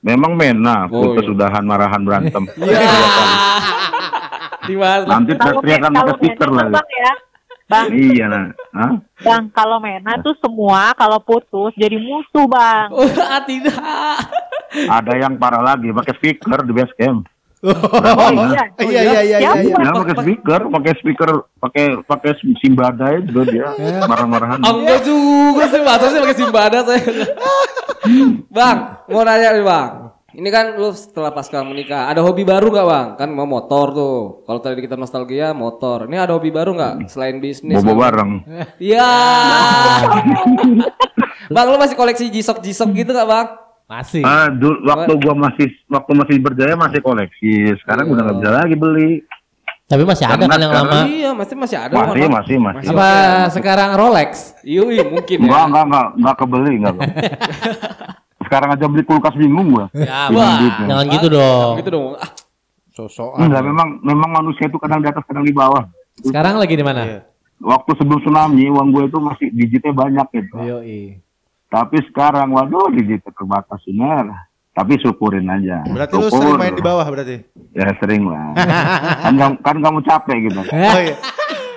Memang 0.01 0.33
mena, 0.33 0.77
Oh, 0.87 1.03
putus 1.03 1.21
iya. 1.21 1.29
sudahan 1.29 1.65
marahan 1.67 2.01
berantem. 2.01 2.45
Iya. 2.57 2.81
Nanti 5.05 5.33
teriakan 5.35 5.91
pakai 5.93 6.15
speaker 6.17 6.49
Mena 6.49 6.59
lagi. 6.59 6.75
bang 6.75 6.89
ya, 6.97 7.13
bang, 7.67 7.87
Iya 7.91 8.27
nah. 8.31 8.47
Hah? 8.75 8.93
bang 9.23 9.45
kalau 9.51 9.83
Mena 9.83 10.19
tuh 10.23 10.39
semua 10.39 10.95
kalau 10.95 11.19
putus 11.19 11.75
jadi 11.75 11.99
musuh 11.99 12.47
bang. 12.47 12.89
Oh 12.95 13.07
ah, 13.07 13.43
tidak. 13.43 13.75
Ada 14.77 15.13
yang 15.19 15.35
parah 15.41 15.63
lagi 15.63 15.91
pakai 15.91 16.15
speaker 16.19 16.63
di 16.63 16.73
base 16.75 16.95
camp. 16.99 17.27
Oh 17.67 18.31
iya, 18.31 18.63
Iya 18.79 19.01
iya 19.03 19.21
iya 19.25 19.39
iya. 19.41 19.51
iya. 19.65 19.77
Ya 19.81 19.91
pakai 19.91 20.15
speaker, 20.23 20.61
pakai 20.71 20.93
speaker, 21.01 21.31
pakai 21.59 21.85
pakai 22.05 22.31
simbada 22.63 23.07
itu 23.17 23.41
dia 23.49 23.73
marah-marahan. 24.07 24.61
Oh, 24.63 24.85
enggak 24.85 25.01
juga 25.03 25.65
sih, 25.73 25.81
masa 25.83 26.07
sih 26.13 26.21
pakai 26.21 26.37
simbada 26.37 26.79
saya. 26.85 27.03
bang, 28.53 28.79
mau 29.11 29.23
nanya 29.27 29.49
nih 29.57 29.65
bang. 29.65 30.06
Ini 30.37 30.53
kan 30.53 30.77
lu 30.77 30.93
setelah 30.93 31.33
pasca 31.33 31.65
menikah, 31.65 32.13
ada 32.13 32.21
hobi 32.21 32.45
baru 32.45 32.69
nggak 32.69 32.85
bang? 32.85 33.09
Kan 33.17 33.33
mau 33.33 33.49
motor 33.49 33.89
tuh. 33.97 34.17
Kalau 34.45 34.61
tadi 34.61 34.85
kita 34.85 34.93
nostalgia 34.93 35.57
motor. 35.57 36.05
Ini 36.05 36.29
ada 36.29 36.37
hobi 36.37 36.53
baru 36.53 36.77
nggak 36.77 37.09
selain 37.09 37.41
bisnis? 37.41 37.81
Bobo 37.81 37.97
bareng. 37.97 38.45
Iya. 38.77 39.09
bang, 41.57 41.67
lu 41.73 41.81
masih 41.81 41.97
koleksi 41.97 42.29
jisok 42.29 42.61
jisok 42.61 42.93
gitu 42.93 43.17
nggak 43.17 43.25
bang? 43.25 43.47
Masih. 43.89 44.21
Ah, 44.29 44.53
dulu 44.53 44.77
waktu 44.85 45.13
gua 45.25 45.35
masih 45.41 45.73
waktu 45.89 46.13
masih 46.13 46.37
berjaya 46.45 46.77
masih 46.77 47.01
koleksi. 47.01 47.73
Sekarang 47.81 48.13
udah 48.13 48.23
nggak 48.29 48.37
bisa 48.37 48.51
lagi 48.53 48.77
beli. 48.77 49.25
Tapi 49.89 50.05
masih 50.05 50.27
ada 50.29 50.45
kan 50.45 50.61
yang 50.61 50.75
lama. 50.77 51.01
Iya, 51.09 51.31
masih 51.33 51.57
masih 51.57 51.77
ada. 51.81 51.95
Masih, 51.97 52.29
masih, 52.29 52.57
masih. 52.61 52.93
Apa 52.93 53.09
sekarang 53.57 53.97
Rolex? 53.97 54.53
Yui, 54.69 55.01
mungkin 55.01 55.49
ya. 55.49 55.49
Enggak, 55.49 55.65
enggak, 55.65 55.85
enggak, 55.89 56.07
enggak 56.13 56.37
kebeli, 56.37 56.73
enggak. 56.77 56.95
Sekarang 58.47 58.71
aja 58.71 58.87
beli 58.87 59.03
kulkas 59.03 59.35
bingung 59.35 59.75
gua. 59.75 59.87
Ya, 59.93 60.31
duitnya. 60.31 60.87
Jangan 60.87 61.07
gitu 61.11 61.27
dong. 61.29 61.73
Gitu 61.83 61.91
dong. 61.91 62.07
Ah, 62.15 62.31
Sosokan. 62.91 63.45
Enggak, 63.45 63.63
memang 63.63 63.89
memang 64.01 64.31
manusia 64.33 64.65
itu 64.65 64.79
kadang 64.79 65.03
di 65.03 65.09
atas, 65.11 65.27
kadang 65.27 65.43
di 65.43 65.53
bawah. 65.53 65.85
Sekarang 66.17 66.57
lagi 66.57 66.73
di 66.73 66.85
mana? 66.87 67.03
Iya. 67.05 67.21
Waktu 67.57 67.91
sebelum 67.97 68.21
tsunami, 68.21 68.69
uang 68.69 68.89
gue 68.89 69.05
itu 69.07 69.19
masih 69.19 69.47
digitnya 69.51 69.93
banyak 69.93 70.27
gitu. 70.31 70.57
Yoi. 70.57 71.21
Tapi 71.67 71.97
sekarang, 72.07 72.53
waduh, 72.53 72.89
digitnya 72.89 73.29
terbatas 73.29 73.81
benar. 73.85 74.49
Tapi 74.71 74.93
syukurin 75.01 75.49
aja. 75.49 75.81
Berarti 75.89 76.15
lu 76.15 76.29
Syukur. 76.29 76.53
sering 76.53 76.61
main 76.61 76.75
di 76.77 76.85
bawah 76.85 77.05
berarti? 77.05 77.37
Ya 77.73 77.89
sering 77.97 78.29
lah. 78.29 78.53
kan, 79.19 79.35
kamu- 79.35 79.61
kan 79.65 79.77
kamu 79.81 79.99
capek 80.05 80.37
gitu. 80.47 80.61
Oh 80.69 80.99
iya. 81.01 81.17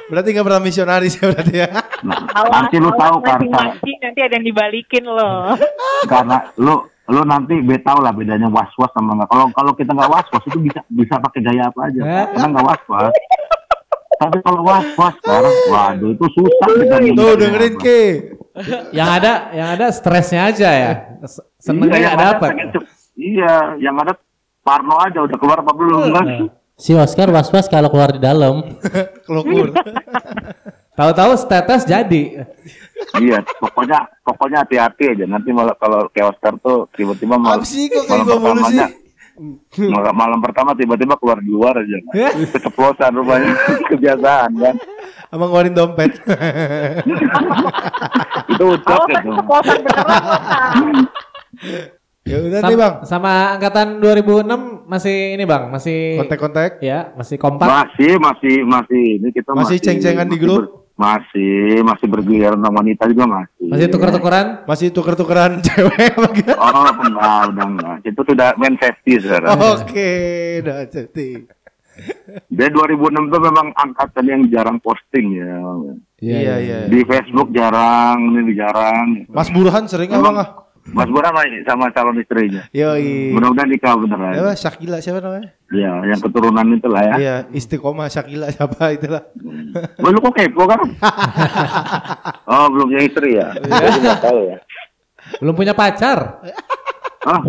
Berarti 0.09 0.27
nggak 0.33 0.45
pernah 0.45 0.61
misionaris 0.61 1.13
ya 1.15 1.25
berarti 1.29 1.55
ya? 1.55 1.69
Nah, 2.01 2.17
Awas, 2.33 2.51
nanti 2.51 2.75
lu 2.77 2.89
tahu 2.91 3.15
kan, 3.21 3.39
nanti 3.39 4.19
ada 4.19 4.33
yang 4.33 4.45
dibalikin 4.45 5.05
loh. 5.05 5.53
karena 6.11 6.49
lu 6.57 6.81
lu 7.09 7.21
nanti 7.25 7.57
be 7.61 7.77
tahu 7.77 8.01
lah 8.01 8.09
bedanya 8.09 8.49
was 8.49 8.69
was 8.75 8.89
sama 8.91 9.13
enggak. 9.13 9.29
Kalau 9.29 9.45
kalau 9.53 9.71
kita 9.73 9.93
nggak 9.93 10.09
was 10.09 10.27
was 10.29 10.43
itu 10.45 10.59
bisa 10.59 10.81
bisa 10.89 11.15
pakai 11.17 11.39
gaya 11.41 11.69
apa 11.69 11.79
aja. 11.87 12.01
Karena 12.27 12.47
nggak 12.49 12.65
was 12.65 12.81
was. 12.87 13.13
Tapi 14.19 14.37
kalau 14.41 14.61
was 14.61 14.87
was 14.93 15.15
sekarang, 15.21 15.55
waduh 15.69 16.09
itu 16.11 16.25
susah 16.33 16.67
kita. 16.67 16.95
Tuh 17.13 17.33
dengerin 17.37 17.73
apa. 17.73 17.81
Ki. 17.81 18.01
Yang 18.91 19.09
ada, 19.15 19.33
yang 19.55 19.69
ada 19.77 19.85
stresnya 19.93 20.51
aja 20.51 20.69
ya. 20.69 20.91
Senengnya 21.55 21.95
Iya, 21.95 22.09
nggak 22.11 22.27
ada 22.27 22.47
cep- 22.73 22.89
Iya, 23.15 23.53
yang 23.79 23.95
ada 23.95 24.13
Parno 24.59 24.95
aja 24.99 25.23
udah 25.23 25.37
keluar 25.39 25.63
apa 25.63 25.71
belum 25.71 26.01
kan? 26.11 26.25
Si 26.79 26.95
Oscar 26.95 27.27
was-was 27.27 27.67
kalau 27.67 27.91
keluar 27.91 28.15
di 28.15 28.23
dalam. 28.23 28.79
Kelukur. 29.27 29.75
Tahu-tahu 30.99 31.31
status 31.39 31.87
jadi. 31.87 32.43
iya, 33.19 33.39
pokoknya 33.59 34.03
pokoknya 34.23 34.63
hati-hati 34.63 35.15
aja. 35.15 35.25
Nanti 35.27 35.51
malah 35.51 35.75
kalau 35.75 36.07
kayak 36.11 36.35
Oscar 36.35 36.55
tuh 36.59 36.87
tiba-tiba 36.95 37.39
malam, 37.39 37.63
Apa 37.63 37.67
sih 37.67 37.87
kok 37.87 38.03
malam 38.07 38.27
pertamanya 38.27 38.87
malam, 39.79 40.15
malam 40.15 40.39
pertama 40.43 40.75
tiba-tiba 40.75 41.15
keluar 41.15 41.39
di 41.39 41.47
luar 41.47 41.79
aja. 41.79 41.97
Keceplosan 42.53 43.11
rupanya 43.15 43.55
kebiasaan 43.87 44.51
kan. 44.59 44.75
Sama 45.31 45.43
ngeluarin 45.47 45.75
dompet. 45.75 46.11
Itu 48.51 48.63
ucap 48.75 49.07
keceplosan 49.07 49.79
beneran. 49.79 51.07
Ya 52.23 52.37
udah 52.37 52.59
nih 52.61 52.75
bang. 52.75 52.93
Sama 53.03 53.31
angkatan 53.53 53.87
2006 53.97 54.43
masih 54.85 55.17
ini 55.33 55.43
bang, 55.43 55.63
masih 55.67 56.19
Kontak-kontak. 56.19 56.71
ya, 56.79 57.13
masih 57.13 57.35
kompak. 57.35 57.67
Masih, 57.67 58.17
masih, 58.17 58.55
masih. 58.63 59.05
Ini 59.17 59.29
kita 59.29 59.51
Masih 59.51 59.61
masih, 59.71 59.77
ceng-cengan 59.79 60.25
di 60.25 60.31
masih 60.31 60.43
grup? 60.43 60.57
ber- 60.59 60.71
masih, 60.99 61.57
masih 61.79 62.07
bergiliran 62.07 62.59
sama 62.59 62.75
wanita 62.77 63.07
juga 63.07 63.23
masih. 63.25 63.67
Masih 63.67 63.87
tuker-tukeran. 63.87 64.47
Masih 64.65 64.87
tuker-tukeran 64.91 65.51
cewek 65.65 66.11
apa 66.11 66.27
gitu? 66.33 66.51
Oh, 66.53 66.91
enggak, 66.99 67.41
udah 67.49 67.65
enggak. 67.69 67.95
Itu 68.03 68.21
sudah 68.21 68.47
main 68.55 68.75
safety 68.75 69.13
sekarang. 69.17 69.55
Oke, 69.55 70.11
udah 70.59 70.77
jadi. 70.85 71.29
Dia 72.47 72.67
2006 72.69 72.95
tuh 73.27 73.41
memang 73.41 73.67
angkatan 73.73 74.25
yang 74.25 74.41
jarang 74.47 74.79
posting 74.79 75.35
ya. 75.35 75.55
Iya 76.19 76.53
iya. 76.57 76.77
Di 76.85 77.03
Facebook 77.03 77.51
jarang, 77.51 78.19
ini 78.33 78.51
jarang. 78.53 79.23
Mas 79.27 79.47
Burhan 79.47 79.83
sering 79.85 80.07
abang 80.09 80.35
ah? 80.35 80.49
Mas 80.89 81.09
Bora 81.11 81.29
main 81.35 81.51
sama 81.67 81.91
calon 81.91 82.17
istrinya. 82.17 82.63
Yoi. 82.71 83.35
Mudah-mudahan 83.35 83.69
nikah 83.69 83.93
beneran. 83.99 84.33
Ya 84.33 84.53
Syakila 84.55 84.97
siapa 85.03 85.19
namanya? 85.21 85.51
Ya, 85.69 85.91
yang 86.01 86.17
keturunan 86.17 86.65
itulah 86.73 87.03
ya. 87.05 87.15
Iya, 87.19 87.35
istiqomah 87.53 88.09
Syakila 88.09 88.49
siapa 88.49 88.95
itulah. 88.95 89.21
Oh, 90.01 90.09
lu 90.09 90.17
kok 90.17 90.33
kepo 90.33 90.65
kan? 90.65 90.81
oh, 92.49 92.65
belum 92.73 92.85
punya 92.89 93.01
istri 93.05 93.37
ya? 93.37 93.53
Jadi 93.53 93.97
nggak 94.01 94.21
tahu 94.23 94.39
ya. 94.49 94.57
Belum 95.37 95.53
punya 95.53 95.73
pacar. 95.77 96.41
Ah, 97.19 97.43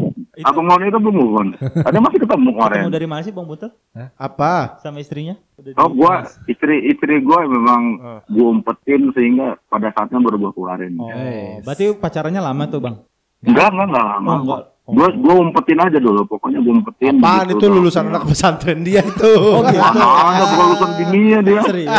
abang 0.51 0.67
mau 0.67 0.77
itu 0.83 0.99
belum 0.99 1.15
move 1.15 1.35
on. 1.39 1.49
Ada 1.87 2.03
masih 2.03 2.19
ketemu 2.19 2.59
kemarin. 2.59 2.75
Ketemu 2.83 2.91
dari 2.93 3.07
mana 3.07 3.21
sih 3.23 3.31
Bang 3.31 3.47
Buntel? 3.47 3.71
Apa? 4.19 4.83
Sama 4.83 4.99
istrinya? 4.99 5.39
Udah 5.57 5.79
Oh, 5.79 5.89
gua 5.89 6.27
istri 6.51 6.91
istri 6.91 7.23
gua 7.23 7.47
memang 7.47 7.83
gua 8.27 8.47
umpetin 8.51 9.15
sehingga 9.15 9.57
pada 9.71 9.95
saatnya 9.95 10.19
baru 10.19 10.37
gua 10.43 10.53
keluarin. 10.53 10.99
Oh, 10.99 11.63
berarti 11.63 11.95
pacarannya 11.95 12.43
lama 12.43 12.65
tuh 12.67 12.81
Bang? 12.83 12.97
Enggak, 13.43 13.69
enggak, 13.71 13.87
enggak 13.87 14.05
lama. 14.07 14.31
Oh, 14.31 14.39
enggak. 14.39 14.61
Gua 14.91 15.07
gua 15.15 15.35
umpetin 15.39 15.79
aja 15.79 15.99
dulu, 15.99 16.27
pokoknya 16.27 16.59
gua 16.59 16.75
umpetin. 16.77 17.15
Apaan 17.17 17.47
gitu. 17.47 17.55
itu 17.57 17.67
lulusan 17.71 18.05
anak 18.11 18.27
pesantren 18.27 18.83
dia 18.83 19.01
itu? 19.01 19.33
Oh 19.39 19.63
gitu. 19.63 19.79
Ah, 19.79 20.35
ada 20.35 20.45
bukan 20.45 20.67
lulusan 20.67 20.91
dunia 20.99 21.39
dia. 21.41 21.61
Serius. 21.63 21.95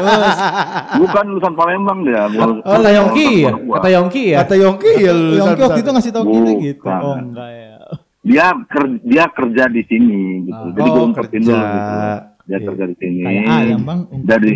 Bukan 0.99 1.23
lulusan 1.25 1.53
Palembang 1.55 1.99
dia. 2.03 2.27
Bukan 2.27 2.49
Oh, 2.59 2.75
kata 2.75 2.89
Yongki 2.91 3.27
ya? 3.39 3.51
Kata 3.55 3.89
Yongki 3.89 4.23
ya? 4.27 4.37
Kata 4.43 4.55
Yongki 4.57 4.91
ya 4.99 5.11
lulusan 5.13 5.39
Yongki 5.47 5.63
waktu 5.63 5.79
itu 5.79 5.89
ngasih 5.89 6.11
tau 6.11 6.23
kita 6.25 6.51
gitu. 6.59 6.85
Oh 6.85 7.15
enggak 7.15 7.49
ya. 7.49 7.69
dia 8.21 8.45
ker- 8.67 9.01
dia 9.01 9.25
kerja 9.29 9.63
di 9.65 9.81
sini 9.83 10.19
gitu. 10.45 10.65
Jadi 10.75 10.87
gua 10.89 10.99
Oh, 10.99 11.07
umpetin 11.07 11.41
dulu 11.41 11.63
gitu. 11.63 11.93
Dia 12.43 12.59
kerja 12.59 12.83
di 12.85 12.95
sini. 12.97 13.21
Kayak 13.23 13.43
ayam 13.55 13.81
Bang. 13.81 13.99
Dari 14.21 14.53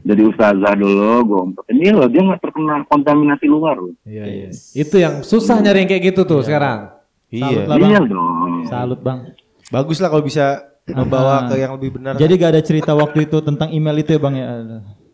jadi 0.00 0.22
ustazah 0.24 0.74
dulu 0.76 1.12
gua 1.28 1.40
umpetin. 1.44 1.76
Ini 1.76 1.92
loh 1.92 2.08
dia 2.08 2.22
nggak 2.24 2.40
terkena 2.40 2.74
kontaminasi 2.88 3.46
luar 3.46 3.76
loh. 3.76 3.94
Iya, 4.08 4.24
iya. 4.24 4.48
Itu 4.72 4.96
yang 4.96 5.20
susah 5.20 5.60
nyari 5.60 5.84
yang 5.84 5.90
kayak 5.92 6.04
gitu 6.14 6.24
tuh 6.24 6.40
sekarang. 6.40 6.96
Iya. 7.30 7.46
Salut 7.46 7.68
lah, 7.68 7.76
Bang. 7.76 7.90
Iya 7.90 8.00
dong. 8.08 8.50
Salut 8.66 9.00
Bang. 9.04 9.18
Bagus 9.70 9.98
lah 10.02 10.08
kalau 10.10 10.24
bisa 10.26 10.46
membawa 10.90 11.46
ke 11.46 11.54
yang 11.60 11.72
lebih 11.78 12.00
benar. 12.00 12.18
Jadi 12.18 12.32
gak 12.34 12.52
ada 12.58 12.62
cerita 12.64 12.92
waktu 12.96 13.30
itu 13.30 13.38
tentang 13.44 13.70
email 13.70 13.96
itu 14.00 14.16
ya 14.16 14.20
Bang 14.20 14.34
ya? 14.34 14.48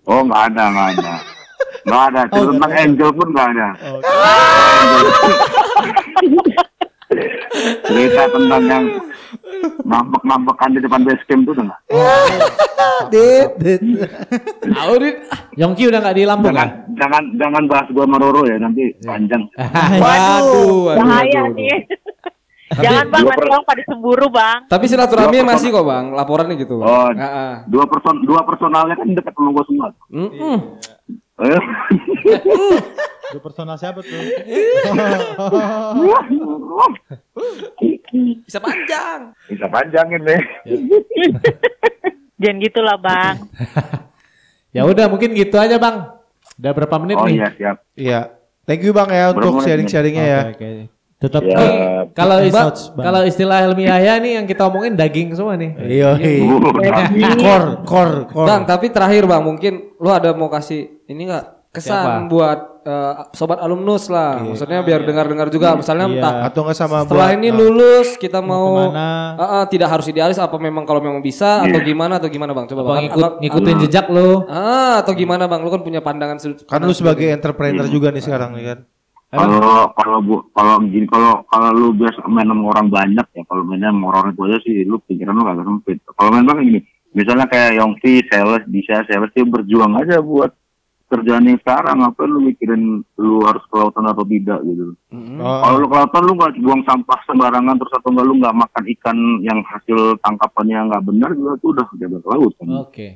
Oh 0.06 0.22
nggak 0.22 0.42
ada 0.54 0.62
nggak 0.70 0.88
ada. 0.96 1.14
Nggak 1.86 2.02
ada. 2.10 2.20
Oh, 2.22 2.26
Cerita 2.30 2.50
tentang 2.54 2.72
angel 2.78 3.10
pun 3.10 3.28
nggak 3.34 3.48
ada. 3.52 3.68
Cerita 7.82 8.22
tentang 8.28 8.62
yang 8.64 8.84
ngambek-ngambekan 9.82 10.70
di 10.72 10.80
depan 10.80 11.00
base 11.02 11.24
camp 11.26 11.42
itu 11.44 11.50
udah 11.52 11.64
nggak? 11.66 11.80
Dit, 13.12 13.50
dit. 13.60 13.80
Tahu 14.62 14.92
Dit. 15.00 15.16
Yongki 15.56 15.88
udah 15.88 15.98
nggak 16.00 16.16
di 16.16 16.22
Lampung 16.24 16.54
Jangan 16.54 16.68
kan? 16.68 16.96
jangan 16.96 17.22
jangan 17.36 17.62
bahas 17.68 17.86
gua 17.92 18.04
sama 18.04 18.16
Roro 18.18 18.42
ya 18.46 18.56
nanti 18.56 18.82
panjang. 19.02 19.42
Waduh, 20.02 20.92
waduh, 20.92 21.00
Bahaya 21.00 21.42
waduh. 21.44 21.56
nih. 21.56 21.80
Jangan 22.66 23.04
bang, 23.08 23.22
nanti 23.24 23.46
orang 23.46 23.62
pada 23.62 23.82
cemburu 23.86 24.26
bang. 24.26 24.58
Tapi 24.66 24.84
silaturahmi 24.90 25.38
masih 25.46 25.70
kok 25.70 25.86
bang, 25.86 26.04
laporannya 26.12 26.56
gitu. 26.58 26.82
Bang. 26.82 26.88
Oh. 26.90 27.08
Heeh. 27.14 27.52
Dua 27.70 27.84
person 27.86 28.16
dua 28.26 28.40
personalnya 28.42 28.94
kan 28.98 29.06
dekat 29.06 29.32
sama 29.32 29.50
gua 29.54 29.64
semua. 29.64 29.86
Eh. 31.36 31.60
Itu 33.26 33.38
personal 33.40 33.74
siapa 33.74 34.00
tuh? 34.00 34.12
Bisa 38.42 38.58
panjang. 38.58 39.20
Bisa 39.46 39.66
panjangin 39.66 40.20
deh. 40.22 40.42
Jangan 42.40 42.56
gitulah 42.60 42.96
bang. 42.96 43.36
Ya 44.70 44.84
udah 44.84 45.08
mungkin 45.08 45.32
gitu 45.32 45.56
aja 45.56 45.76
bang. 45.76 46.12
Udah 46.56 46.72
berapa 46.72 46.96
menit 46.98 47.16
Oh 47.16 47.26
nih? 47.26 47.34
iya 47.34 47.48
siap. 47.52 47.76
Iya. 47.94 48.20
Thank 48.62 48.82
you 48.82 48.90
Bang 48.90 49.08
ya 49.08 49.30
untuk 49.30 49.62
sharing-sharingnya 49.62 50.24
ya. 50.26 50.40
Oke, 50.44 50.56
oke. 50.56 50.70
Tetap 51.16 51.42
Ya. 51.42 51.56
Nih, 51.56 51.72
kalau 52.12 52.36
Keep 52.36 52.44
in 52.44 52.50
is- 52.50 52.56
touch, 52.60 52.80
Bang. 52.92 53.04
kalau 53.06 53.20
istilah 53.24 53.58
ilmiahnya 53.64 54.14
nih 54.18 54.32
yang 54.36 54.44
kita 54.44 54.62
omongin 54.64 54.92
daging 54.92 55.32
semua 55.32 55.56
nih. 55.56 55.72
Iya. 55.78 56.10
Udah. 56.76 57.08
Kor, 57.40 57.64
kor, 57.86 58.10
kor. 58.28 58.44
Bang, 58.44 58.68
tapi 58.68 58.90
terakhir 58.90 59.24
bang, 59.24 59.40
mungkin 59.40 59.72
lu 59.96 60.10
ada 60.10 60.34
mau 60.34 60.50
kasih 60.50 61.00
ini 61.06 61.24
nggak 61.24 61.44
kesan 61.76 62.24
Siapa? 62.24 62.26
buat 62.26 62.58
eh, 62.82 63.12
sobat 63.30 63.58
alumnus 63.58 64.06
lah. 64.06 64.38
Maksudnya 64.40 64.80
biar 64.80 65.02
dengar-dengar 65.02 65.50
juga. 65.50 65.74
Misalnya 65.74 66.06
Iya. 66.06 66.14
entah 66.16 66.32
Atau 66.46 66.60
enggak 66.62 66.78
sama 66.78 67.02
setelah 67.02 67.28
buat- 67.28 67.36
ini 67.36 67.48
ah. 67.48 67.56
lulus 67.56 68.08
kita 68.16 68.38
mau, 68.40 68.72
ke 68.72 68.94
mana? 68.94 69.08
Ah, 69.34 69.42
ah, 69.42 69.64
tidak 69.66 69.88
harus 69.90 70.06
idealis 70.06 70.38
apa 70.38 70.56
memang 70.56 70.82
kalau 70.82 70.98
memang 70.98 71.18
bisa 71.18 71.60
atau 71.60 71.78
gimana 71.78 72.16
atau 72.16 72.26
gimana 72.26 72.50
bang? 72.50 72.64
Coba 72.64 72.82
bang. 72.86 72.96
ngikut, 73.04 73.20
Apa- 73.20 73.36
ngikutin 73.42 73.76
jejak 73.82 74.06
lu? 74.06 74.46
Ah, 74.46 75.02
atau 75.02 75.12
gimana 75.12 75.44
bang? 75.44 75.60
Lu 75.60 75.68
kan 75.68 75.82
punya 75.82 76.00
pandangan 76.00 76.38
sudut. 76.38 76.62
Kan 76.64 76.80
lu 76.80 76.90
sebagai 76.90 77.26
entrepreneur 77.26 77.84
juga 77.86 78.08
nih 78.08 78.22
sekarang 78.22 78.54
nih 78.54 78.64
kan. 78.64 78.78
Kalau 79.26 79.90
kalau 79.92 80.18
bu 80.22 80.36
kalau 80.54 80.78
gini 80.80 81.04
kalau 81.04 81.42
kalau 81.44 81.68
lu 81.70 81.90
biasa 81.92 82.22
main 82.24 82.46
sama 82.46 82.70
orang 82.70 82.86
banyak 82.88 83.26
ya 83.26 83.42
kalau 83.44 83.66
mainnya 83.66 83.90
sama 83.90 84.06
orang 84.08 84.30
itu 84.30 84.40
aja 84.46 84.56
sih 84.62 84.86
lu 84.86 85.02
pikiran 85.02 85.34
lu 85.34 85.42
agak 85.42 85.66
sempit. 85.66 85.98
Kalau 86.06 86.30
main 86.30 86.46
bang 86.46 86.58
gini, 86.62 86.80
misalnya 87.10 87.44
kayak 87.44 87.74
Yongki, 87.74 88.22
sales, 88.30 88.62
bisa 88.64 89.02
sales 89.02 89.28
dia 89.34 89.42
berjuang 89.42 89.98
aja 89.98 90.22
buat 90.22 90.54
kerjaan 91.06 91.46
yang 91.46 91.58
sekarang 91.62 92.02
apa 92.02 92.26
lu 92.26 92.42
mikirin 92.42 93.06
lu 93.14 93.38
harus 93.46 93.62
ke 93.70 93.74
lautan 93.78 94.06
atau 94.10 94.26
tidak 94.26 94.58
gitu. 94.66 94.94
Oh, 95.38 95.60
Kalau 95.62 95.76
lu 95.78 95.86
ke 95.86 95.96
lautan 95.96 96.22
lu 96.26 96.32
nggak 96.34 96.52
buang 96.58 96.82
sampah 96.82 97.20
sembarangan 97.30 97.78
terus 97.78 97.94
atau 97.94 98.10
enggak 98.10 98.26
lu 98.26 98.34
nggak 98.42 98.56
makan 98.58 98.84
ikan 98.98 99.18
yang 99.46 99.58
hasil 99.62 100.18
tangkapannya 100.20 100.78
nggak 100.90 101.04
benar 101.06 101.30
juga 101.38 101.52
itu 101.54 101.66
udah 101.70 101.86
jaga 101.94 102.18
kelautan. 102.26 102.68
Oke. 102.82 103.08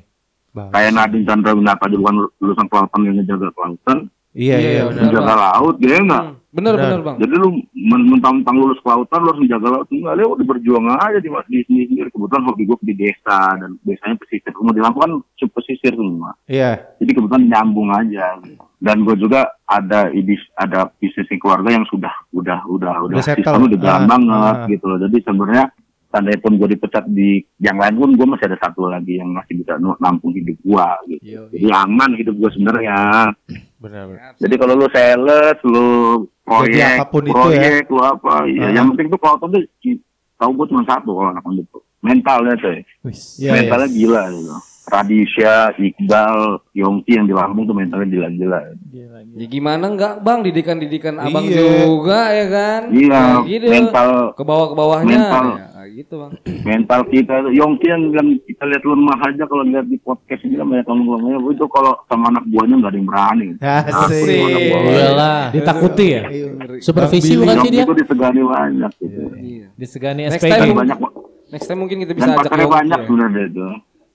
Kayak 0.51 0.91
Nadine 0.91 1.27
Chandra 1.27 1.51
Winata 1.55 1.87
juga 1.87 2.11
kan 2.11 2.17
lulusan 2.43 2.67
kelautan 2.67 3.01
yang 3.07 3.15
ngejaga 3.19 3.47
kelautan, 3.55 3.97
iya 4.33 4.55
iya. 4.57 4.81
benar, 4.85 5.01
menjaga 5.03 5.23
Bang. 5.25 5.39
laut 5.41 5.75
dia 5.77 5.97
enggak. 5.97 6.23
Hmm, 6.23 6.39
Bener 6.51 6.75
Benar. 6.75 6.83
bener 6.83 7.01
bang. 7.01 7.15
Jadi 7.17 7.33
lu 7.37 7.49
men- 7.73 8.07
mentang-mentang 8.09 8.55
lulus 8.59 8.75
kelautan 8.79 9.23
lu 9.23 9.27
harus 9.27 9.39
menjaga 9.39 9.67
laut 9.71 9.87
enggak 9.87 10.13
lu 10.13 10.23
udah 10.29 10.45
berjuang 10.45 10.83
aja 10.93 11.15
di 11.15 11.29
di 11.47 11.59
sini 11.63 11.81
sendiri. 11.87 12.09
Kebetulan 12.09 12.43
hobi 12.43 12.63
gue 12.65 12.77
di 12.83 12.95
desa 12.97 13.39
dan 13.55 13.79
desanya 13.81 14.15
pesisir. 14.17 14.51
Rumah 14.51 14.73
di 14.73 14.81
Lampung 14.81 15.01
kan 15.01 15.11
cukup 15.37 15.53
pesisir 15.57 15.91
semua. 15.91 16.35
Iya. 16.45 16.71
Jadi 16.97 17.11
kebetulan 17.13 17.43
nyambung 17.47 17.87
aja. 17.89 18.35
Dan 18.77 18.97
gue 19.01 19.15
juga 19.15 19.39
ada 19.63 20.11
ibis 20.11 20.43
ada 20.53 20.91
bisnis 20.93 21.31
keluarga 21.33 21.71
yang 21.71 21.87
sudah 21.87 22.11
udah 22.31 22.59
udah 22.67 22.95
udah 22.99 23.15
Udah 23.15 23.23
settle. 23.23 23.47
sistem 23.47 23.67
udah 23.67 23.79
jalan 23.79 23.95
Ah, 23.97 24.07
banget 24.09 24.55
ah. 24.57 24.67
gitu 24.67 24.85
loh. 24.85 24.99
Jadi 24.99 25.17
sebenarnya 25.21 25.65
tandai 26.11 26.35
pun 26.35 26.59
gue 26.59 26.67
dipecat 26.67 27.07
di 27.07 27.29
yang 27.57 27.79
lain 27.79 27.95
pun 27.95 28.11
gue 28.11 28.27
masih 28.27 28.51
ada 28.51 28.59
satu 28.59 28.91
lagi 28.91 29.15
yang 29.15 29.31
masih 29.31 29.55
bisa 29.55 29.79
nampung 29.79 30.35
hidup 30.35 30.59
gue 30.59 30.87
gitu. 31.09 31.47
Jadi 31.47 31.67
aman 31.71 32.11
hidup 32.13 32.35
gue 32.35 32.49
sebenarnya. 32.51 32.97
Benar 33.81 34.03
benar. 34.13 34.37
Jadi 34.37 34.55
kalau 34.61 34.73
lu 34.77 34.87
sales, 34.93 35.57
lu 35.65 35.87
proyek, 36.45 37.01
apa 37.01 37.05
pun 37.09 37.23
itu 37.25 37.33
proyek, 37.33 37.83
lu 37.89 38.01
apa, 38.05 38.45
ya, 38.45 38.69
Ah. 38.69 38.71
yang 38.77 38.93
penting 38.93 39.09
tuh 39.09 39.17
kalau 39.17 39.41
tuh 39.41 39.49
tahu 40.37 40.51
gue 40.53 40.65
cuma 40.69 40.85
satu 40.85 41.09
kalau 41.17 41.29
anak 41.33 41.43
itu 41.57 41.79
mentalnya 42.01 42.53
tuh, 42.61 42.77
Wis. 43.05 43.41
Iya, 43.41 43.57
mentalnya 43.57 43.89
gila 43.89 44.23
gitu. 44.37 44.53
Radisha, 44.83 45.71
Iqbal, 45.73 46.37
Yongki 46.73 47.13
yang 47.13 47.23
di 47.23 47.31
Lampung 47.31 47.63
tuh 47.63 47.71
mentalnya 47.71 48.07
gila-gila. 48.07 48.59
Gila, 48.83 49.19
gila. 49.23 49.37
Ya 49.37 49.45
gimana 49.47 49.85
enggak 49.87 50.19
bang 50.19 50.39
didikan-didikan 50.41 51.15
abang 51.15 51.45
Iya. 51.45 51.85
juga 51.85 52.19
ya 52.29 52.45
kan? 52.47 52.81
Iya, 52.89 53.21
Kayak 53.37 53.45
gitu. 53.47 53.65
mental 53.67 54.09
Ke 54.33 54.43
bawah 54.43 54.67
ke 54.67 54.75
bawahnya. 54.75 55.07
Mental. 55.07 55.45
Ya, 55.53 55.67
gitu 55.93 56.13
bang. 56.17 56.31
mental 56.67 57.01
kita. 57.05 57.33
Yongki 57.47 57.87
yang, 57.87 58.03
yang 58.11 58.27
kita 58.41 58.63
lihat 58.65 58.83
lemah 58.83 59.19
aja 59.21 59.43
kalau 59.45 59.63
lihat 59.63 59.85
di 59.85 59.97
podcast 59.97 60.41
ini 60.41 60.55
kan 60.55 60.65
banyak 60.65 60.85
orang 60.85 60.99
ngomongnya 61.03 61.39
itu 61.47 61.65
kalau 61.67 61.93
sama 62.05 62.25
anak 62.27 62.43
buahnya 62.47 62.75
nggak 62.77 62.91
ada 62.91 62.97
yang 62.97 63.07
berani. 63.07 63.47
Asik. 64.01 64.71
Iyalah. 64.81 65.41
Ditakuti 65.51 66.05
ya? 66.09 66.21
Supervisi 66.79 67.37
bukan 67.37 67.55
sih 67.59 67.69
dia? 67.69 67.83
itu 67.85 67.93
disegani 67.93 68.41
banyak 68.41 68.91
gitu. 68.97 69.21
Iya. 69.35 69.67
Disegani 69.73 70.21
Next 70.27 70.41
time- 70.41 70.61
Dan 70.63 70.75
banyak 70.75 70.97
Next 71.47 71.67
time 71.67 71.79
mungkin 71.79 71.97
kita 71.99 72.11
bisa 72.15 72.25
dan 72.25 72.39
ajak 72.39 72.47
Yongki 72.49 72.71
banyak 72.71 72.95
ya. 72.95 73.05
sebenarnya 73.05 73.43
itu. 73.45 73.67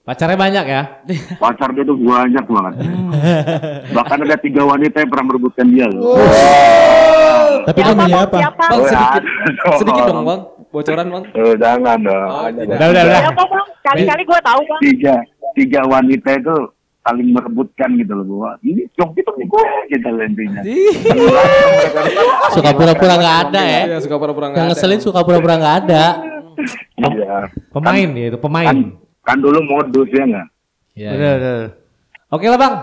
Pacarnya 0.07 0.39
banyak 0.39 0.65
ya? 0.65 0.83
Pacar 1.43 1.75
dia 1.75 1.83
tuh 1.83 1.99
banyak 1.99 2.45
banget. 2.47 2.73
Bahkan 3.91 4.19
ada 4.23 4.37
tiga 4.39 4.63
wanita 4.63 5.03
yang 5.03 5.11
pernah 5.11 5.27
merebutkan 5.27 5.67
dia 5.67 5.91
loh. 5.91 6.15
Tapi 7.67 7.81
Siapa 7.83 7.91
namanya 7.93 8.17
apa? 8.23 8.39
Siapa? 8.39 8.63
Bang 8.63 8.79
Oh, 8.79 8.87
sedikit, 8.87 9.23
sedikit 9.83 10.03
dong. 10.07 10.23
bang, 10.23 10.41
bocoran 10.71 11.07
bang. 11.11 11.25
Oh, 11.35 11.55
jangan 11.59 11.99
dong. 11.99 12.31
Udah, 12.55 12.87
udah, 12.87 13.03
udah. 13.03 13.21
Siapa 13.21 13.43
bang? 13.45 13.67
Kali-kali 13.83 14.23
gue 14.23 14.41
tahu 14.41 14.61
bang. 14.63 14.81
Tiga, 14.87 15.15
tiga 15.59 15.81
wanita 15.85 16.31
itu 16.39 16.55
saling 17.03 17.29
merebutkan 17.31 17.91
gitu 17.97 18.13
loh 18.15 18.25
bahwa 18.29 18.51
ini 18.63 18.83
dong 18.95 19.11
itu 19.13 19.31
nih 19.33 19.47
gue 19.49 19.65
gitu 19.91 20.07
loh 20.09 20.23
intinya. 20.23 20.61
Suka 22.51 22.71
pura-pura 22.73 23.15
nggak 23.17 23.37
ada 23.45 23.61
ya. 23.61 23.81
Iya 23.87 23.99
suka 23.99 24.17
pura-pura 24.17 24.47
nggak 24.51 24.63
ada. 24.63 24.69
ngeselin 24.71 25.01
suka 25.03 25.21
pura-pura 25.23 25.55
nggak 25.57 25.77
ada. 25.83 26.05
Iya. 26.97 27.51
Pemain 27.71 28.09
ya 28.09 28.27
itu 28.29 28.39
Kan, 28.39 28.45
pemain. 28.45 28.77
Kan 29.27 29.37
dulu 29.37 29.59
modus 29.61 30.09
ya 30.09 30.23
nggak? 30.25 30.47
Iya. 30.95 31.11
Benar 31.13 31.35
benar. 31.37 31.69
Oke 32.29 32.47
lah 32.47 32.57
bang. 32.57 32.75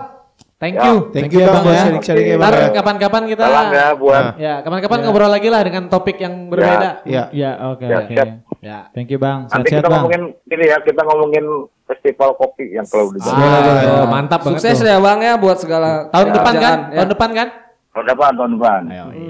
Thank 0.54 0.74
Ya. 0.74 0.86
you. 0.86 0.96
Thank 1.10 1.28
you 1.30 1.40
Bang 1.42 1.60
buat 1.60 1.72
ya. 1.72 1.82
sharing-sharingnya 1.82 2.36
Ntar 2.36 2.52
Bang. 2.52 2.62
ya. 2.62 2.70
kapan-kapan 2.74 3.22
kita 3.26 3.42
Salam 3.42 3.66
ya 3.68 3.86
buat 3.92 4.24
ya 4.38 4.54
kapan-kapan 4.60 4.98
ngobrol 5.02 5.28
lagi 5.28 5.48
lah 5.48 5.60
dengan 5.60 5.84
topik 5.86 6.16
yang 6.16 6.48
berbeda. 6.48 7.04
Iya. 7.04 7.22
Ya, 7.32 7.50
oke, 7.66 7.84
Ya, 7.84 7.96
oke. 8.00 8.14
Ya. 8.62 8.78
Thank 8.90 9.08
you, 9.08 9.18
Bang. 9.18 9.44
nanti 9.44 9.52
Sehat-sehat, 9.68 9.80
kita 9.82 9.88
Bang. 9.88 10.02
ngomongin 10.02 10.22
ini 10.46 10.64
ya 10.64 10.78
kita 10.80 11.00
ngomongin 11.02 11.44
festival 11.84 12.30
kopi 12.34 12.64
yang 12.70 12.86
kalau 12.86 13.12
udah 13.12 13.20
jadi. 13.20 13.44
Ah, 13.84 14.06
mantap 14.06 14.40
banget 14.40 14.56
Sukses 14.56 14.78
tuh. 14.78 14.88
ya 14.88 14.96
bang 14.98 15.18
ya 15.20 15.34
buat 15.36 15.58
segala 15.58 16.08
Tahun 16.08 16.28
depan 16.30 16.54
kan? 16.56 16.78
ya. 16.88 16.96
Tahun 16.96 17.10
depan 17.10 17.30
kan? 17.34 17.48
Tahun 17.92 18.06
depan 18.08 18.30
tahun 18.34 18.50
depan. 18.56 18.80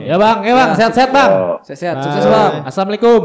Ya 0.01 0.17
bang, 0.17 0.37
ya 0.41 0.53
bang, 0.55 0.71
sehat-sehat 0.73 1.11
bang. 1.11 1.31
Sehat-sehat, 1.61 1.97
sukses 2.01 2.25
bang. 2.25 2.53
Assalamualaikum. 2.63 3.21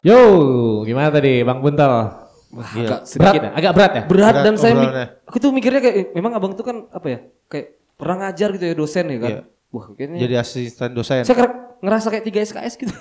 Yo, 0.00 0.18
gimana 0.82 1.12
tadi 1.12 1.44
Bang 1.44 1.60
Buntel? 1.60 1.92
Agak 2.50 2.72
Berat 2.74 3.00
sedikit 3.04 3.40
ya? 3.40 3.50
Agak 3.52 3.72
berat 3.72 3.92
ya? 3.92 4.02
berat 4.02 4.10
Berat 4.10 4.34
dan 4.42 4.54
saya 4.56 4.74
aku 5.22 5.38
tuh 5.38 5.50
mikirnya 5.50 5.78
kayak 5.78 6.10
memang 6.12 6.34
abang 6.34 6.52
tuh 6.52 6.64
kan 6.64 6.82
apa 6.90 7.06
ya 7.06 7.18
kayak 7.46 7.66
pernah 7.94 8.16
ngajar 8.26 8.48
gitu 8.52 8.64
ya 8.64 8.74
dosen 8.74 9.06
ya 9.06 9.18
kan 9.18 9.30
Iya. 9.30 9.40
wah 9.70 9.86
kayaknya 9.92 10.18
Jadi 10.18 10.34
asisten 10.34 10.90
dosen. 10.90 11.22
saya 11.22 11.36
ker- 11.36 11.78
ngerasa 11.78 12.06
kayak 12.10 12.24
3 12.26 12.42
SKS 12.42 12.74
gitu 12.76 12.94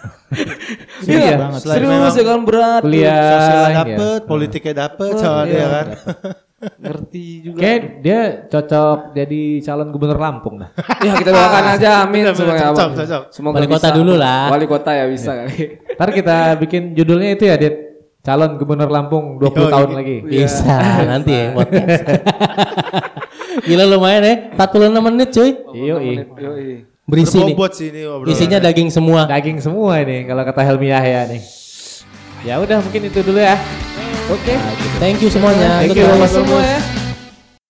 Serius 1.01 1.23
Iya, 1.25 1.35
banget. 1.35 1.59
Selain 1.59 1.77
serius 1.81 1.89
memang 1.89 2.13
ya 2.13 2.23
kan 2.27 2.39
berat 2.45 2.81
Kuliah 2.83 3.25
Sosial 3.31 3.57
ya. 3.57 3.73
dapet, 3.73 4.19
politiknya 4.27 4.73
dapet, 4.77 5.11
Oh, 5.11 5.17
soalnya 5.17 5.55
iya. 5.55 5.67
kan. 5.67 5.85
ngerti 6.59 7.25
juga 7.41 7.57
Kayak 7.57 7.81
dia 7.99 8.19
cocok 8.45 8.97
jadi 9.11 9.41
calon 9.59 9.87
gubernur 9.89 10.19
Lampung 10.19 10.59
dah. 10.59 10.69
ya 11.05 11.11
kita 11.15 11.31
doakan 11.31 11.63
aja 11.73 11.89
amin 12.03 12.23
Bener, 12.27 12.33
bener, 12.33 12.35
semoga 12.35 12.63
cocok, 12.69 12.89
cocok. 12.95 13.23
semoga 13.31 13.55
Wali 13.55 13.67
kota 13.67 13.87
bisa. 13.87 13.95
dulu 13.95 14.13
lah. 14.13 14.43
wali 14.47 14.65
kota 14.67 14.91
ya 14.91 15.05
bisa 15.07 15.31
kali 15.33 15.57
Ntar 15.95 16.09
kita 16.11 16.37
bikin 16.57 16.81
judulnya 16.93 17.29
itu 17.33 17.43
ya, 17.43 17.55
Dit. 17.55 17.75
Calon 18.19 18.59
gubernur 18.59 18.87
Lampung 18.87 19.39
20 19.39 19.47
Yoi. 19.47 19.71
tahun 19.71 19.89
lagi. 19.95 20.17
Bisa 20.21 20.75
nanti 21.15 21.31
ya 21.31 21.55
podcast. 21.55 22.03
Gila 23.63 23.83
lumayan 23.87 24.21
ya, 24.21 24.35
46 24.59 24.99
menit 24.99 25.29
cuy. 25.31 25.49
Iya, 25.71 25.95
iya. 25.99 26.23
Berisi 27.07 27.39
nih. 27.39 27.55
Sih 27.71 27.87
ini. 27.89 28.03
Isinya 28.27 28.59
daging 28.59 28.91
semua. 28.91 29.23
Daging 29.23 29.63
semua 29.63 29.97
ini 29.99 30.27
kalau 30.27 30.43
kata 30.43 30.61
Helmi 30.61 30.91
Yahya 30.91 31.31
nih. 31.31 31.41
Ya 32.43 32.59
udah 32.59 32.83
mungkin 32.83 33.07
itu 33.07 33.23
dulu 33.23 33.39
ya. 33.39 33.55
Oke 34.29 34.53
Thank 34.99 35.21
you 35.23 35.29
semuanya. 35.31 35.79
Thank 35.81 35.95
you 35.95 36.05
Goodbye. 36.05 36.27
semua 36.29 36.61
ya. 36.61 36.98